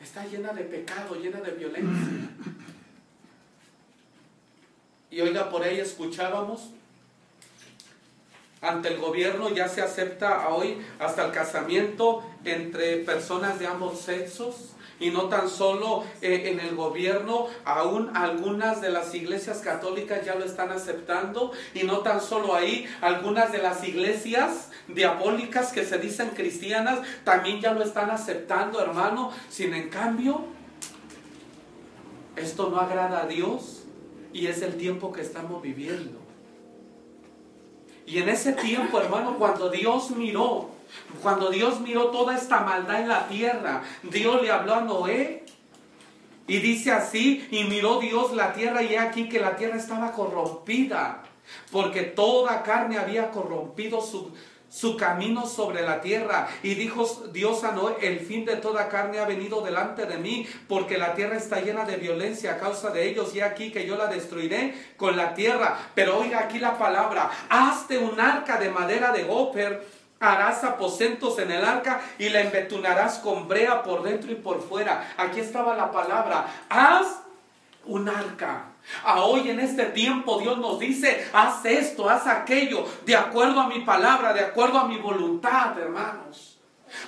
Está 0.00 0.24
llena 0.26 0.52
de 0.52 0.64
pecado, 0.64 1.14
llena 1.16 1.40
de 1.40 1.50
violencia. 1.52 2.30
Y 5.10 5.20
oiga, 5.20 5.50
por 5.50 5.62
ahí 5.62 5.80
escuchábamos 5.80 6.70
ante 8.60 8.88
el 8.88 8.98
gobierno 8.98 9.50
ya 9.50 9.68
se 9.68 9.82
acepta 9.82 10.48
hoy 10.48 10.78
hasta 10.98 11.26
el 11.26 11.32
casamiento 11.32 12.24
entre 12.44 12.98
personas 12.98 13.58
de 13.58 13.66
ambos 13.66 14.00
sexos. 14.00 14.72
Y 14.98 15.10
no 15.10 15.24
tan 15.28 15.50
solo 15.50 16.04
eh, 16.22 16.44
en 16.46 16.58
el 16.58 16.74
gobierno, 16.74 17.48
aún 17.66 18.16
algunas 18.16 18.80
de 18.80 18.88
las 18.88 19.14
iglesias 19.14 19.58
católicas 19.58 20.24
ya 20.24 20.36
lo 20.36 20.44
están 20.46 20.72
aceptando. 20.72 21.52
Y 21.74 21.82
no 21.82 21.98
tan 21.98 22.22
solo 22.22 22.54
ahí, 22.54 22.88
algunas 23.02 23.52
de 23.52 23.58
las 23.58 23.86
iglesias 23.86 24.70
diabólicas 24.88 25.72
que 25.72 25.84
se 25.84 25.98
dicen 25.98 26.30
cristianas 26.30 27.00
también 27.24 27.60
ya 27.60 27.74
lo 27.74 27.84
están 27.84 28.08
aceptando, 28.08 28.80
hermano. 28.80 29.32
Sin 29.50 29.74
en 29.74 29.90
cambio, 29.90 30.46
esto 32.34 32.70
no 32.70 32.80
agrada 32.80 33.24
a 33.24 33.26
Dios 33.26 33.84
y 34.32 34.46
es 34.46 34.62
el 34.62 34.76
tiempo 34.76 35.12
que 35.12 35.20
estamos 35.20 35.60
viviendo. 35.60 36.25
Y 38.06 38.18
en 38.18 38.28
ese 38.28 38.52
tiempo, 38.52 39.00
hermano, 39.00 39.36
cuando 39.36 39.68
Dios 39.68 40.10
miró, 40.12 40.70
cuando 41.22 41.50
Dios 41.50 41.80
miró 41.80 42.06
toda 42.06 42.36
esta 42.36 42.60
maldad 42.60 43.00
en 43.00 43.08
la 43.08 43.26
tierra, 43.26 43.82
Dios 44.04 44.40
le 44.42 44.50
habló 44.52 44.74
a 44.74 44.80
Noé 44.82 45.44
y 46.46 46.58
dice 46.58 46.92
así, 46.92 47.48
y 47.50 47.64
miró 47.64 47.98
Dios 47.98 48.32
la 48.32 48.52
tierra 48.52 48.82
y 48.82 48.94
aquí 48.94 49.28
que 49.28 49.40
la 49.40 49.56
tierra 49.56 49.76
estaba 49.76 50.12
corrompida, 50.12 51.24
porque 51.72 52.02
toda 52.02 52.62
carne 52.62 52.98
había 52.98 53.32
corrompido 53.32 54.00
su, 54.00 54.30
su 54.76 54.94
camino 54.98 55.46
sobre 55.46 55.82
la 55.82 56.02
tierra. 56.02 56.48
Y 56.62 56.74
dijo 56.74 57.06
Dios 57.32 57.64
a 57.64 57.72
Noé, 57.72 57.96
el 58.02 58.20
fin 58.20 58.44
de 58.44 58.56
toda 58.56 58.90
carne 58.90 59.18
ha 59.18 59.24
venido 59.24 59.62
delante 59.62 60.04
de 60.04 60.18
mí, 60.18 60.46
porque 60.68 60.98
la 60.98 61.14
tierra 61.14 61.36
está 61.36 61.60
llena 61.60 61.86
de 61.86 61.96
violencia 61.96 62.52
a 62.52 62.58
causa 62.58 62.90
de 62.90 63.08
ellos, 63.08 63.34
y 63.34 63.40
aquí 63.40 63.72
que 63.72 63.86
yo 63.86 63.96
la 63.96 64.08
destruiré 64.08 64.74
con 64.98 65.16
la 65.16 65.32
tierra. 65.32 65.78
Pero 65.94 66.18
oiga 66.18 66.40
aquí 66.40 66.58
la 66.58 66.76
palabra, 66.76 67.30
hazte 67.48 67.96
un 67.96 68.20
arca 68.20 68.58
de 68.58 68.68
madera 68.68 69.12
de 69.12 69.24
goper 69.24 69.96
harás 70.18 70.64
aposentos 70.64 71.38
en 71.38 71.50
el 71.50 71.62
arca 71.62 72.00
y 72.18 72.30
la 72.30 72.40
embetunarás 72.40 73.18
con 73.18 73.48
brea 73.48 73.82
por 73.82 74.02
dentro 74.02 74.32
y 74.32 74.34
por 74.34 74.62
fuera. 74.62 75.14
Aquí 75.18 75.40
estaba 75.40 75.76
la 75.76 75.90
palabra, 75.90 76.46
haz 76.70 77.20
un 77.84 78.08
arca. 78.08 78.64
A 79.04 79.20
hoy 79.22 79.50
en 79.50 79.60
este 79.60 79.86
tiempo 79.86 80.38
Dios 80.38 80.58
nos 80.58 80.78
dice, 80.78 81.28
haz 81.32 81.64
esto, 81.64 82.08
haz 82.08 82.26
aquello, 82.26 82.84
de 83.04 83.16
acuerdo 83.16 83.60
a 83.60 83.68
mi 83.68 83.80
palabra, 83.80 84.32
de 84.32 84.40
acuerdo 84.40 84.78
a 84.78 84.88
mi 84.88 84.98
voluntad, 84.98 85.78
hermanos. 85.78 86.56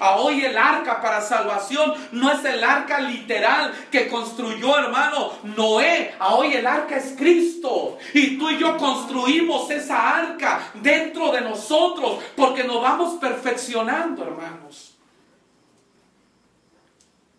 A 0.00 0.16
hoy 0.16 0.44
el 0.44 0.56
arca 0.56 1.00
para 1.00 1.20
salvación 1.20 1.94
no 2.12 2.30
es 2.30 2.44
el 2.44 2.62
arca 2.62 3.00
literal 3.00 3.72
que 3.90 4.08
construyó 4.08 4.76
hermano 4.76 5.32
Noé. 5.44 6.14
A 6.18 6.34
hoy 6.34 6.54
el 6.54 6.66
arca 6.66 6.96
es 6.96 7.14
Cristo. 7.16 7.98
Y 8.12 8.38
tú 8.38 8.50
y 8.50 8.58
yo 8.58 8.76
construimos 8.76 9.70
esa 9.70 10.18
arca 10.18 10.72
dentro 10.74 11.32
de 11.32 11.40
nosotros 11.40 12.18
porque 12.36 12.64
nos 12.64 12.82
vamos 12.82 13.14
perfeccionando, 13.14 14.24
hermanos. 14.24 14.96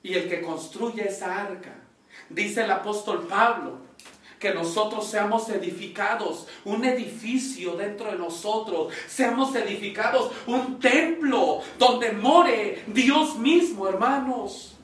Y 0.01 0.13
el 0.13 0.29
que 0.29 0.41
construye 0.41 1.07
esa 1.07 1.41
arca, 1.41 1.75
dice 2.29 2.63
el 2.63 2.71
apóstol 2.71 3.27
Pablo, 3.27 3.88
que 4.39 4.53
nosotros 4.53 5.05
seamos 5.07 5.49
edificados, 5.49 6.47
un 6.63 6.85
edificio 6.85 7.75
dentro 7.75 8.09
de 8.09 8.17
nosotros, 8.17 8.93
seamos 9.07 9.53
edificados 9.55 10.31
un 10.47 10.79
templo 10.79 11.61
donde 11.77 12.13
more 12.13 12.83
Dios 12.87 13.37
mismo, 13.37 13.87
hermanos. 13.87 14.75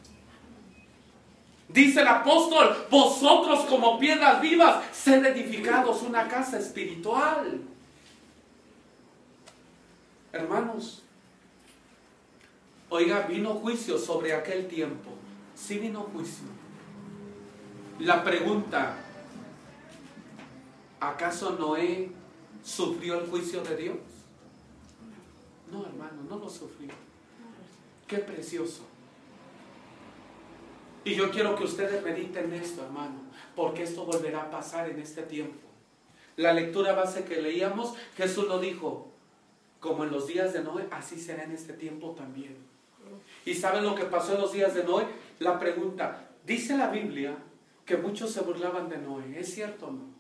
Dice 1.70 2.02
el 2.02 2.08
apóstol, 2.08 2.86
vosotros 2.92 3.62
como 3.66 3.98
piedras 3.98 4.42
vivas, 4.42 4.84
sed 4.94 5.26
edificados 5.26 6.04
una 6.04 6.28
casa 6.28 6.60
espiritual. 6.60 7.62
Hermanos, 10.32 11.02
oiga, 12.90 13.22
vino 13.22 13.56
juicio 13.56 13.98
sobre 13.98 14.34
aquel 14.34 14.68
tiempo. 14.68 15.12
Sí 15.56 15.78
vino 15.78 16.02
juicio. 16.14 16.46
La 18.00 18.24
pregunta, 18.24 18.98
¿Acaso 21.06 21.52
Noé 21.52 22.10
sufrió 22.64 23.20
el 23.20 23.28
juicio 23.28 23.62
de 23.62 23.76
Dios? 23.78 23.98
No, 25.72 25.86
hermano, 25.86 26.24
no 26.28 26.40
lo 26.40 26.50
sufrió. 26.50 26.90
Qué 28.08 28.18
precioso. 28.18 28.82
Y 31.04 31.14
yo 31.14 31.30
quiero 31.30 31.56
que 31.56 31.64
ustedes 31.64 32.04
mediten 32.04 32.52
esto, 32.54 32.84
hermano, 32.84 33.22
porque 33.56 33.84
esto 33.84 34.06
volverá 34.06 34.44
a 34.44 34.50
pasar 34.50 34.90
en 34.90 35.00
este 35.00 35.22
tiempo. 35.22 35.60
La 36.38 36.54
lectura 36.54 36.94
base 36.94 37.24
que 37.24 37.40
leíamos, 37.40 37.94
Jesús 38.18 38.48
lo 38.48 38.60
dijo, 38.60 39.12
como 39.80 40.06
en 40.06 40.12
los 40.12 40.26
días 40.26 40.54
de 40.54 40.64
Noé, 40.64 40.88
así 40.90 41.20
será 41.20 41.44
en 41.44 41.52
este 41.52 41.74
tiempo 41.74 42.16
también. 42.18 42.58
¿Y 43.46 43.54
saben 43.54 43.84
lo 43.84 43.94
que 43.94 44.06
pasó 44.06 44.34
en 44.34 44.42
los 44.42 44.54
días 44.54 44.74
de 44.74 44.84
Noé? 44.84 45.06
La 45.38 45.60
pregunta, 45.60 46.30
dice 46.48 46.76
la 46.76 46.90
Biblia 46.90 47.38
que 47.86 47.96
muchos 47.96 48.32
se 48.32 48.42
burlaban 48.42 48.90
de 48.90 48.98
Noé, 48.98 49.40
¿es 49.40 49.54
cierto 49.54 49.88
o 49.88 49.92
no? 49.92 50.15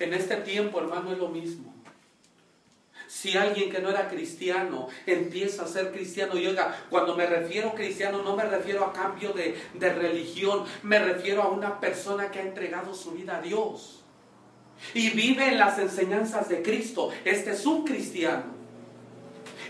En 0.00 0.14
este 0.14 0.36
tiempo, 0.36 0.80
hermano, 0.80 1.12
es 1.12 1.18
lo 1.18 1.28
mismo. 1.28 1.72
Si 3.06 3.36
alguien 3.36 3.70
que 3.70 3.80
no 3.80 3.90
era 3.90 4.08
cristiano 4.08 4.88
empieza 5.06 5.64
a 5.64 5.68
ser 5.68 5.92
cristiano, 5.92 6.36
y 6.36 6.46
oiga, 6.46 6.84
cuando 6.90 7.16
me 7.16 7.26
refiero 7.26 7.70
a 7.70 7.74
cristiano 7.74 8.22
no 8.22 8.34
me 8.34 8.44
refiero 8.44 8.84
a 8.84 8.92
cambio 8.92 9.32
de, 9.32 9.56
de 9.74 9.92
religión, 9.92 10.64
me 10.82 10.98
refiero 10.98 11.42
a 11.42 11.48
una 11.48 11.78
persona 11.78 12.30
que 12.30 12.40
ha 12.40 12.42
entregado 12.42 12.94
su 12.94 13.12
vida 13.12 13.36
a 13.36 13.40
Dios 13.40 14.04
y 14.92 15.10
vive 15.10 15.48
en 15.48 15.58
las 15.58 15.78
enseñanzas 15.78 16.48
de 16.48 16.62
Cristo. 16.62 17.10
Este 17.24 17.52
es 17.52 17.64
un 17.66 17.84
cristiano. 17.84 18.54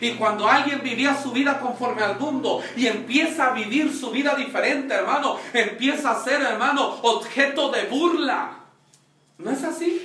Y 0.01 0.12
cuando 0.14 0.49
alguien 0.49 0.83
vivía 0.83 1.16
su 1.16 1.31
vida 1.31 1.61
conforme 1.61 2.03
al 2.03 2.18
mundo 2.18 2.61
y 2.77 2.87
empieza 2.87 3.49
a 3.49 3.55
vivir 3.55 3.93
su 3.93 4.11
vida 4.11 4.35
diferente, 4.35 4.93
hermano, 4.95 5.39
empieza 5.53 6.11
a 6.11 6.25
ser, 6.25 6.43
hermano, 6.43 6.99
objeto 7.03 7.70
de 7.70 7.85
burla. 7.85 8.59
¿No 9.39 9.51
es 9.51 9.62
así? 9.62 10.03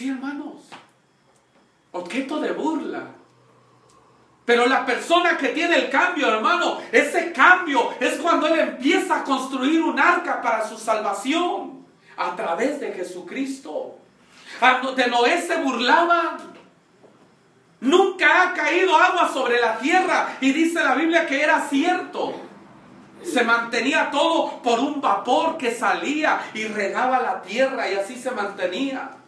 Sí, 0.00 0.08
hermanos. 0.08 0.54
Objeto 1.92 2.40
de 2.40 2.52
burla. 2.52 3.02
Pero 4.46 4.64
la 4.64 4.86
persona 4.86 5.36
que 5.36 5.48
tiene 5.48 5.76
el 5.76 5.90
cambio, 5.90 6.26
hermano, 6.26 6.78
ese 6.90 7.32
cambio 7.32 7.92
es 8.00 8.16
cuando 8.16 8.46
él 8.46 8.60
empieza 8.60 9.20
a 9.20 9.24
construir 9.24 9.82
un 9.82 10.00
arca 10.00 10.40
para 10.40 10.66
su 10.66 10.78
salvación 10.78 11.84
a 12.16 12.34
través 12.34 12.80
de 12.80 12.92
Jesucristo. 12.92 13.98
De 14.96 15.06
Noé 15.08 15.42
se 15.42 15.56
burlaba. 15.56 16.38
Nunca 17.80 18.42
ha 18.42 18.54
caído 18.54 18.96
agua 18.96 19.28
sobre 19.28 19.60
la 19.60 19.76
tierra 19.76 20.38
y 20.40 20.50
dice 20.52 20.82
la 20.82 20.94
Biblia 20.94 21.26
que 21.26 21.42
era 21.42 21.68
cierto. 21.68 22.32
Se 23.22 23.44
mantenía 23.44 24.10
todo 24.10 24.62
por 24.62 24.80
un 24.80 25.02
vapor 25.02 25.58
que 25.58 25.74
salía 25.74 26.40
y 26.54 26.68
regaba 26.68 27.20
la 27.20 27.42
tierra 27.42 27.86
y 27.90 27.96
así 27.96 28.16
se 28.16 28.30
mantenía 28.30 29.19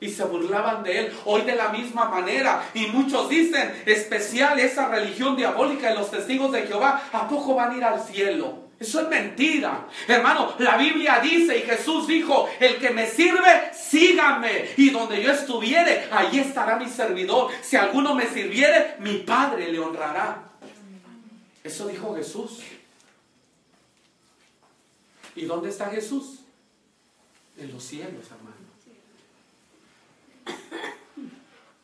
y 0.00 0.10
se 0.10 0.24
burlaban 0.24 0.82
de 0.82 0.98
él. 0.98 1.12
Hoy 1.24 1.42
de 1.42 1.56
la 1.56 1.68
misma 1.68 2.06
manera. 2.06 2.68
Y 2.74 2.86
muchos 2.86 3.28
dicen, 3.28 3.82
especial 3.86 4.58
esa 4.58 4.88
religión 4.88 5.36
diabólica 5.36 5.88
de 5.88 5.96
los 5.96 6.10
testigos 6.10 6.52
de 6.52 6.66
Jehová, 6.66 7.02
¿a 7.12 7.28
poco 7.28 7.54
van 7.54 7.72
a 7.72 7.76
ir 7.76 7.84
al 7.84 8.02
cielo? 8.02 8.66
Eso 8.78 9.00
es 9.00 9.08
mentira. 9.08 9.86
Hermano, 10.06 10.54
la 10.58 10.76
Biblia 10.76 11.20
dice 11.20 11.58
y 11.58 11.62
Jesús 11.62 12.06
dijo, 12.06 12.46
el 12.60 12.76
que 12.76 12.90
me 12.90 13.06
sirve, 13.06 13.72
sígame. 13.72 14.70
Y 14.76 14.90
donde 14.90 15.22
yo 15.22 15.32
estuviere, 15.32 16.08
allí 16.10 16.40
estará 16.40 16.76
mi 16.76 16.88
servidor. 16.88 17.50
Si 17.62 17.76
alguno 17.76 18.14
me 18.14 18.26
sirviere, 18.26 18.96
mi 18.98 19.18
Padre 19.18 19.72
le 19.72 19.78
honrará. 19.78 20.42
Eso 21.64 21.88
dijo 21.88 22.14
Jesús. 22.14 22.60
¿Y 25.34 25.46
dónde 25.46 25.70
está 25.70 25.90
Jesús? 25.90 26.40
En 27.58 27.72
los 27.72 27.82
cielos, 27.82 28.26
hermano. 28.30 28.55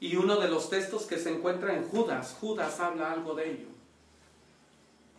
Y 0.02 0.16
uno 0.16 0.34
de 0.34 0.48
los 0.48 0.68
textos 0.68 1.04
que 1.04 1.16
se 1.16 1.30
encuentra 1.30 1.76
en 1.76 1.86
Judas, 1.86 2.34
Judas 2.40 2.80
habla 2.80 3.12
algo 3.12 3.36
de 3.36 3.52
ello. 3.52 3.68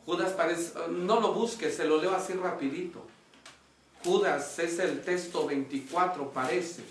Judas 0.05 0.33
parece, 0.33 0.73
no 0.89 1.21
lo 1.21 1.33
busque, 1.33 1.71
se 1.71 1.85
lo 1.85 2.01
leo 2.01 2.13
así 2.13 2.33
rapidito. 2.33 3.07
Judas 4.03 4.59
es 4.59 4.79
el 4.79 5.01
texto 5.01 5.47
24, 5.47 6.31
parece. 6.33 6.83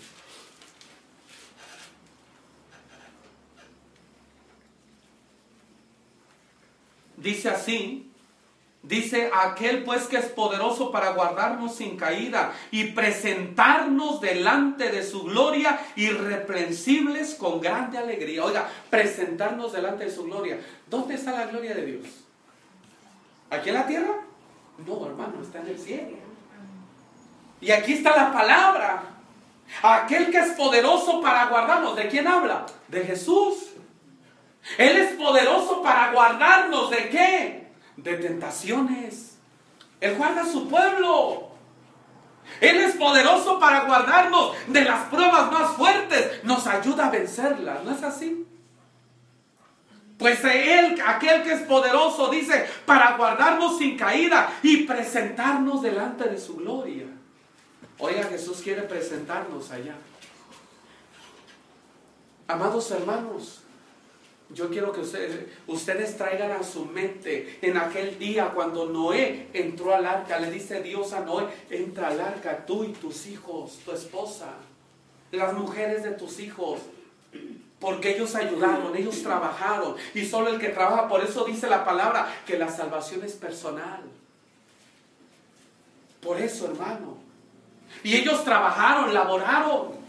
Dice 7.15 7.49
así, 7.49 8.11
Dice 8.83 9.31
aquel 9.33 9.85
pues 9.85 10.07
que 10.07 10.17
es 10.17 10.25
poderoso 10.25 10.91
para 10.91 11.13
guardarnos 11.13 11.73
sin 11.73 11.95
caída 11.95 12.51
y 12.69 12.83
presentarnos 12.87 14.19
delante 14.19 14.89
de 14.89 15.03
su 15.03 15.23
gloria 15.23 15.79
irreprensibles 15.95 17.35
con 17.35 17.61
grande 17.61 17.97
alegría. 17.97 18.43
Oiga, 18.43 18.69
presentarnos 18.89 19.71
delante 19.71 20.03
de 20.03 20.11
su 20.11 20.25
gloria. 20.25 20.59
¿Dónde 20.87 21.15
está 21.15 21.31
la 21.31 21.45
gloria 21.45 21.73
de 21.73 21.85
Dios? 21.85 22.07
¿Aquí 23.49 23.69
en 23.69 23.75
la 23.75 23.87
tierra? 23.87 24.15
No, 24.85 25.05
hermano, 25.05 25.41
está 25.41 25.61
en 25.61 25.67
el 25.67 25.79
cielo. 25.79 26.17
Y 27.61 27.71
aquí 27.71 27.93
está 27.93 28.13
la 28.17 28.33
palabra. 28.33 29.01
Aquel 29.81 30.29
que 30.29 30.39
es 30.39 30.51
poderoso 30.57 31.21
para 31.21 31.45
guardarnos. 31.45 31.95
¿De 31.95 32.09
quién 32.09 32.27
habla? 32.27 32.65
De 32.89 33.05
Jesús. 33.05 33.69
Él 34.77 34.97
es 34.97 35.13
poderoso 35.13 35.81
para 35.81 36.11
guardarnos 36.11 36.89
de 36.89 37.09
qué? 37.09 37.62
De 37.97 38.17
tentaciones. 38.17 39.37
Él 39.99 40.15
guarda 40.15 40.41
a 40.41 40.47
su 40.47 40.67
pueblo. 40.67 41.49
Él 42.59 42.77
es 42.77 42.95
poderoso 42.95 43.59
para 43.59 43.85
guardarnos 43.85 44.55
de 44.67 44.83
las 44.83 45.07
pruebas 45.09 45.51
más 45.51 45.71
fuertes. 45.71 46.43
Nos 46.43 46.67
ayuda 46.67 47.07
a 47.07 47.11
vencerlas. 47.11 47.83
¿No 47.83 47.91
es 47.91 48.03
así? 48.03 48.45
Pues 50.17 50.43
Él, 50.43 51.01
aquel 51.05 51.43
que 51.43 51.53
es 51.53 51.61
poderoso, 51.61 52.29
dice, 52.29 52.67
para 52.85 53.17
guardarnos 53.17 53.77
sin 53.77 53.97
caída 53.97 54.53
y 54.61 54.83
presentarnos 54.83 55.81
delante 55.81 56.29
de 56.29 56.39
su 56.39 56.57
gloria. 56.57 57.07
Oiga, 57.97 58.23
Jesús 58.25 58.61
quiere 58.61 58.83
presentarnos 58.83 59.71
allá. 59.71 59.95
Amados 62.47 62.91
hermanos, 62.91 63.62
yo 64.53 64.69
quiero 64.69 64.91
que 64.91 65.01
ustedes, 65.01 66.17
traigan 66.17 66.51
a 66.51 66.63
su 66.63 66.85
mente 66.85 67.57
en 67.61 67.77
aquel 67.77 68.19
día 68.19 68.51
cuando 68.53 68.85
Noé 68.85 69.47
entró 69.53 69.93
al 69.95 70.05
arca. 70.05 70.39
Le 70.39 70.51
dice 70.51 70.81
Dios 70.81 71.13
a 71.13 71.21
Noé, 71.21 71.47
entra 71.69 72.09
al 72.09 72.19
arca 72.19 72.65
tú 72.65 72.83
y 72.83 72.89
tus 72.89 73.25
hijos, 73.27 73.79
tu 73.83 73.91
esposa, 73.91 74.53
las 75.31 75.53
mujeres 75.53 76.03
de 76.03 76.11
tus 76.11 76.39
hijos. 76.39 76.79
Porque 77.79 78.15
ellos 78.15 78.35
ayudaron, 78.35 78.95
ellos 78.95 79.21
trabajaron. 79.23 79.95
Y 80.13 80.25
solo 80.25 80.49
el 80.49 80.59
que 80.59 80.69
trabaja, 80.69 81.07
por 81.07 81.23
eso 81.23 81.43
dice 81.45 81.67
la 81.67 81.83
palabra, 81.83 82.33
que 82.45 82.57
la 82.57 82.69
salvación 82.69 83.23
es 83.23 83.33
personal. 83.33 84.01
Por 86.21 86.39
eso, 86.39 86.67
hermano. 86.67 87.17
Y 88.03 88.15
ellos 88.15 88.43
trabajaron, 88.43 89.13
laboraron 89.13 90.02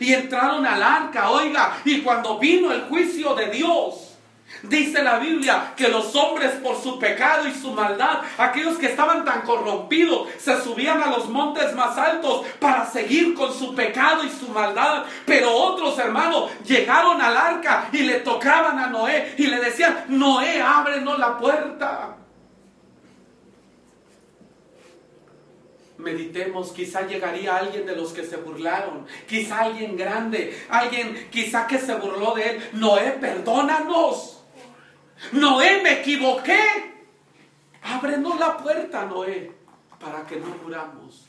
y 0.00 0.14
entraron 0.14 0.66
al 0.66 0.82
arca, 0.82 1.30
oiga, 1.30 1.78
y 1.84 2.00
cuando 2.00 2.38
vino 2.38 2.72
el 2.72 2.82
juicio 2.82 3.34
de 3.34 3.50
Dios, 3.50 4.16
dice 4.62 5.02
la 5.02 5.18
Biblia 5.18 5.74
que 5.76 5.88
los 5.88 6.14
hombres 6.16 6.52
por 6.62 6.80
su 6.80 6.98
pecado 6.98 7.46
y 7.46 7.52
su 7.52 7.72
maldad, 7.72 8.20
aquellos 8.38 8.78
que 8.78 8.86
estaban 8.86 9.24
tan 9.24 9.42
corrompidos, 9.42 10.28
se 10.38 10.60
subían 10.62 11.02
a 11.02 11.10
los 11.10 11.28
montes 11.28 11.74
más 11.74 11.96
altos 11.96 12.46
para 12.58 12.86
seguir 12.86 13.34
con 13.34 13.52
su 13.52 13.74
pecado 13.74 14.24
y 14.24 14.30
su 14.30 14.48
maldad, 14.48 15.04
pero 15.26 15.52
otros 15.54 15.98
hermanos 15.98 16.50
llegaron 16.64 17.20
al 17.20 17.36
arca 17.36 17.88
y 17.92 17.98
le 17.98 18.20
tocaban 18.20 18.78
a 18.78 18.86
Noé 18.86 19.34
y 19.36 19.46
le 19.46 19.60
decían, 19.60 20.06
Noé, 20.08 20.62
ábrenos 20.62 21.18
la 21.18 21.36
puerta. 21.38 22.16
Meditemos, 26.00 26.72
quizá 26.72 27.06
llegaría 27.06 27.56
alguien 27.56 27.86
de 27.86 27.96
los 27.96 28.12
que 28.12 28.24
se 28.24 28.36
burlaron, 28.36 29.06
quizá 29.28 29.60
alguien 29.60 29.96
grande, 29.96 30.58
alguien 30.68 31.28
quizá 31.30 31.66
que 31.66 31.78
se 31.78 31.94
burló 31.94 32.34
de 32.34 32.50
él. 32.50 32.68
Noé, 32.72 33.12
perdónanos. 33.20 34.42
Noé, 35.32 35.82
me 35.82 36.00
equivoqué. 36.00 36.60
Ábrenos 37.82 38.38
la 38.38 38.56
puerta, 38.56 39.06
Noé, 39.06 39.52
para 39.98 40.26
que 40.26 40.36
no 40.36 40.48
muramos. 40.62 41.26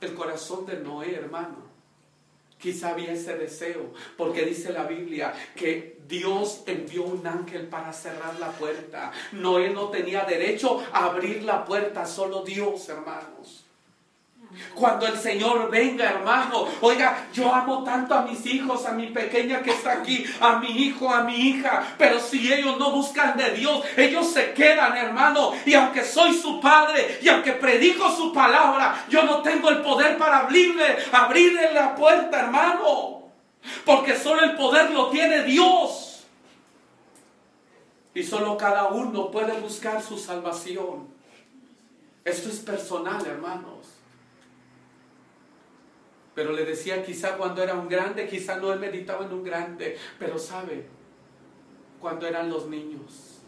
El 0.00 0.14
corazón 0.14 0.66
de 0.66 0.76
Noé, 0.76 1.14
hermano. 1.14 1.68
Quizá 2.58 2.90
había 2.90 3.12
ese 3.12 3.36
deseo, 3.36 3.92
porque 4.16 4.44
dice 4.44 4.72
la 4.72 4.84
Biblia 4.84 5.32
que 5.54 5.98
Dios 6.08 6.62
envió 6.66 7.04
un 7.04 7.24
ángel 7.24 7.68
para 7.68 7.92
cerrar 7.92 8.38
la 8.40 8.50
puerta. 8.50 9.12
Noé 9.32 9.70
no 9.70 9.90
tenía 9.90 10.24
derecho 10.24 10.82
a 10.92 11.04
abrir 11.04 11.44
la 11.44 11.64
puerta, 11.64 12.04
solo 12.04 12.42
Dios, 12.42 12.88
hermanos. 12.88 13.67
Cuando 14.74 15.06
el 15.06 15.18
Señor 15.18 15.70
venga, 15.70 16.08
hermano, 16.08 16.66
oiga, 16.80 17.26
yo 17.32 17.52
amo 17.52 17.84
tanto 17.84 18.14
a 18.14 18.22
mis 18.22 18.44
hijos, 18.46 18.86
a 18.86 18.92
mi 18.92 19.08
pequeña 19.08 19.62
que 19.62 19.72
está 19.72 19.92
aquí, 19.92 20.24
a 20.40 20.58
mi 20.58 20.68
hijo, 20.68 21.12
a 21.12 21.22
mi 21.22 21.34
hija, 21.34 21.94
pero 21.98 22.18
si 22.18 22.52
ellos 22.52 22.78
no 22.78 22.90
buscan 22.92 23.36
de 23.36 23.50
Dios, 23.50 23.84
ellos 23.96 24.26
se 24.32 24.52
quedan, 24.54 24.96
hermano, 24.96 25.52
y 25.66 25.74
aunque 25.74 26.02
soy 26.02 26.32
su 26.34 26.60
padre 26.60 27.18
y 27.20 27.28
aunque 27.28 27.52
predico 27.52 28.10
su 28.10 28.32
palabra, 28.32 29.04
yo 29.08 29.22
no 29.24 29.42
tengo 29.42 29.68
el 29.68 29.82
poder 29.82 30.16
para 30.16 30.40
abrirle, 30.40 30.96
abrirle 31.12 31.74
la 31.74 31.94
puerta, 31.94 32.40
hermano, 32.40 33.24
porque 33.84 34.16
solo 34.16 34.42
el 34.44 34.56
poder 34.56 34.90
lo 34.90 35.08
tiene 35.08 35.42
Dios. 35.42 36.24
Y 38.14 38.22
solo 38.22 38.56
cada 38.56 38.88
uno 38.88 39.30
puede 39.30 39.52
buscar 39.60 40.02
su 40.02 40.18
salvación. 40.18 41.06
Esto 42.24 42.48
es 42.48 42.58
personal, 42.58 43.24
hermanos. 43.24 43.97
Pero 46.38 46.52
le 46.52 46.64
decía, 46.64 47.04
quizá 47.04 47.36
cuando 47.36 47.64
era 47.64 47.74
un 47.74 47.88
grande, 47.88 48.28
quizá 48.28 48.58
no 48.58 48.72
he 48.72 48.76
meditado 48.76 49.24
en 49.24 49.32
un 49.32 49.42
grande, 49.42 49.98
pero 50.20 50.38
sabe, 50.38 50.86
cuando 52.00 52.28
eran 52.28 52.48
los 52.48 52.68
niños. 52.68 53.40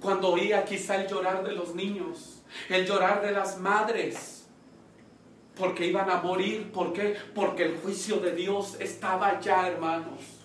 Cuando 0.00 0.30
oía 0.30 0.64
quizá 0.64 1.00
el 1.00 1.08
llorar 1.08 1.44
de 1.44 1.52
los 1.52 1.76
niños, 1.76 2.42
el 2.68 2.84
llorar 2.84 3.22
de 3.22 3.30
las 3.30 3.60
madres, 3.60 4.48
porque 5.54 5.86
iban 5.86 6.10
a 6.10 6.16
morir. 6.16 6.72
¿Por 6.72 6.92
qué? 6.92 7.16
Porque 7.32 7.66
el 7.66 7.78
juicio 7.78 8.16
de 8.16 8.34
Dios 8.34 8.76
estaba 8.80 9.38
ya, 9.38 9.68
hermanos. 9.68 10.40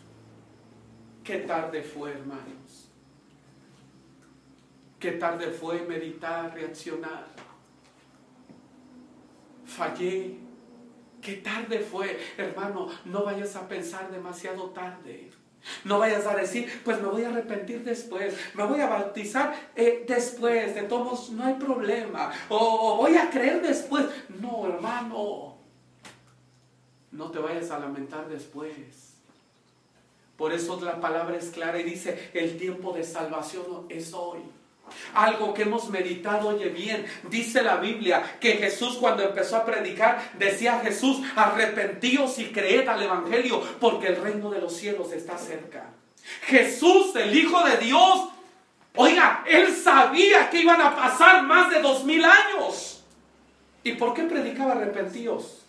Qué 1.23 1.37
tarde 1.37 1.81
fue, 1.81 2.11
hermanos. 2.11 2.91
Qué 4.99 5.13
tarde 5.13 5.47
fue 5.47 5.81
meditar, 5.81 6.53
reaccionar. 6.53 7.25
Fallé, 9.65 10.45
Qué 11.21 11.33
tarde 11.35 11.79
fue, 11.79 12.19
hermano, 12.37 12.89
no 13.05 13.23
vayas 13.23 13.55
a 13.55 13.67
pensar 13.67 14.11
demasiado 14.11 14.69
tarde. 14.69 15.31
No 15.83 15.99
vayas 15.99 16.25
a 16.25 16.35
decir, 16.35 16.81
pues 16.85 17.01
me 17.01 17.07
voy 17.07 17.23
a 17.23 17.29
arrepentir 17.29 17.83
después, 17.83 18.35
me 18.53 18.63
voy 18.63 18.79
a 18.79 18.87
bautizar 18.87 19.53
eh, 19.75 20.05
después, 20.07 20.75
de 20.75 20.83
todos 20.83 21.31
no 21.31 21.43
hay 21.43 21.55
problema, 21.55 22.31
o, 22.47 22.95
voy 22.97 23.17
a 23.17 23.29
creer 23.29 23.61
después. 23.61 24.05
No, 24.39 24.67
hermano, 24.67 25.57
no 27.11 27.31
te 27.31 27.39
vayas 27.39 27.69
a 27.71 27.79
lamentar 27.79 28.29
después. 28.29 29.15
Por 30.37 30.53
eso 30.53 30.79
la 30.79 31.01
palabra 31.01 31.35
es 31.35 31.49
clara 31.49 31.79
y 31.79 31.83
dice, 31.83 32.29
el 32.33 32.57
tiempo 32.57 32.93
de 32.93 33.03
salvación 33.03 33.87
es 33.89 34.13
hoy. 34.13 34.39
Algo 35.13 35.53
que 35.53 35.63
hemos 35.63 35.89
meditado, 35.89 36.49
oye 36.49 36.69
bien, 36.69 37.05
dice 37.29 37.61
la 37.61 37.77
Biblia 37.77 38.37
que 38.39 38.53
Jesús 38.53 38.97
cuando 38.99 39.23
empezó 39.23 39.57
a 39.57 39.65
predicar 39.65 40.31
decía 40.37 40.79
Jesús, 40.79 41.21
arrepentíos 41.35 42.39
y 42.39 42.51
creed 42.51 42.87
al 42.87 43.03
Evangelio 43.03 43.61
porque 43.79 44.07
el 44.07 44.21
reino 44.21 44.49
de 44.49 44.61
los 44.61 44.75
cielos 44.75 45.11
está 45.11 45.37
cerca. 45.37 45.85
Jesús, 46.43 47.15
el 47.15 47.35
Hijo 47.35 47.63
de 47.63 47.77
Dios, 47.77 48.29
oiga, 48.95 49.43
él 49.47 49.73
sabía 49.75 50.49
que 50.49 50.61
iban 50.61 50.81
a 50.81 50.95
pasar 50.95 51.43
más 51.43 51.69
de 51.69 51.81
dos 51.81 52.03
mil 52.03 52.23
años. 52.23 53.03
¿Y 53.83 53.93
por 53.93 54.13
qué 54.13 54.23
predicaba 54.23 54.73
arrepentíos? 54.73 55.63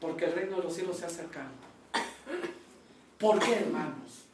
Porque 0.00 0.26
el 0.26 0.32
reino 0.32 0.56
de 0.56 0.64
los 0.64 0.74
cielos 0.74 0.98
se 0.98 1.04
ha 1.04 1.08
acercado. 1.08 1.48
¿Por 3.18 3.38
qué, 3.38 3.54
hermanos? 3.54 4.26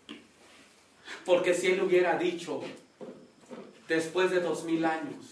Porque 1.24 1.54
si 1.54 1.68
él 1.68 1.82
hubiera 1.82 2.18
dicho, 2.18 2.62
después 3.92 4.30
de 4.30 4.40
dos 4.40 4.64
mil 4.64 4.84
años. 4.84 5.24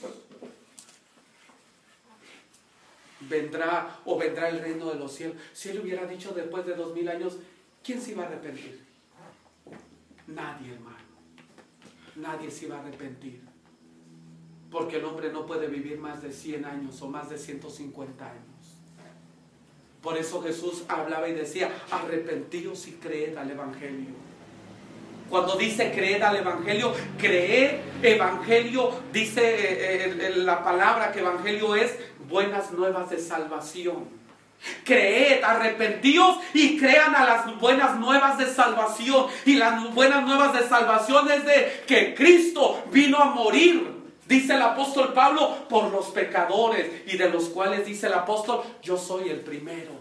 Vendrá 3.21 4.01
o 4.05 4.19
vendrá 4.19 4.49
el 4.49 4.61
reino 4.61 4.91
de 4.91 4.99
los 4.99 5.13
cielos. 5.13 5.37
Si 5.53 5.71
él 5.71 5.81
hubiera 5.81 6.07
dicho 6.07 6.33
después 6.33 6.67
de 6.67 6.75
dos 6.75 6.95
mil 6.95 7.09
años, 7.09 7.39
¿quién 7.83 8.01
se 8.01 8.13
iba 8.13 8.25
a 8.25 8.27
arrepentir? 8.27 8.85
Nadie, 10.27 10.75
hermano. 10.75 10.99
Nadie 12.17 12.51
se 12.51 12.67
iba 12.67 12.77
a 12.77 12.81
arrepentir. 12.81 13.41
Porque 14.71 14.97
el 14.97 15.05
hombre 15.05 15.33
no 15.33 15.47
puede 15.47 15.67
vivir 15.67 15.99
más 15.99 16.23
de 16.23 16.33
100 16.33 16.65
años 16.65 17.03
o 17.03 17.09
más 17.09 17.29
de 17.29 17.39
150 17.39 18.25
años. 18.25 18.45
Por 20.01 20.17
eso 20.17 20.41
Jesús 20.43 20.85
hablaba 20.89 21.29
y 21.29 21.35
decía, 21.35 21.71
arrepentíos 21.91 22.87
y 22.87 22.93
creed 22.93 23.37
al 23.37 23.51
Evangelio. 23.51 24.30
Cuando 25.31 25.55
dice 25.55 25.93
creed 25.93 26.20
al 26.22 26.37
Evangelio, 26.37 26.93
creer 27.16 27.81
Evangelio, 28.03 28.91
dice 29.12 29.41
eh, 29.43 30.16
eh, 30.20 30.33
la 30.35 30.64
palabra 30.64 31.12
que 31.12 31.20
Evangelio 31.20 31.76
es 31.76 31.95
buenas 32.28 32.72
nuevas 32.72 33.11
de 33.11 33.20
salvación. 33.20 34.09
Creed, 34.85 35.43
arrepentíos 35.45 36.37
y 36.53 36.76
crean 36.76 37.14
a 37.14 37.24
las 37.24 37.61
buenas 37.61 37.97
nuevas 38.01 38.39
de 38.39 38.47
salvación. 38.47 39.26
Y 39.47 39.55
las 39.55 39.95
buenas 39.95 40.26
nuevas 40.26 40.53
de 40.53 40.68
salvación 40.68 41.31
es 41.31 41.45
de 41.45 41.85
que 41.87 42.12
Cristo 42.16 42.83
vino 42.91 43.18
a 43.18 43.26
morir, 43.26 43.89
dice 44.26 44.55
el 44.55 44.62
apóstol 44.62 45.12
Pablo, 45.12 45.59
por 45.68 45.93
los 45.93 46.07
pecadores. 46.07 47.05
Y 47.07 47.16
de 47.16 47.31
los 47.31 47.45
cuales 47.51 47.87
dice 47.87 48.09
el 48.09 48.14
apóstol, 48.14 48.64
yo 48.83 48.99
soy 48.99 49.28
el 49.28 49.41
primero. 49.41 49.93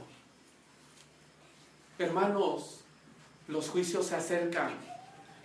Hermanos, 2.00 2.80
los 3.48 3.70
juicios 3.70 4.08
se 4.08 4.16
acercan. 4.16 4.89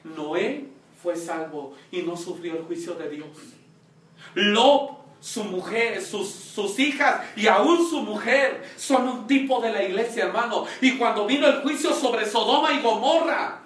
Noé 0.05 0.69
fue 1.03 1.17
salvo 1.17 1.75
y 1.91 2.03
no 2.03 2.17
sufrió 2.17 2.57
el 2.57 2.65
juicio 2.65 2.95
de 2.95 3.11
Dios. 3.11 3.29
Lot 4.35 5.05
su 5.25 5.43
mujer, 5.43 6.03
sus, 6.03 6.29
sus 6.29 6.79
hijas 6.79 7.25
y 7.35 7.47
aún 7.47 7.89
su 7.89 8.03
mujer 8.03 8.63
son 8.77 9.09
un 9.09 9.27
tipo 9.27 9.59
de 9.63 9.73
la 9.73 9.83
iglesia, 9.83 10.27
hermano. 10.27 10.67
Y 10.83 10.99
cuando 10.99 11.27
vino 11.27 11.47
el 11.47 11.63
juicio 11.63 11.95
sobre 11.95 12.27
Sodoma 12.27 12.75
y 12.75 12.83
Gomorra, 12.83 13.63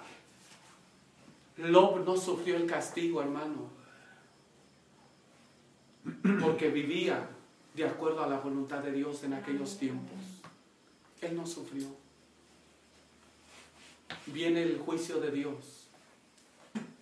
Lob 1.57 2.05
no 2.05 2.15
sufrió 2.15 2.55
el 2.55 2.65
castigo, 2.65 3.21
hermano, 3.21 3.69
porque 6.39 6.69
vivía 6.69 7.27
de 7.73 7.85
acuerdo 7.85 8.23
a 8.23 8.27
la 8.27 8.39
voluntad 8.39 8.79
de 8.79 8.93
Dios 8.93 9.23
en 9.23 9.33
aquellos 9.33 9.77
tiempos. 9.77 10.17
Él 11.19 11.35
no 11.35 11.45
sufrió. 11.45 11.87
Viene 14.27 14.63
el 14.63 14.77
juicio 14.79 15.19
de 15.19 15.31
Dios. 15.31 15.78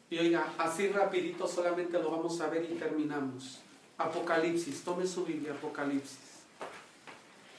Y 0.09 0.17
oiga, 0.19 0.53
así 0.57 0.87
rapidito 0.87 1.47
solamente 1.47 1.99
lo 1.99 2.09
vamos 2.11 2.39
a 2.39 2.47
ver 2.47 2.63
y 2.71 2.75
terminamos. 2.75 3.59
Apocalipsis, 3.97 4.83
tome 4.83 5.05
su 5.05 5.25
Biblia, 5.25 5.53
Apocalipsis. 5.53 6.43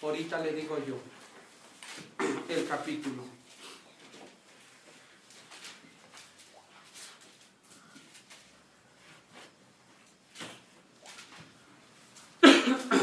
Ahorita 0.03 0.39
le 0.41 0.55
digo 0.55 0.79
yo 0.87 0.97
el 2.49 2.67
capítulo. 2.67 3.23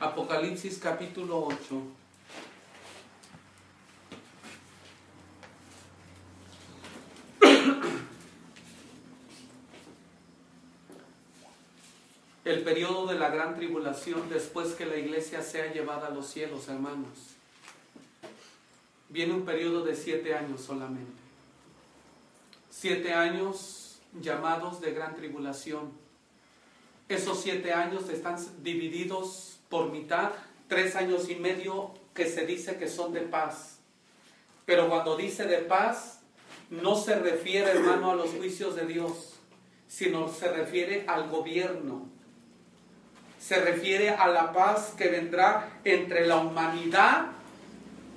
Apocalipsis 0.00 0.78
capítulo 0.78 1.46
8. 1.46 1.82
El 12.46 12.62
periodo 12.62 13.06
de 13.08 13.18
la 13.18 13.28
gran 13.28 13.54
tribulación 13.54 14.30
después 14.30 14.68
que 14.68 14.86
la 14.86 14.96
iglesia 14.96 15.42
sea 15.42 15.70
llevada 15.70 16.06
a 16.06 16.10
los 16.10 16.28
cielos, 16.28 16.68
hermanos. 16.68 17.36
Viene 19.10 19.34
un 19.34 19.44
periodo 19.44 19.84
de 19.84 19.94
siete 19.94 20.34
años 20.34 20.62
solamente. 20.62 21.12
Siete 22.70 23.12
años 23.12 24.00
llamados 24.18 24.80
de 24.80 24.92
gran 24.92 25.14
tribulación. 25.14 25.92
Esos 27.06 27.42
siete 27.42 27.74
años 27.74 28.08
están 28.08 28.38
divididos 28.62 29.49
por 29.70 29.90
mitad, 29.90 30.32
tres 30.68 30.96
años 30.96 31.30
y 31.30 31.36
medio 31.36 31.94
que 32.12 32.26
se 32.26 32.44
dice 32.44 32.76
que 32.76 32.88
son 32.88 33.14
de 33.14 33.20
paz. 33.20 33.78
Pero 34.66 34.88
cuando 34.88 35.16
dice 35.16 35.44
de 35.46 35.58
paz, 35.58 36.20
no 36.68 36.96
se 36.96 37.18
refiere, 37.18 37.70
hermano, 37.70 38.10
a 38.10 38.14
los 38.14 38.30
juicios 38.30 38.76
de 38.76 38.86
Dios, 38.86 39.38
sino 39.88 40.28
se 40.28 40.48
refiere 40.48 41.04
al 41.06 41.28
gobierno. 41.28 42.06
Se 43.38 43.60
refiere 43.60 44.10
a 44.10 44.28
la 44.28 44.52
paz 44.52 44.92
que 44.98 45.08
vendrá 45.08 45.80
entre 45.84 46.26
la 46.26 46.36
humanidad, 46.36 47.28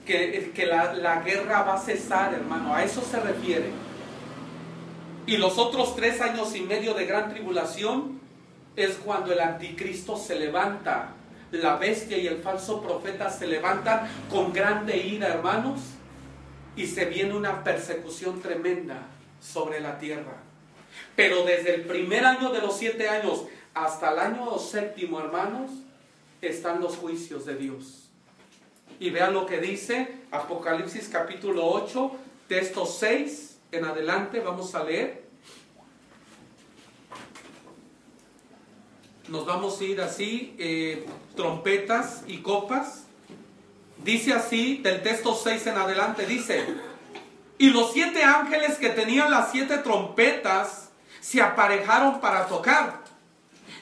que, 0.05 0.51
que 0.53 0.65
la, 0.65 0.93
la 0.93 1.21
guerra 1.21 1.63
va 1.63 1.75
a 1.75 1.79
cesar, 1.79 2.33
hermano. 2.33 2.73
A 2.73 2.83
eso 2.83 3.01
se 3.01 3.19
refiere. 3.19 3.71
Y 5.25 5.37
los 5.37 5.57
otros 5.57 5.95
tres 5.95 6.19
años 6.19 6.55
y 6.55 6.61
medio 6.61 6.93
de 6.93 7.05
gran 7.05 7.29
tribulación 7.29 8.19
es 8.75 8.95
cuando 8.97 9.31
el 9.31 9.39
anticristo 9.39 10.17
se 10.17 10.35
levanta 10.35 11.15
la 11.57 11.75
bestia 11.77 12.17
y 12.17 12.27
el 12.27 12.41
falso 12.41 12.81
profeta 12.81 13.29
se 13.29 13.47
levantan 13.47 14.09
con 14.29 14.51
grande 14.51 14.97
ira, 14.97 15.27
hermanos, 15.27 15.79
y 16.75 16.87
se 16.87 17.05
viene 17.05 17.35
una 17.35 17.63
persecución 17.63 18.41
tremenda 18.41 19.07
sobre 19.39 19.79
la 19.79 19.99
tierra. 19.99 20.37
Pero 21.15 21.43
desde 21.43 21.75
el 21.75 21.81
primer 21.81 22.25
año 22.25 22.51
de 22.51 22.61
los 22.61 22.77
siete 22.77 23.07
años 23.09 23.45
hasta 23.73 24.11
el 24.11 24.19
año 24.19 24.57
séptimo, 24.57 25.19
hermanos, 25.19 25.71
están 26.41 26.81
los 26.81 26.97
juicios 26.97 27.45
de 27.45 27.55
Dios. 27.55 28.09
Y 28.99 29.09
vean 29.09 29.33
lo 29.33 29.45
que 29.45 29.59
dice 29.59 30.07
Apocalipsis 30.31 31.09
capítulo 31.09 31.65
8, 31.67 32.11
texto 32.47 32.85
6 32.85 33.57
en 33.71 33.85
adelante, 33.85 34.39
vamos 34.39 34.75
a 34.75 34.83
leer. 34.83 35.22
Nos 39.27 39.45
vamos 39.45 39.79
a 39.79 39.83
ir 39.83 40.01
así, 40.01 40.55
eh, 40.57 41.05
trompetas 41.35 42.23
y 42.27 42.37
copas. 42.39 43.05
Dice 44.03 44.33
así, 44.33 44.77
del 44.77 45.01
texto 45.01 45.33
6 45.33 45.67
en 45.67 45.77
adelante, 45.77 46.25
dice, 46.25 46.65
y 47.57 47.69
los 47.69 47.93
siete 47.93 48.23
ángeles 48.23 48.77
que 48.77 48.89
tenían 48.89 49.31
las 49.31 49.51
siete 49.51 49.77
trompetas 49.77 50.89
se 51.21 51.41
aparejaron 51.41 52.19
para 52.19 52.47
tocar. 52.47 53.01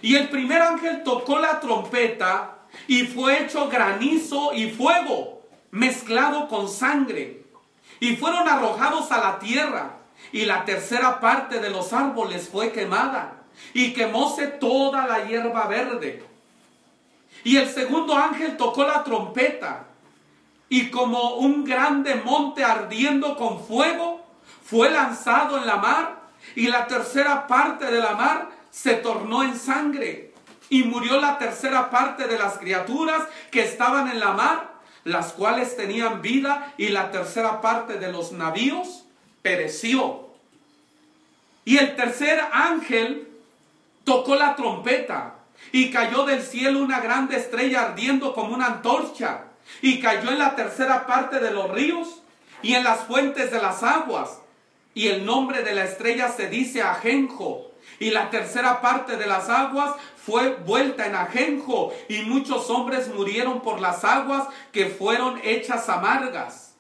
Y 0.02 0.16
el 0.16 0.30
primer 0.30 0.62
ángel 0.62 1.04
tocó 1.04 1.40
la 1.40 1.60
trompeta 1.60 2.58
y 2.88 3.04
fue 3.08 3.44
hecho 3.44 3.68
granizo 3.70 4.54
y 4.54 4.70
fuego 4.70 5.42
mezclado 5.72 6.48
con 6.48 6.70
sangre. 6.70 7.44
Y 8.00 8.16
fueron 8.16 8.48
arrojados 8.48 9.12
a 9.12 9.20
la 9.20 9.40
tierra 9.40 9.98
y 10.32 10.46
la 10.46 10.66
tercera 10.66 11.20
parte 11.20 11.60
de 11.60 11.70
los 11.72 11.94
árboles 11.94 12.50
fue 12.50 12.72
quemada 12.72 13.41
y 13.74 13.94
quemóse 13.94 14.48
toda 14.48 15.08
la 15.08 15.26
hierba 15.26 15.68
verde. 15.68 16.24
Y 17.44 17.58
el 17.58 17.70
segundo 17.70 18.16
ángel 18.16 18.58
tocó 18.58 18.84
la 18.84 19.04
trompeta 19.04 19.86
y 20.70 20.90
como 20.90 21.36
un 21.36 21.64
grande 21.64 22.16
monte 22.16 22.64
ardiendo 22.64 23.36
con 23.36 23.64
fuego 23.64 24.26
fue 24.64 24.90
lanzado 24.90 25.58
en 25.58 25.66
la 25.66 25.78
mar 25.78 26.22
y 26.56 26.68
la 26.68 26.88
tercera 26.88 27.48
parte 27.48 27.86
de 27.86 28.00
la 28.00 28.14
mar 28.14 28.50
se 28.70 28.94
tornó 28.96 29.44
en 29.44 29.58
sangre 29.58 30.34
y 30.70 30.84
murió 30.84 31.20
la 31.20 31.38
tercera 31.38 31.90
parte 31.90 32.28
de 32.28 32.40
las 32.40 32.58
criaturas 32.58 33.24
que 33.52 33.62
estaban 33.62 34.10
en 34.10 34.22
la 34.22 34.32
mar, 34.32 34.72
las 35.04 35.34
cuales 35.34 35.76
tenían 35.76 36.22
vida 36.22 36.74
y 36.78 36.88
la 36.90 37.12
tercera 37.12 37.60
parte 37.60 37.96
de 37.96 38.12
los 38.12 38.32
navíos 38.32 39.04
pereció. 39.42 40.30
Y 41.66 41.78
el 41.78 41.96
tercer 41.98 42.40
ángel 42.54 43.31
tocó 44.04 44.36
la 44.36 44.56
trompeta 44.56 45.36
y 45.72 45.92
cayó 45.92 46.26
del 46.26 46.42
cielo 46.42 46.80
una 46.80 47.00
grande 47.00 47.38
estrella 47.38 47.84
ardiendo 47.84 48.34
como 48.34 48.54
una 48.54 48.68
antorcha 48.68 49.46
y 49.82 50.00
cayó 50.00 50.32
en 50.32 50.40
la 50.40 50.56
tercera 50.56 51.06
parte 51.06 51.40
de 51.40 51.52
los 51.52 51.70
ríos 51.72 52.22
y 52.62 52.74
en 52.74 52.84
las 52.84 53.02
fuentes 53.02 53.52
de 53.52 53.62
las 53.62 53.84
aguas. 53.84 54.40
Y 54.94 55.08
el 55.08 55.26
nombre 55.26 55.64
de 55.64 55.74
la 55.74 55.86
estrella 55.86 56.30
se 56.30 56.48
dice 56.48 56.82
ajenjo. 56.82 57.72
Y 58.00 58.10
la 58.10 58.30
tercera 58.30 58.82
parte 58.82 59.16
de 59.16 59.28
las 59.28 59.50
aguas 59.50 59.96
fue 60.18 60.56
vuelta 60.56 61.06
en 61.06 61.16
ajenjo. 61.16 61.94
Y 62.10 62.24
muchos 62.24 62.70
hombres 62.70 63.08
murieron 63.08 63.62
por 63.62 63.80
las 63.80 64.04
aguas 64.04 64.48
que 64.72 64.88
fueron 64.88 65.40
hechas 65.44 65.88
amargas. 65.88 66.76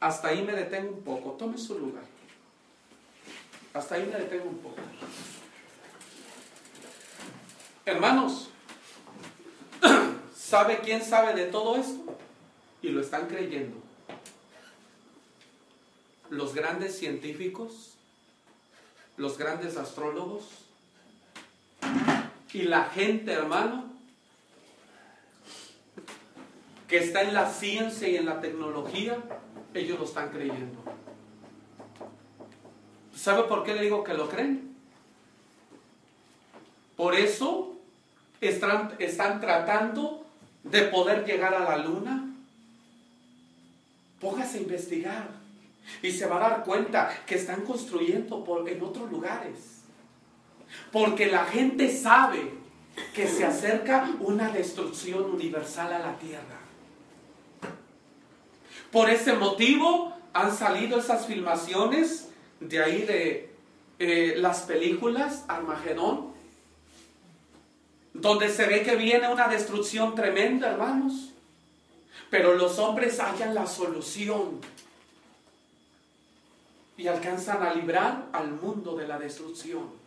Hasta 0.00 0.28
ahí 0.28 0.42
me 0.42 0.52
detengo 0.52 0.92
un 0.92 1.02
poco. 1.02 1.32
Tome 1.32 1.58
su 1.58 1.78
lugar. 1.78 2.04
Hasta 3.74 3.94
ahí 3.94 4.08
me 4.10 4.18
detengo 4.18 4.48
un 4.48 4.58
poco. 4.58 4.76
Hermanos, 7.86 8.50
¿sabe 10.36 10.80
quién 10.84 11.02
sabe 11.02 11.34
de 11.34 11.46
todo 11.46 11.76
esto? 11.76 12.16
Y 12.82 12.90
lo 12.90 13.00
están 13.00 13.26
creyendo. 13.26 13.76
Los 16.28 16.54
grandes 16.54 16.98
científicos, 16.98 17.94
los 19.16 19.38
grandes 19.38 19.76
astrólogos 19.76 20.44
y 22.52 22.62
la 22.62 22.84
gente, 22.84 23.32
hermano, 23.32 23.84
que 26.88 26.98
está 26.98 27.22
en 27.22 27.34
la 27.34 27.50
ciencia 27.50 28.08
y 28.08 28.16
en 28.16 28.26
la 28.26 28.40
tecnología, 28.40 29.18
ellos 29.74 29.98
lo 29.98 30.04
están 30.04 30.30
creyendo. 30.30 30.82
¿Sabe 33.14 33.44
por 33.44 33.64
qué 33.64 33.74
le 33.74 33.82
digo 33.82 34.02
que 34.02 34.14
lo 34.14 34.28
creen? 34.28 34.69
Por 37.00 37.14
eso 37.14 37.76
están, 38.42 39.40
tratando 39.40 40.26
de 40.62 40.82
poder 40.82 41.24
llegar 41.24 41.54
a 41.54 41.60
la 41.60 41.78
luna. 41.78 42.28
Póngase 44.20 44.58
a 44.58 44.60
investigar 44.60 45.28
y 46.02 46.12
se 46.12 46.26
va 46.26 46.36
a 46.36 46.50
dar 46.50 46.62
cuenta 46.62 47.10
que 47.24 47.36
están 47.36 47.62
construyendo 47.62 48.44
en 48.68 48.82
otros 48.82 49.10
lugares. 49.10 49.80
Porque 50.92 51.28
la 51.28 51.46
gente 51.46 51.90
sabe 51.96 52.50
que 53.14 53.26
se 53.26 53.46
acerca 53.46 54.10
una 54.20 54.50
destrucción 54.50 55.24
universal 55.24 55.94
a 55.94 56.00
la 56.00 56.18
tierra. 56.18 56.60
Por 58.92 59.08
ese 59.08 59.32
motivo 59.32 60.12
han 60.34 60.54
salido 60.54 60.98
esas 60.98 61.24
filmaciones 61.24 62.28
de 62.60 62.84
ahí 62.84 63.02
de 63.06 63.54
eh, 63.98 64.34
las 64.36 64.64
películas 64.64 65.46
Armagedón, 65.48 66.29
donde 68.12 68.48
se 68.50 68.66
ve 68.66 68.82
que 68.82 68.96
viene 68.96 69.28
una 69.28 69.48
destrucción 69.48 70.14
tremenda, 70.14 70.70
hermanos. 70.70 71.30
Pero 72.28 72.54
los 72.54 72.78
hombres 72.78 73.18
hallan 73.20 73.54
la 73.54 73.66
solución 73.66 74.60
y 76.96 77.08
alcanzan 77.08 77.62
a 77.62 77.72
librar 77.72 78.26
al 78.32 78.52
mundo 78.52 78.96
de 78.96 79.08
la 79.08 79.18
destrucción. 79.18 80.00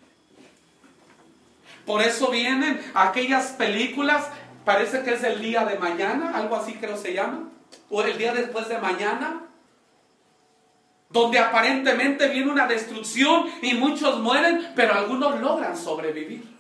Por 1.86 2.02
eso 2.02 2.30
vienen 2.30 2.80
aquellas 2.94 3.48
películas, 3.54 4.28
parece 4.64 5.04
que 5.04 5.16
es 5.16 5.24
el 5.24 5.42
día 5.42 5.66
de 5.66 5.78
mañana, 5.78 6.32
algo 6.36 6.56
así 6.56 6.76
creo 6.76 6.96
se 6.98 7.14
llama, 7.14 7.50
o 7.90 8.04
el 8.04 8.18
día 8.18 8.34
después 8.34 8.70
de 8.70 8.78
mañana, 8.78 9.42
donde 11.10 11.40
aparentemente 11.40 12.28
viene 12.30 12.52
una 12.52 12.68
destrucción 12.68 13.48
y 13.62 13.74
muchos 13.74 14.20
mueren, 14.20 14.72
pero 14.76 14.94
algunos 14.94 15.40
logran 15.42 15.78
sobrevivir. 15.78 16.53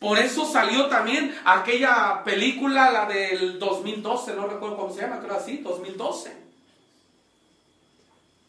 Por 0.00 0.18
eso 0.18 0.44
salió 0.44 0.86
también 0.86 1.38
aquella 1.44 2.24
película, 2.24 2.90
la 2.90 3.06
del 3.06 3.58
2012, 3.58 4.34
no 4.34 4.48
recuerdo 4.48 4.76
cómo 4.76 4.92
se 4.92 5.02
llama, 5.02 5.20
creo 5.20 5.36
así, 5.36 5.58
2012 5.58 6.40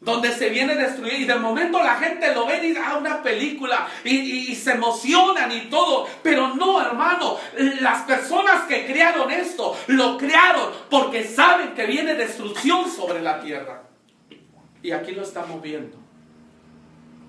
donde 0.02 0.34
se 0.34 0.50
viene 0.50 0.76
destruir 0.76 1.14
y 1.14 1.26
de 1.26 1.36
momento 1.36 1.82
la 1.82 1.96
gente 1.96 2.34
lo 2.34 2.48
ve 2.48 2.58
y 2.58 2.70
dice, 2.70 2.82
ah, 2.84 2.98
una 2.98 3.22
película 3.22 3.88
y, 4.04 4.54
se 4.56 4.72
emocionan 4.72 5.52
y 5.52 5.70
todo, 5.70 6.08
pero 6.24 6.56
no, 6.56 6.82
hermano, 6.82 7.38
las 7.80 8.02
personas 8.04 8.64
que 8.68 8.86
crearon 8.86 9.32
esto, 9.32 9.78
lo 9.88 10.18
crearon 10.18 10.72
porque 10.90 11.24
saben 11.24 11.74
que 11.74 11.86
viene 11.86 12.16
destrucción 12.16 12.90
sobre 12.90 13.22
la 13.22 13.40
tierra. 13.40 13.84
Y 14.84 14.92
aquí 14.92 15.12
lo 15.12 15.22
estamos 15.22 15.62
viendo. 15.62 15.98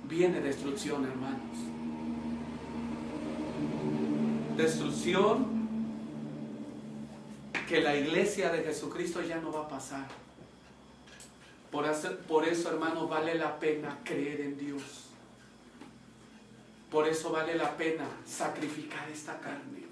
Viene 0.05 0.41
destrucción, 0.41 1.05
hermanos. 1.05 1.72
Destrucción 4.63 5.45
que 7.69 7.81
la 7.81 7.97
iglesia 7.97 8.53
de 8.53 8.63
Jesucristo 8.63 9.21
ya 9.21 9.41
no 9.41 9.51
va 9.51 9.63
a 9.63 9.69
pasar. 9.69 10.07
Por 11.73 11.85
eso, 11.85 12.17
por 12.29 12.47
eso, 12.47 12.71
hermano, 12.71 13.09
vale 13.09 13.35
la 13.35 13.59
pena 13.59 13.99
creer 14.05 14.41
en 14.43 14.57
Dios. 14.57 15.09
Por 16.93 17.09
eso 17.09 17.33
vale 17.33 17.57
la 17.57 17.77
pena 17.77 18.05
sacrificar 18.25 19.09
esta 19.11 19.41
carne. 19.41 19.83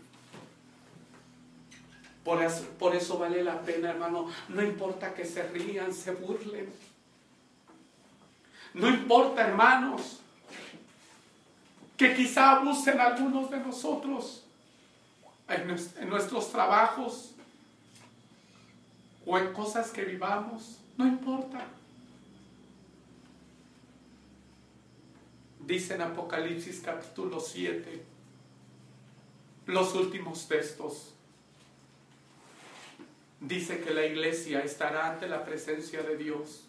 Por 2.22 2.40
eso, 2.40 2.64
por 2.78 2.94
eso 2.94 3.18
vale 3.18 3.42
la 3.42 3.62
pena, 3.62 3.90
hermano. 3.90 4.28
No 4.48 4.62
importa 4.62 5.14
que 5.14 5.24
se 5.24 5.48
rían, 5.48 5.92
se 5.92 6.12
burlen. 6.12 6.72
No 8.74 8.88
importa, 8.88 9.48
hermanos, 9.48 10.20
que 11.96 12.14
quizá 12.14 12.52
abusen 12.52 13.00
algunos 13.00 13.50
de 13.50 13.58
nosotros 13.58 14.39
en 15.50 16.08
nuestros 16.08 16.52
trabajos 16.52 17.32
o 19.26 19.38
en 19.38 19.52
cosas 19.52 19.90
que 19.90 20.04
vivamos. 20.04 20.78
No 20.96 21.06
importa. 21.06 21.66
Dice 25.60 25.94
en 25.94 26.02
Apocalipsis 26.02 26.80
capítulo 26.84 27.38
7, 27.40 28.02
los 29.66 29.94
últimos 29.94 30.48
textos. 30.48 31.14
Dice 33.40 33.80
que 33.80 33.94
la 33.94 34.04
iglesia 34.04 34.60
estará 34.60 35.10
ante 35.10 35.28
la 35.28 35.44
presencia 35.44 36.02
de 36.02 36.16
Dios. 36.16 36.64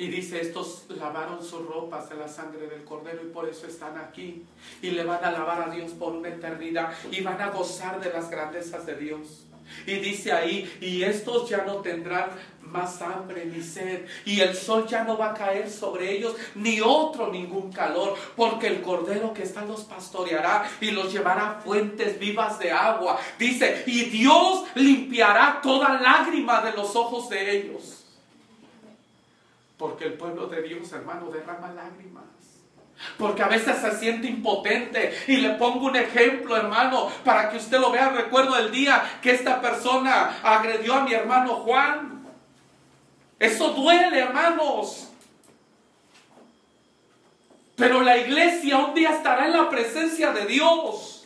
Y 0.00 0.06
dice, 0.06 0.40
estos 0.40 0.86
lavaron 0.88 1.44
sus 1.44 1.66
ropas 1.66 2.10
en 2.10 2.20
la 2.20 2.26
sangre 2.26 2.68
del 2.68 2.84
cordero 2.84 3.20
y 3.22 3.26
por 3.26 3.46
eso 3.46 3.66
están 3.66 3.98
aquí. 3.98 4.46
Y 4.80 4.92
le 4.92 5.04
van 5.04 5.22
a 5.22 5.30
lavar 5.30 5.60
a 5.60 5.70
Dios 5.70 5.92
por 5.92 6.14
una 6.14 6.30
eternidad 6.30 6.94
y 7.10 7.20
van 7.20 7.38
a 7.38 7.50
gozar 7.50 8.00
de 8.00 8.10
las 8.10 8.30
grandezas 8.30 8.86
de 8.86 8.96
Dios. 8.96 9.44
Y 9.86 9.96
dice 9.96 10.32
ahí, 10.32 10.74
y 10.80 11.02
estos 11.02 11.50
ya 11.50 11.66
no 11.66 11.82
tendrán 11.82 12.30
más 12.62 13.02
hambre 13.02 13.44
ni 13.44 13.60
sed, 13.60 14.06
y 14.24 14.40
el 14.40 14.56
sol 14.56 14.86
ya 14.88 15.04
no 15.04 15.18
va 15.18 15.32
a 15.32 15.34
caer 15.34 15.68
sobre 15.68 16.10
ellos, 16.10 16.34
ni 16.54 16.80
otro 16.80 17.30
ningún 17.30 17.70
calor, 17.70 18.16
porque 18.36 18.68
el 18.68 18.80
cordero 18.80 19.34
que 19.34 19.42
está 19.42 19.66
los 19.66 19.84
pastoreará 19.84 20.66
y 20.80 20.92
los 20.92 21.12
llevará 21.12 21.50
a 21.50 21.60
fuentes 21.60 22.18
vivas 22.18 22.58
de 22.58 22.72
agua. 22.72 23.20
Dice, 23.38 23.84
y 23.86 24.04
Dios 24.04 24.64
limpiará 24.76 25.60
toda 25.62 26.00
lágrima 26.00 26.62
de 26.62 26.72
los 26.72 26.96
ojos 26.96 27.28
de 27.28 27.58
ellos. 27.58 27.99
Porque 29.80 30.04
el 30.04 30.12
pueblo 30.12 30.46
de 30.46 30.60
Dios, 30.60 30.92
hermano, 30.92 31.30
derrama 31.30 31.72
lágrimas. 31.72 32.24
Porque 33.16 33.42
a 33.42 33.48
veces 33.48 33.78
se 33.78 33.96
siente 33.96 34.26
impotente. 34.26 35.18
Y 35.26 35.38
le 35.38 35.54
pongo 35.54 35.86
un 35.86 35.96
ejemplo, 35.96 36.54
hermano, 36.54 37.10
para 37.24 37.48
que 37.48 37.56
usted 37.56 37.80
lo 37.80 37.90
vea. 37.90 38.10
Recuerdo 38.10 38.58
el 38.58 38.70
día 38.70 39.02
que 39.22 39.30
esta 39.30 39.58
persona 39.62 40.38
agredió 40.42 40.96
a 40.96 41.04
mi 41.04 41.14
hermano 41.14 41.54
Juan. 41.60 42.26
Eso 43.38 43.70
duele, 43.70 44.18
hermanos. 44.18 45.08
Pero 47.74 48.02
la 48.02 48.18
iglesia 48.18 48.76
un 48.76 48.92
día 48.92 49.16
estará 49.16 49.46
en 49.46 49.54
la 49.54 49.70
presencia 49.70 50.30
de 50.32 50.44
Dios. 50.44 51.19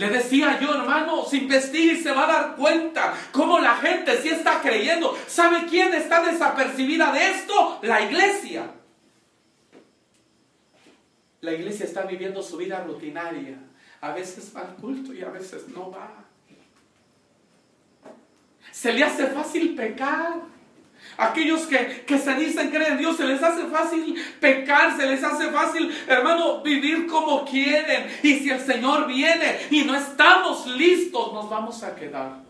Le 0.00 0.08
decía 0.08 0.58
yo, 0.58 0.72
hermanos, 0.72 1.30
investigue 1.34 1.92
y 1.92 2.02
se 2.02 2.10
va 2.10 2.24
a 2.24 2.32
dar 2.32 2.56
cuenta 2.56 3.12
cómo 3.32 3.58
la 3.58 3.76
gente 3.76 4.16
sí 4.22 4.30
está 4.30 4.62
creyendo. 4.62 5.14
¿Sabe 5.26 5.66
quién 5.68 5.92
está 5.92 6.22
desapercibida 6.22 7.12
de 7.12 7.32
esto? 7.32 7.80
La 7.82 8.00
iglesia. 8.00 8.70
La 11.42 11.52
iglesia 11.52 11.84
está 11.84 12.04
viviendo 12.04 12.42
su 12.42 12.56
vida 12.56 12.82
rutinaria. 12.82 13.58
A 14.00 14.12
veces 14.12 14.50
va 14.56 14.62
al 14.62 14.76
culto 14.76 15.12
y 15.12 15.20
a 15.20 15.28
veces 15.28 15.68
no 15.68 15.90
va. 15.90 16.10
Se 18.72 18.94
le 18.94 19.04
hace 19.04 19.26
fácil 19.26 19.74
pecar. 19.74 20.36
Aquellos 21.16 21.66
que, 21.66 22.04
que 22.06 22.18
se 22.18 22.34
dicen 22.34 22.70
creer 22.70 22.92
en 22.92 22.98
Dios, 22.98 23.16
se 23.16 23.24
les 23.24 23.42
hace 23.42 23.66
fácil 23.66 24.14
pecar, 24.40 24.96
se 24.96 25.06
les 25.06 25.22
hace 25.22 25.50
fácil, 25.50 25.90
hermano, 26.06 26.62
vivir 26.62 27.06
como 27.06 27.44
quieren. 27.44 28.10
Y 28.22 28.38
si 28.38 28.50
el 28.50 28.60
Señor 28.60 29.06
viene 29.06 29.60
y 29.70 29.84
no 29.84 29.94
estamos 29.94 30.66
listos, 30.66 31.32
nos 31.32 31.48
vamos 31.48 31.82
a 31.82 31.94
quedar. 31.94 32.40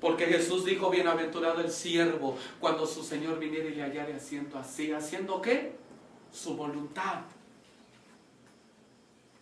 Porque 0.00 0.26
Jesús 0.26 0.64
dijo, 0.64 0.90
bienaventurado 0.90 1.60
el 1.60 1.70
siervo, 1.70 2.36
cuando 2.58 2.86
su 2.86 3.02
Señor 3.04 3.38
viniera 3.38 3.68
y 3.68 3.74
le 3.74 3.82
hallare 3.82 4.14
haciendo 4.14 4.58
así. 4.58 4.92
¿Haciendo 4.92 5.42
qué? 5.42 5.80
su 6.32 6.56
voluntad. 6.56 7.20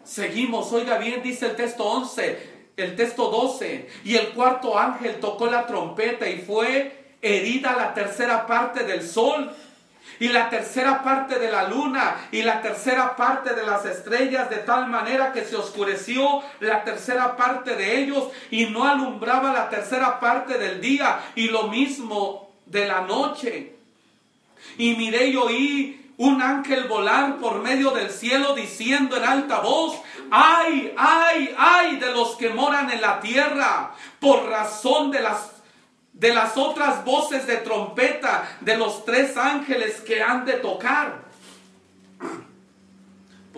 Seguimos, 0.05 0.73
oiga 0.73 0.99
bien, 0.99 1.23
dice 1.23 1.47
el 1.47 1.57
texto 1.57 1.85
11, 1.85 2.73
el 2.77 2.97
texto 2.97 3.31
12, 3.31 3.89
y 4.05 4.17
el 4.17 4.31
cuarto 4.31 4.79
ángel 4.79 5.21
tocó 5.21 5.47
la 5.47 5.67
trompeta 5.67 6.29
y 6.29 6.39
fue 6.39 6.98
herida 7.21 7.77
la 7.77 7.95
tercera 7.95 8.47
parte 8.47 8.85
del 8.85 9.07
sol 9.07 9.51
y 10.21 10.29
la 10.29 10.49
tercera 10.51 11.03
parte 11.03 11.39
de 11.39 11.51
la 11.51 11.69
luna 11.69 12.29
y 12.33 12.43
la 12.43 12.61
tercera 12.61 13.15
parte 13.15 13.55
de 13.55 13.65
las 13.65 13.85
estrellas, 13.85 14.51
de 14.51 14.57
tal 14.57 14.89
manera 14.89 15.33
que 15.33 15.45
se 15.45 15.57
oscureció 15.57 16.43
la 16.61 16.83
tercera 16.83 17.37
parte 17.37 17.77
de 17.77 18.01
ellos 18.01 18.29
y 18.51 18.67
no 18.67 18.85
alumbraba 18.85 19.53
la 19.53 19.69
tercera 19.69 20.19
parte 20.19 20.59
del 20.59 20.81
día 20.81 21.21
y 21.35 21.49
lo 21.49 21.65
mismo 21.65 22.51
de 22.67 22.87
la 22.87 23.03
noche. 23.03 23.75
Y 24.77 24.95
miré 24.97 25.29
y 25.29 25.37
oí 25.37 26.13
un 26.17 26.43
ángel 26.43 26.89
volar 26.89 27.37
por 27.37 27.63
medio 27.63 27.93
del 27.93 28.11
cielo 28.11 28.55
diciendo 28.55 29.17
en 29.17 29.25
alta 29.25 29.61
voz, 29.61 30.01
ay, 30.33 30.93
ay, 30.97 31.55
ay 31.57 31.97
de 31.97 32.13
los 32.13 32.35
que 32.35 32.49
moran 32.49 32.91
en 32.91 33.01
la 33.01 33.21
tierra, 33.21 33.93
por 34.19 34.49
razón 34.49 35.13
de 35.13 35.21
las 35.21 35.58
de 36.19 36.35
las 36.35 36.57
otras 36.57 37.05
voces 37.05 37.47
de 37.47 37.57
trompeta 37.59 38.59
de 38.61 38.77
los 38.77 39.05
tres 39.05 39.37
ángeles 39.37 40.01
que 40.01 40.23
han 40.23 40.45
de 40.45 40.55
tocar 40.55 41.29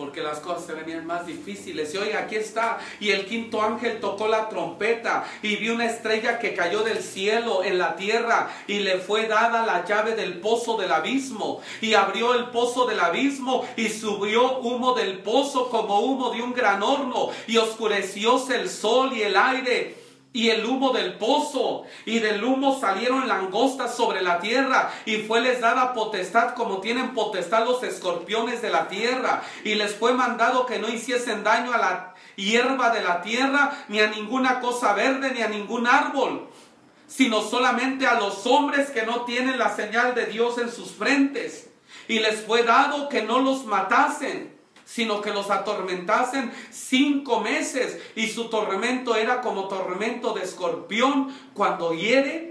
porque 0.01 0.23
las 0.23 0.39
cosas 0.39 0.65
se 0.65 0.73
venían 0.73 1.05
más 1.05 1.27
difíciles. 1.27 1.93
Y 1.93 1.97
oiga, 1.97 2.21
aquí 2.21 2.35
está. 2.35 2.79
Y 2.99 3.11
el 3.11 3.27
quinto 3.27 3.61
ángel 3.61 3.99
tocó 3.99 4.27
la 4.27 4.49
trompeta 4.49 5.25
y 5.43 5.57
vio 5.57 5.75
una 5.75 5.85
estrella 5.85 6.39
que 6.39 6.55
cayó 6.55 6.81
del 6.81 7.03
cielo 7.03 7.63
en 7.63 7.77
la 7.77 7.95
tierra 7.95 8.49
y 8.65 8.79
le 8.79 8.97
fue 8.97 9.27
dada 9.27 9.63
la 9.63 9.85
llave 9.85 10.15
del 10.15 10.39
pozo 10.39 10.75
del 10.77 10.91
abismo. 10.91 11.61
Y 11.81 11.93
abrió 11.93 12.33
el 12.33 12.45
pozo 12.45 12.87
del 12.87 12.99
abismo 12.99 13.63
y 13.77 13.89
subió 13.89 14.57
humo 14.57 14.95
del 14.95 15.19
pozo 15.19 15.69
como 15.69 15.99
humo 15.99 16.31
de 16.31 16.41
un 16.41 16.53
gran 16.53 16.81
horno 16.81 17.29
y 17.45 17.57
oscurecióse 17.57 18.55
el 18.55 18.69
sol 18.69 19.13
y 19.13 19.21
el 19.21 19.37
aire 19.37 20.00
y 20.33 20.49
el 20.49 20.65
humo 20.65 20.91
del 20.91 21.17
pozo, 21.17 21.83
y 22.05 22.19
del 22.19 22.43
humo 22.43 22.79
salieron 22.79 23.27
langostas 23.27 23.95
sobre 23.95 24.21
la 24.21 24.39
tierra, 24.39 24.91
y 25.05 25.17
fue 25.17 25.41
les 25.41 25.59
dada 25.59 25.93
potestad 25.93 26.53
como 26.53 26.79
tienen 26.79 27.13
potestad 27.13 27.65
los 27.65 27.83
escorpiones 27.83 28.61
de 28.61 28.69
la 28.69 28.87
tierra, 28.87 29.43
y 29.63 29.75
les 29.75 29.93
fue 29.93 30.13
mandado 30.13 30.65
que 30.65 30.79
no 30.79 30.87
hiciesen 30.87 31.43
daño 31.43 31.73
a 31.73 31.77
la 31.77 32.15
hierba 32.35 32.91
de 32.91 33.03
la 33.03 33.21
tierra, 33.21 33.77
ni 33.89 33.99
a 33.99 34.07
ninguna 34.07 34.61
cosa 34.61 34.93
verde, 34.93 35.31
ni 35.31 35.41
a 35.41 35.49
ningún 35.49 35.85
árbol, 35.85 36.47
sino 37.07 37.41
solamente 37.41 38.07
a 38.07 38.19
los 38.19 38.47
hombres 38.47 38.89
que 38.89 39.05
no 39.05 39.25
tienen 39.25 39.59
la 39.59 39.75
señal 39.75 40.15
de 40.15 40.27
Dios 40.27 40.57
en 40.57 40.71
sus 40.71 40.91
frentes. 40.91 41.69
Y 42.07 42.19
les 42.19 42.45
fue 42.45 42.63
dado 42.63 43.09
que 43.09 43.21
no 43.21 43.39
los 43.39 43.65
matasen, 43.65 44.60
sino 44.93 45.21
que 45.21 45.31
los 45.31 45.49
atormentasen 45.49 46.51
cinco 46.69 47.39
meses. 47.39 47.97
Y 48.15 48.27
su 48.27 48.49
tormento 48.49 49.15
era 49.15 49.41
como 49.41 49.67
tormento 49.67 50.33
de 50.33 50.43
escorpión 50.43 51.33
cuando 51.53 51.93
hiere 51.93 52.50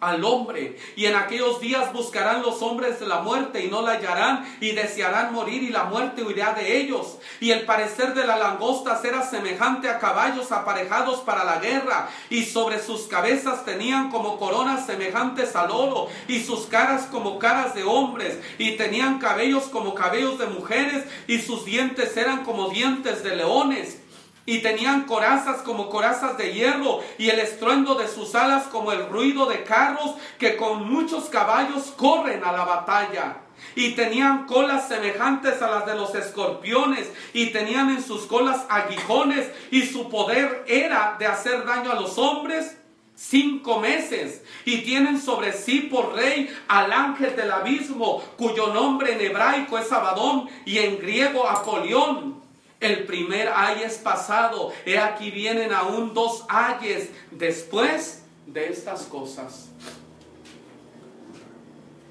al 0.00 0.24
hombre. 0.24 0.78
Y 0.94 1.06
en 1.06 1.16
aquellos 1.16 1.60
días 1.60 1.92
buscarán 1.92 2.42
los 2.42 2.60
hombres 2.60 3.00
la 3.00 3.20
muerte 3.20 3.64
y 3.64 3.68
no 3.68 3.80
la 3.80 3.92
hallarán 3.92 4.44
y 4.60 4.72
desearán 4.72 5.32
morir 5.32 5.62
y 5.62 5.68
la 5.68 5.84
muerte 5.84 6.22
huirá 6.22 6.52
de 6.52 6.78
ellos. 6.78 7.18
Y 7.40 7.50
el 7.50 7.64
parecer 7.64 8.12
de 8.14 8.26
la 8.26 8.36
langosta 8.36 9.00
era 9.02 9.22
semejante 9.22 9.88
a 9.88 9.98
caballos 9.98 10.52
aparejados 10.52 11.20
para 11.20 11.44
la 11.44 11.58
guerra 11.60 12.08
y 12.28 12.44
sobre 12.44 12.82
sus 12.82 13.02
cabezas 13.02 13.64
tenían 13.64 14.10
como 14.10 14.38
coronas 14.38 14.84
semejantes 14.84 15.56
al 15.56 15.70
oro 15.70 16.08
y 16.28 16.40
sus 16.40 16.66
caras 16.66 17.06
como 17.10 17.38
caras 17.38 17.74
de 17.74 17.84
hombres 17.84 18.38
y 18.58 18.72
tenían 18.72 19.18
cabellos 19.18 19.64
como 19.64 19.94
cabellos 19.94 20.38
de 20.38 20.46
mujeres 20.46 21.04
y 21.26 21.38
sus 21.38 21.64
dientes 21.64 22.16
eran 22.16 22.44
como 22.44 22.68
dientes 22.68 23.22
de 23.22 23.36
leones 23.36 23.98
y 24.46 24.58
tenían 24.58 25.02
corazas 25.04 25.58
como 25.62 25.90
corazas 25.90 26.38
de 26.38 26.54
hierro 26.54 27.00
y 27.18 27.28
el 27.28 27.40
estruendo 27.40 27.96
de 27.96 28.08
sus 28.08 28.34
alas 28.34 28.64
como 28.64 28.92
el 28.92 29.08
ruido 29.08 29.46
de 29.46 29.64
carros 29.64 30.14
que 30.38 30.56
con 30.56 30.90
muchos 30.90 31.24
caballos 31.24 31.92
corren 31.96 32.44
a 32.44 32.52
la 32.52 32.64
batalla. 32.64 33.38
Y 33.74 33.90
tenían 33.90 34.46
colas 34.46 34.88
semejantes 34.88 35.60
a 35.60 35.70
las 35.70 35.86
de 35.86 35.96
los 35.96 36.14
escorpiones 36.14 37.10
y 37.32 37.46
tenían 37.46 37.90
en 37.90 38.02
sus 38.02 38.26
colas 38.26 38.64
aguijones 38.68 39.50
y 39.70 39.82
su 39.82 40.08
poder 40.08 40.64
era 40.68 41.16
de 41.18 41.26
hacer 41.26 41.64
daño 41.64 41.90
a 41.90 42.00
los 42.00 42.16
hombres 42.18 42.76
cinco 43.16 43.80
meses 43.80 44.42
y 44.66 44.82
tienen 44.82 45.20
sobre 45.20 45.54
sí 45.54 45.88
por 45.90 46.14
rey 46.14 46.54
al 46.68 46.92
ángel 46.92 47.34
del 47.34 47.50
abismo 47.50 48.22
cuyo 48.36 48.74
nombre 48.74 49.14
en 49.14 49.22
hebraico 49.22 49.78
es 49.78 49.90
Abadón 49.90 50.48
y 50.66 50.78
en 50.78 50.98
griego 50.98 51.48
Apolión 51.48 52.45
el 52.80 53.04
primer 53.04 53.48
ay 53.54 53.82
es 53.82 53.98
pasado, 53.98 54.72
he 54.84 54.98
aquí 54.98 55.30
vienen 55.30 55.72
aún 55.72 56.12
dos 56.12 56.44
ayes 56.48 57.10
después 57.30 58.22
de 58.46 58.68
estas 58.68 59.04
cosas. 59.04 59.68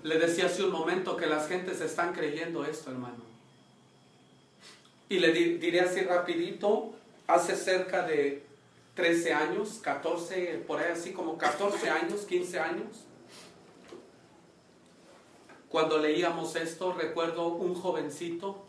Le 0.03 0.17
decía 0.17 0.45
hace 0.45 0.63
un 0.63 0.71
momento 0.71 1.17
que 1.17 1.27
las 1.27 1.47
gentes 1.47 1.81
están 1.81 2.13
creyendo 2.13 2.65
esto, 2.65 2.91
hermano. 2.91 3.23
Y 5.09 5.19
le 5.19 5.31
diré 5.31 5.81
así 5.81 6.01
rapidito, 6.01 6.93
hace 7.27 7.55
cerca 7.55 8.03
de 8.03 8.43
13 8.95 9.33
años, 9.33 9.79
14, 9.81 10.63
por 10.67 10.79
ahí 10.79 10.91
así 10.91 11.11
como 11.11 11.37
14 11.37 11.89
años, 11.89 12.21
15 12.21 12.59
años, 12.59 13.05
cuando 15.69 15.97
leíamos 15.97 16.55
esto, 16.55 16.93
recuerdo 16.93 17.47
un 17.47 17.75
jovencito 17.75 18.64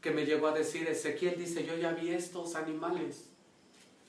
que 0.00 0.10
me 0.10 0.24
llegó 0.24 0.46
a 0.48 0.52
decir, 0.52 0.86
Ezequiel 0.86 1.36
dice, 1.36 1.64
yo 1.64 1.76
ya 1.76 1.92
vi 1.92 2.10
estos 2.10 2.54
animales. 2.54 3.24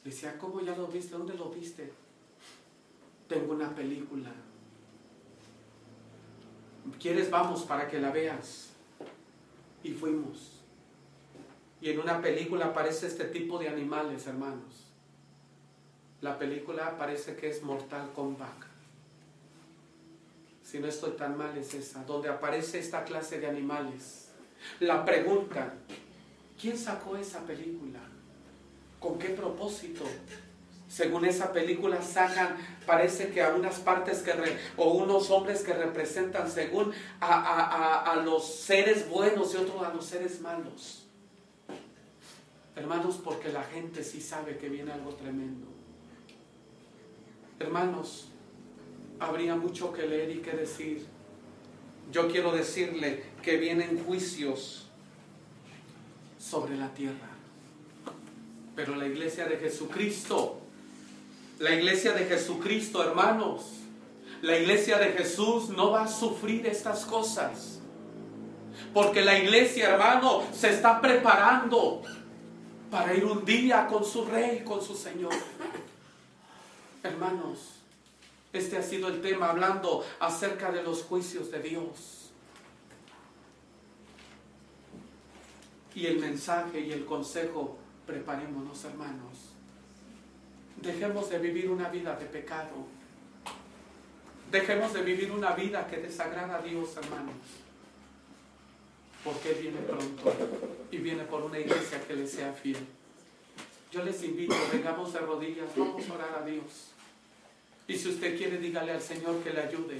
Decía, 0.03 0.37
¿cómo 0.37 0.61
ya 0.61 0.75
lo 0.75 0.87
viste? 0.87 1.11
¿Dónde 1.11 1.33
lo 1.33 1.49
viste? 1.49 1.91
Tengo 3.27 3.53
una 3.53 3.73
película. 3.73 4.31
¿Quieres? 6.99 7.29
Vamos 7.29 7.63
para 7.63 7.87
que 7.87 7.99
la 7.99 8.11
veas. 8.11 8.69
Y 9.83 9.91
fuimos. 9.91 10.61
Y 11.81 11.89
en 11.89 11.99
una 11.99 12.21
película 12.21 12.67
aparece 12.67 13.07
este 13.07 13.25
tipo 13.25 13.57
de 13.57 13.69
animales, 13.69 14.27
hermanos. 14.27 14.85
La 16.21 16.37
película 16.37 16.97
parece 16.97 17.35
que 17.35 17.49
es 17.49 17.63
Mortal 17.63 18.11
Kombat. 18.13 18.69
Si 20.63 20.79
no 20.79 20.87
estoy 20.87 21.11
tan 21.11 21.37
mal 21.37 21.57
es 21.57 21.73
esa, 21.73 22.03
donde 22.03 22.29
aparece 22.29 22.79
esta 22.79 23.03
clase 23.03 23.39
de 23.39 23.47
animales 23.47 24.28
la 24.79 25.05
pregunta, 25.05 25.73
¿quién 26.59 26.77
sacó 26.77 27.17
esa 27.17 27.39
película? 27.45 27.99
¿Con 28.99 29.17
qué 29.17 29.29
propósito? 29.29 30.03
Según 30.87 31.25
esa 31.25 31.53
película 31.53 32.01
sacan, 32.01 32.57
parece 32.85 33.29
que 33.29 33.43
a 33.43 33.53
unas 33.53 33.79
partes 33.79 34.19
que 34.19 34.33
o 34.75 34.93
unos 34.93 35.29
hombres 35.29 35.61
que 35.61 35.73
representan 35.73 36.49
según 36.49 36.91
a, 37.19 38.11
a 38.11 38.15
los 38.17 38.55
seres 38.55 39.07
buenos 39.07 39.53
y 39.53 39.57
otros 39.57 39.83
a 39.83 39.93
los 39.93 40.05
seres 40.05 40.41
malos. 40.41 41.05
Hermanos, 42.75 43.19
porque 43.23 43.49
la 43.49 43.63
gente 43.63 44.03
sí 44.03 44.21
sabe 44.21 44.57
que 44.57 44.69
viene 44.69 44.91
algo 44.91 45.13
tremendo. 45.13 45.67
Hermanos, 47.59 48.29
habría 49.19 49.55
mucho 49.55 49.91
que 49.91 50.07
leer 50.07 50.31
y 50.31 50.39
que 50.39 50.51
decir. 50.51 51.05
Yo 52.11 52.27
quiero 52.27 52.51
decirle 52.51 53.23
que 53.43 53.57
vienen 53.57 54.03
juicios 54.03 54.87
sobre 56.39 56.75
la 56.75 56.89
tierra. 56.93 57.29
Pero 58.75 58.95
la 58.95 59.05
iglesia 59.05 59.45
de 59.45 59.57
Jesucristo, 59.57 60.59
la 61.59 61.75
iglesia 61.75 62.13
de 62.13 62.25
Jesucristo, 62.25 63.03
hermanos, 63.03 63.65
la 64.41 64.57
iglesia 64.57 64.97
de 64.97 65.11
Jesús 65.11 65.69
no 65.69 65.91
va 65.91 66.03
a 66.03 66.07
sufrir 66.07 66.65
estas 66.65 67.05
cosas. 67.05 67.79
Porque 68.93 69.21
la 69.21 69.37
iglesia, 69.37 69.89
hermano, 69.89 70.43
se 70.53 70.69
está 70.69 71.01
preparando 71.01 72.01
para 72.89 73.13
ir 73.13 73.25
un 73.25 73.45
día 73.45 73.85
con 73.87 74.03
su 74.03 74.25
rey, 74.25 74.63
con 74.63 74.81
su 74.81 74.95
Señor. 74.95 75.33
Hermanos, 77.03 77.78
este 78.53 78.77
ha 78.77 78.83
sido 78.83 79.07
el 79.09 79.21
tema 79.21 79.49
hablando 79.49 80.05
acerca 80.19 80.71
de 80.71 80.83
los 80.83 81.03
juicios 81.03 81.51
de 81.51 81.61
Dios. 81.61 82.19
y 85.99 86.05
el 86.05 86.19
mensaje 86.19 86.79
y 86.79 86.93
el 86.93 87.05
consejo, 87.05 87.77
preparémonos 88.07 88.83
hermanos. 88.85 89.49
Dejemos 90.77 91.29
de 91.29 91.39
vivir 91.39 91.69
una 91.69 91.89
vida 91.89 92.15
de 92.15 92.25
pecado. 92.25 92.87
Dejemos 94.49 94.93
de 94.93 95.01
vivir 95.01 95.31
una 95.31 95.51
vida 95.51 95.85
que 95.87 95.97
desagrada 95.97 96.55
a 96.57 96.61
Dios, 96.61 96.95
hermanos. 96.95 97.35
Porque 99.25 99.51
Él 99.51 99.57
viene 99.61 99.79
pronto 99.79 100.33
y 100.89 100.97
viene 100.97 101.23
por 101.23 101.43
una 101.43 101.59
iglesia 101.59 102.01
que 102.07 102.15
le 102.15 102.25
sea 102.25 102.53
fiel. 102.53 102.87
Yo 103.91 104.03
les 104.03 104.23
invito, 104.23 104.55
vengamos 104.71 105.11
de 105.11 105.19
rodillas, 105.19 105.69
vamos 105.75 106.09
a 106.09 106.13
orar 106.13 106.43
a 106.43 106.45
Dios. 106.45 106.93
Y 107.89 107.97
si 107.97 108.07
usted 108.07 108.37
quiere, 108.37 108.59
dígale 108.59 108.91
al 108.91 109.01
Señor 109.01 109.43
que 109.43 109.49
le 109.49 109.61
ayude. 109.63 109.99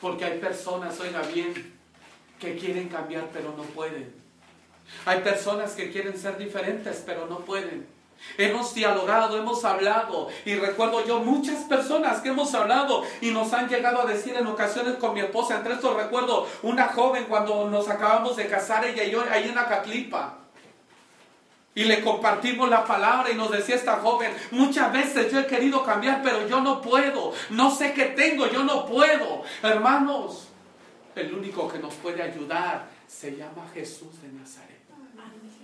Porque 0.00 0.24
hay 0.24 0.38
personas, 0.40 0.98
oiga 0.98 1.22
bien, 1.22 1.72
que 2.40 2.56
quieren 2.56 2.88
cambiar 2.88 3.30
pero 3.32 3.54
no 3.56 3.62
pueden. 3.62 4.12
Hay 5.06 5.20
personas 5.20 5.72
que 5.72 5.92
quieren 5.92 6.18
ser 6.18 6.36
diferentes, 6.36 7.04
pero 7.06 7.26
no 7.26 7.38
pueden. 7.38 7.86
Hemos 8.36 8.74
dialogado, 8.74 9.38
hemos 9.38 9.64
hablado 9.64 10.28
y 10.44 10.56
recuerdo 10.56 11.06
yo 11.06 11.20
muchas 11.20 11.64
personas 11.64 12.20
que 12.20 12.30
hemos 12.30 12.52
hablado 12.52 13.04
y 13.20 13.30
nos 13.30 13.52
han 13.52 13.68
llegado 13.68 14.02
a 14.02 14.06
decir 14.06 14.34
en 14.34 14.46
ocasiones 14.48 14.94
con 14.94 15.14
mi 15.14 15.20
esposa, 15.20 15.58
entre 15.58 15.74
estos 15.74 15.96
recuerdo 15.96 16.48
una 16.62 16.88
joven 16.88 17.26
cuando 17.28 17.70
nos 17.70 17.88
acabamos 17.88 18.36
de 18.36 18.48
casar 18.48 18.84
ella 18.84 19.04
y 19.04 19.12
yo 19.12 19.22
ahí 19.30 19.48
en 19.48 19.58
Acatlipa. 19.58 20.43
Y 21.74 21.84
le 21.84 22.02
compartimos 22.02 22.68
la 22.70 22.84
palabra 22.84 23.30
y 23.30 23.34
nos 23.34 23.50
decía 23.50 23.74
esta 23.74 23.96
joven, 23.96 24.32
muchas 24.52 24.92
veces 24.92 25.32
yo 25.32 25.40
he 25.40 25.46
querido 25.46 25.82
cambiar, 25.84 26.22
pero 26.22 26.46
yo 26.46 26.60
no 26.60 26.80
puedo, 26.80 27.32
no 27.50 27.74
sé 27.74 27.92
qué 27.92 28.06
tengo, 28.06 28.46
yo 28.48 28.62
no 28.62 28.86
puedo. 28.86 29.42
Hermanos, 29.62 30.48
el 31.16 31.34
único 31.34 31.68
que 31.68 31.78
nos 31.78 31.94
puede 31.94 32.22
ayudar 32.22 32.88
se 33.08 33.36
llama 33.36 33.68
Jesús 33.74 34.22
de 34.22 34.28
Nazaret 34.28 34.74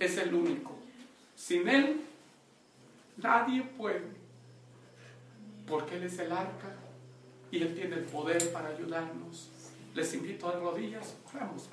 es 0.01 0.17
el 0.17 0.33
único. 0.33 0.75
Sin 1.35 1.67
Él, 1.67 2.01
nadie 3.17 3.61
puede. 3.61 4.19
Porque 5.67 5.95
Él 5.95 6.03
es 6.03 6.17
el 6.19 6.31
arca 6.31 6.75
y 7.51 7.61
Él 7.61 7.75
tiene 7.75 7.95
el 7.97 8.03
poder 8.03 8.51
para 8.51 8.69
ayudarnos. 8.69 9.49
Les 9.93 10.13
invito 10.13 10.47
a 10.47 10.53
rodillas, 10.53 11.15
oramos 11.33 11.69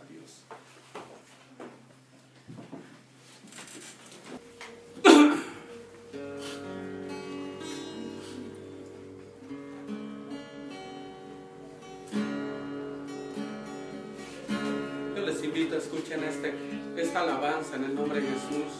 escuchen 15.78 16.24
este 16.24 16.54
esta 16.96 17.20
alabanza 17.20 17.76
en 17.76 17.84
el 17.84 17.94
nombre 17.94 18.20
de 18.20 18.26
Jesús. 18.26 18.72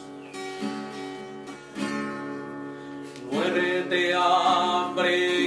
Muere 3.31 3.83
de 3.83 4.13
hambre, 4.13 5.38